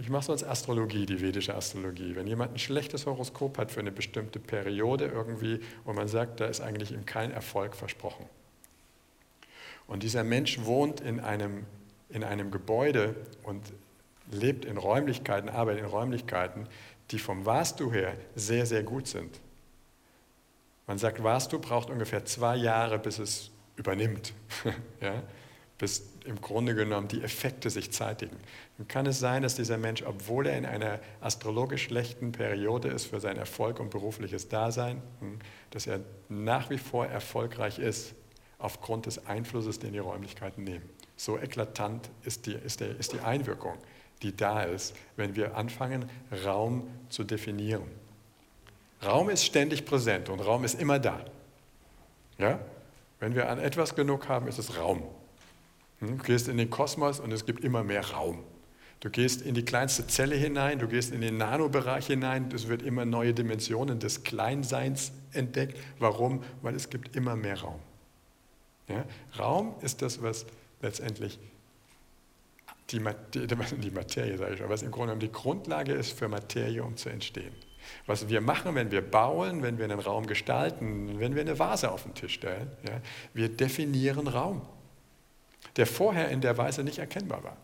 ich 0.00 0.10
mache 0.10 0.30
als 0.30 0.44
Astrologie, 0.44 1.04
die 1.04 1.20
vedische 1.20 1.54
Astrologie, 1.54 2.14
wenn 2.14 2.28
jemand 2.28 2.54
ein 2.54 2.58
schlechtes 2.58 3.04
Horoskop 3.04 3.58
hat 3.58 3.72
für 3.72 3.80
eine 3.80 3.90
bestimmte 3.90 4.38
Periode 4.38 5.06
irgendwie 5.06 5.58
und 5.84 5.96
man 5.96 6.06
sagt, 6.06 6.38
da 6.38 6.46
ist 6.46 6.60
eigentlich 6.60 6.92
ihm 6.92 7.04
kein 7.04 7.32
Erfolg 7.32 7.74
versprochen. 7.74 8.26
Und 9.88 10.04
dieser 10.04 10.22
Mensch 10.22 10.64
wohnt 10.64 11.00
in 11.00 11.18
einem 11.18 11.64
in 12.08 12.24
einem 12.24 12.50
Gebäude 12.50 13.14
und 13.42 13.72
lebt 14.30 14.64
in 14.64 14.76
Räumlichkeiten, 14.76 15.48
arbeitet 15.48 15.84
in 15.84 15.88
Räumlichkeiten, 15.88 16.68
die 17.10 17.18
vom 17.18 17.46
Vastu 17.46 17.92
her 17.92 18.16
sehr, 18.34 18.66
sehr 18.66 18.82
gut 18.82 19.06
sind. 19.06 19.40
Man 20.86 20.98
sagt, 20.98 21.22
Vastu 21.22 21.58
braucht 21.58 21.90
ungefähr 21.90 22.24
zwei 22.24 22.56
Jahre, 22.56 22.98
bis 22.98 23.18
es 23.18 23.50
übernimmt, 23.76 24.32
ja? 25.00 25.22
bis 25.78 26.08
im 26.24 26.40
Grunde 26.40 26.74
genommen 26.74 27.08
die 27.08 27.22
Effekte 27.22 27.70
sich 27.70 27.92
zeitigen. 27.92 28.36
Dann 28.78 28.88
kann 28.88 29.06
es 29.06 29.18
sein, 29.18 29.42
dass 29.42 29.56
dieser 29.56 29.78
Mensch, 29.78 30.02
obwohl 30.02 30.46
er 30.46 30.56
in 30.56 30.64
einer 30.64 31.00
astrologisch 31.20 31.84
schlechten 31.84 32.32
Periode 32.32 32.88
ist 32.88 33.06
für 33.06 33.20
seinen 33.20 33.38
Erfolg 33.38 33.78
und 33.78 33.90
berufliches 33.90 34.48
Dasein, 34.48 35.02
hm, 35.20 35.38
dass 35.70 35.86
er 35.86 36.00
nach 36.28 36.70
wie 36.70 36.78
vor 36.78 37.06
erfolgreich 37.06 37.78
ist, 37.78 38.14
aufgrund 38.58 39.06
des 39.06 39.26
Einflusses, 39.26 39.78
den 39.78 39.92
die 39.92 39.98
Räumlichkeiten 39.98 40.64
nehmen. 40.64 40.88
So 41.16 41.38
eklatant 41.38 42.10
ist 42.24 42.46
die, 42.46 42.52
ist, 42.52 42.80
der, 42.80 42.96
ist 42.98 43.12
die 43.12 43.20
Einwirkung, 43.20 43.78
die 44.22 44.36
da 44.36 44.62
ist, 44.62 44.94
wenn 45.16 45.34
wir 45.34 45.56
anfangen, 45.56 46.08
Raum 46.44 46.86
zu 47.08 47.24
definieren. 47.24 47.90
Raum 49.04 49.30
ist 49.30 49.44
ständig 49.44 49.84
präsent 49.84 50.28
und 50.28 50.40
Raum 50.40 50.64
ist 50.64 50.80
immer 50.80 50.98
da. 50.98 51.24
Ja? 52.38 52.60
Wenn 53.20 53.34
wir 53.34 53.48
an 53.48 53.58
etwas 53.58 53.94
genug 53.94 54.28
haben, 54.28 54.46
ist 54.46 54.58
es 54.58 54.78
Raum. 54.78 55.02
Hm? 56.00 56.18
Du 56.18 56.24
gehst 56.24 56.48
in 56.48 56.58
den 56.58 56.70
Kosmos 56.70 57.20
und 57.20 57.32
es 57.32 57.46
gibt 57.46 57.64
immer 57.64 57.82
mehr 57.82 58.10
Raum. 58.10 58.42
Du 59.00 59.10
gehst 59.10 59.42
in 59.42 59.54
die 59.54 59.64
kleinste 59.64 60.06
Zelle 60.06 60.36
hinein, 60.36 60.78
du 60.78 60.88
gehst 60.88 61.12
in 61.12 61.20
den 61.20 61.36
Nanobereich 61.36 62.06
hinein, 62.06 62.48
es 62.54 62.68
wird 62.68 62.82
immer 62.82 63.04
neue 63.04 63.34
Dimensionen 63.34 63.98
des 63.98 64.24
Kleinseins 64.24 65.12
entdeckt. 65.32 65.78
Warum? 65.98 66.42
Weil 66.62 66.74
es 66.74 66.88
gibt 66.88 67.14
immer 67.14 67.36
mehr 67.36 67.60
Raum. 67.60 67.80
Ja? 68.88 69.04
Raum 69.38 69.74
ist 69.82 70.00
das, 70.00 70.22
was 70.22 70.46
letztendlich 70.82 71.38
die, 72.90 72.98
die 73.78 73.90
Materie, 73.90 74.38
sage 74.38 74.54
ich 74.54 74.58
schon, 74.58 74.68
was 74.68 74.82
im 74.82 74.90
Grunde 74.90 75.14
genommen 75.14 75.20
die 75.20 75.32
Grundlage 75.32 75.92
ist 75.92 76.18
für 76.18 76.28
Materie, 76.28 76.82
um 76.82 76.96
zu 76.96 77.08
entstehen. 77.08 77.52
Was 78.06 78.28
wir 78.28 78.40
machen, 78.40 78.74
wenn 78.74 78.90
wir 78.90 79.00
bauen, 79.00 79.62
wenn 79.62 79.78
wir 79.78 79.84
einen 79.84 80.00
Raum 80.00 80.26
gestalten, 80.26 81.20
wenn 81.20 81.34
wir 81.34 81.42
eine 81.42 81.58
Vase 81.58 81.90
auf 81.90 82.02
den 82.02 82.14
Tisch 82.14 82.34
stellen, 82.34 82.70
ja, 82.88 83.00
wir 83.32 83.48
definieren 83.48 84.26
Raum, 84.26 84.62
der 85.76 85.86
vorher 85.86 86.28
in 86.28 86.40
der 86.40 86.58
Weise 86.58 86.82
nicht 86.82 86.98
erkennbar 86.98 87.44
war. 87.44 87.56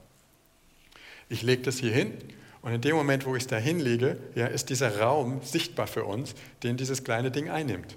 Ich 1.28 1.42
lege 1.42 1.62
das 1.62 1.78
hier 1.78 1.92
hin 1.92 2.16
und 2.60 2.72
in 2.72 2.80
dem 2.80 2.94
Moment, 2.94 3.26
wo 3.26 3.34
ich 3.34 3.42
es 3.42 3.46
da 3.48 3.56
hinlege, 3.56 4.16
ja, 4.34 4.46
ist 4.46 4.70
dieser 4.70 5.00
Raum 5.00 5.40
sichtbar 5.42 5.88
für 5.88 6.04
uns, 6.04 6.34
den 6.62 6.76
dieses 6.76 7.02
kleine 7.02 7.32
Ding 7.32 7.50
einnimmt. 7.50 7.96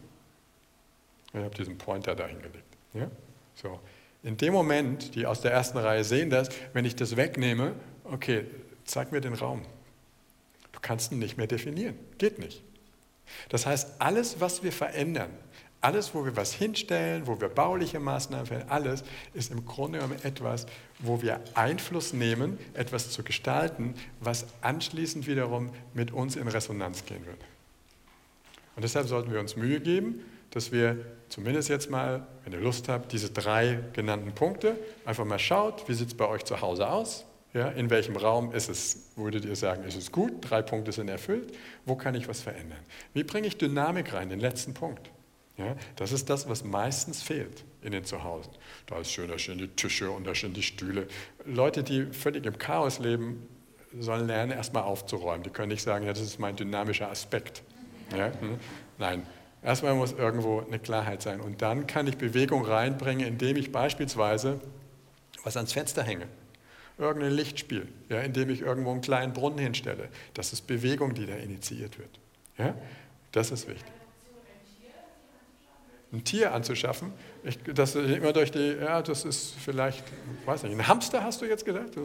Ich 1.33 1.39
habe 1.39 1.55
diesen 1.55 1.77
Pointer 1.77 2.15
da 2.15 2.27
hingelegt. 2.27 2.63
Ja? 2.93 3.11
So. 3.55 3.79
In 4.25 4.37
dem 4.37 4.53
Moment, 4.53 5.13
die 5.13 5.27
aus 5.27 5.41
der 5.41 5.51
ersten 5.51 5.77
Reihe 5.77 6.03
sehen 6.03 6.31
das, 6.31 6.49
wenn 6.73 6.83
ich 6.83 6.95
das 6.95 7.15
wegnehme, 7.15 7.73
okay, 8.05 8.45
zeig 8.83 9.11
mir 9.11 9.21
den 9.21 9.35
Raum. 9.35 9.61
Du 10.71 10.79
kannst 10.81 11.11
ihn 11.11 11.19
nicht 11.19 11.37
mehr 11.37 11.45
definieren. 11.45 11.93
Geht 12.17 12.39
nicht. 12.39 12.63
Das 13.49 13.67
heißt, 13.67 14.01
alles, 14.01 14.41
was 14.41 14.63
wir 14.63 14.71
verändern, 14.71 15.29
alles, 15.79 16.15
wo 16.15 16.25
wir 16.25 16.35
was 16.35 16.53
hinstellen, 16.53 17.27
wo 17.27 17.39
wir 17.39 17.49
bauliche 17.49 17.99
Maßnahmen 17.99 18.47
verändern, 18.47 18.71
alles 18.71 19.03
ist 19.35 19.51
im 19.51 19.63
Grunde 19.63 19.99
genommen 19.99 20.19
etwas, 20.23 20.65
wo 20.97 21.21
wir 21.21 21.39
Einfluss 21.53 22.11
nehmen, 22.11 22.57
etwas 22.73 23.11
zu 23.11 23.21
gestalten, 23.21 23.93
was 24.21 24.47
anschließend 24.61 25.27
wiederum 25.27 25.69
mit 25.93 26.11
uns 26.11 26.35
in 26.35 26.47
Resonanz 26.47 27.05
gehen 27.05 27.23
wird. 27.27 27.37
Und 28.75 28.83
deshalb 28.83 29.07
sollten 29.07 29.31
wir 29.31 29.39
uns 29.39 29.55
Mühe 29.55 29.79
geben, 29.79 30.19
dass 30.55 30.71
wir 30.71 30.97
zumindest 31.27 31.67
jetzt 31.67 31.91
mal, 31.91 32.25
wenn 32.45 32.53
ihr 32.53 32.61
Lust 32.61 32.87
habt, 32.87 33.11
diese 33.11 33.29
drei 33.29 33.79
genannten 33.91 34.31
Punkte 34.31 34.77
einfach 35.03 35.25
mal 35.25 35.37
schaut, 35.37 35.87
wie 35.89 35.93
sieht 35.93 36.07
es 36.07 36.13
bei 36.15 36.25
euch 36.25 36.45
zu 36.45 36.61
Hause 36.61 36.89
aus? 36.89 37.25
Ja, 37.53 37.67
in 37.69 37.89
welchem 37.89 38.15
Raum 38.15 38.53
ist 38.53 38.69
es, 38.69 39.11
würdet 39.17 39.43
ihr 39.43 39.55
sagen, 39.57 39.83
ist 39.83 39.97
es 39.97 40.13
gut? 40.13 40.31
Drei 40.41 40.61
Punkte 40.61 40.93
sind 40.93 41.09
erfüllt. 41.09 41.53
Wo 41.85 41.95
kann 41.95 42.15
ich 42.15 42.29
was 42.29 42.41
verändern? 42.41 42.79
Wie 43.13 43.25
bringe 43.25 43.47
ich 43.47 43.57
Dynamik 43.57 44.13
rein, 44.13 44.29
den 44.29 44.39
letzten 44.39 44.73
Punkt? 44.73 45.11
Ja, 45.57 45.75
das 45.97 46.13
ist 46.13 46.29
das, 46.29 46.47
was 46.47 46.63
meistens 46.63 47.21
fehlt 47.21 47.65
in 47.81 47.91
den 47.91 48.05
Zuhause. 48.05 48.49
Da 48.87 48.99
ist 48.99 49.11
schön, 49.11 49.29
da 49.29 49.37
stehen 49.37 49.57
die 49.57 49.67
Tische 49.67 50.09
und 50.09 50.25
da 50.25 50.33
stehen 50.35 50.53
die 50.53 50.63
Stühle. 50.63 51.07
Leute, 51.45 51.83
die 51.83 52.05
völlig 52.13 52.45
im 52.45 52.57
Chaos 52.57 52.99
leben, 52.99 53.45
sollen 53.99 54.27
lernen, 54.27 54.53
erstmal 54.53 54.83
aufzuräumen. 54.83 55.43
Die 55.43 55.49
können 55.49 55.69
nicht 55.69 55.83
sagen, 55.83 56.05
ja, 56.05 56.13
das 56.13 56.21
ist 56.21 56.39
mein 56.39 56.55
dynamischer 56.55 57.09
Aspekt. 57.09 57.61
Ja? 58.15 58.27
Hm? 58.39 58.57
Nein, 58.97 59.23
Erstmal 59.65 59.95
muss 59.95 60.13
irgendwo 60.13 60.59
eine 60.59 60.77
Klarheit 60.77 61.23
sein. 61.23 61.41
Und 61.41 61.63
dann 61.63 61.87
kann 61.87 62.05
ich 62.05 62.17
Bewegung 62.17 62.63
reinbringen, 62.63 63.25
indem 63.25 63.57
ich 63.57 63.71
beispielsweise 63.71 64.61
was 65.43 65.57
ans 65.57 65.73
Fenster 65.73 66.03
hänge. 66.03 66.27
irgendein 66.97 67.31
Lichtspiel, 67.33 67.89
ja, 68.07 68.21
indem 68.21 68.49
ich 68.49 68.61
irgendwo 68.61 68.91
einen 68.91 69.01
kleinen 69.01 69.33
Brunnen 69.33 69.57
hinstelle. 69.57 70.07
Das 70.33 70.53
ist 70.53 70.61
Bewegung, 70.67 71.13
die 71.13 71.25
da 71.25 71.35
initiiert 71.35 71.97
wird. 71.97 72.19
Ja? 72.57 72.73
Das 73.33 73.51
ist 73.51 73.67
wichtig. 73.67 73.91
Ein 76.15 76.23
Tier 76.23 76.53
anzuschaffen, 76.53 77.11
ich, 77.43 77.59
das 77.73 77.93
immer 77.95 78.31
durch 78.31 78.49
die, 78.49 78.77
ja, 78.79 79.01
das 79.01 79.25
ist 79.25 79.53
vielleicht, 79.59 80.01
weiß 80.45 80.63
nicht, 80.63 80.71
ein 80.71 80.87
Hamster 80.87 81.21
hast 81.21 81.41
du 81.41 81.45
jetzt 81.45 81.65
gesagt? 81.65 81.97
Ja, 81.97 82.01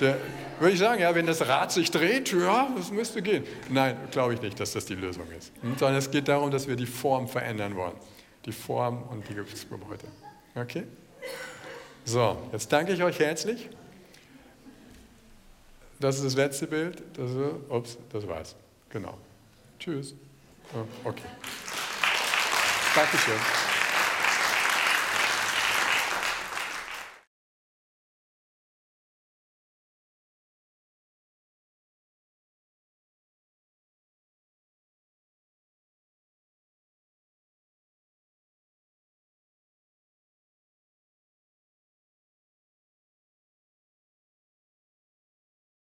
würde 0.58 0.72
ich 0.72 0.78
sagen, 0.80 1.00
ja, 1.00 1.14
wenn 1.14 1.24
das 1.24 1.46
Rad 1.46 1.70
sich 1.70 1.92
dreht, 1.92 2.32
ja, 2.32 2.68
das 2.76 2.90
müsste 2.90 3.22
gehen. 3.22 3.44
Nein, 3.68 3.96
glaube 4.10 4.34
ich 4.34 4.42
nicht, 4.42 4.58
dass 4.58 4.72
das 4.72 4.86
die 4.86 4.96
Lösung 4.96 5.30
ist. 5.38 5.52
Sondern 5.78 5.98
es 5.98 6.10
geht 6.10 6.26
darum, 6.26 6.50
dass 6.50 6.66
wir 6.66 6.74
die 6.74 6.86
Form 6.86 7.28
verändern 7.28 7.76
wollen. 7.76 7.94
Die 8.44 8.52
Form 8.52 9.04
und 9.04 9.28
die 9.28 9.34
Gebäude. 9.34 10.08
Okay? 10.56 10.82
So, 12.04 12.36
jetzt 12.50 12.72
danke 12.72 12.92
ich 12.92 13.02
euch 13.04 13.20
herzlich. 13.20 13.70
Das 16.00 16.16
ist 16.16 16.24
das 16.24 16.34
letzte 16.34 16.66
Bild. 16.66 17.04
Das 17.14 17.30
ist, 17.30 17.38
ups, 17.68 17.98
das 18.12 18.26
war's. 18.26 18.56
Genau. 18.90 19.16
Tschüss. 19.78 20.14
Okay. 21.04 21.22
Dankeschön. 22.94 23.71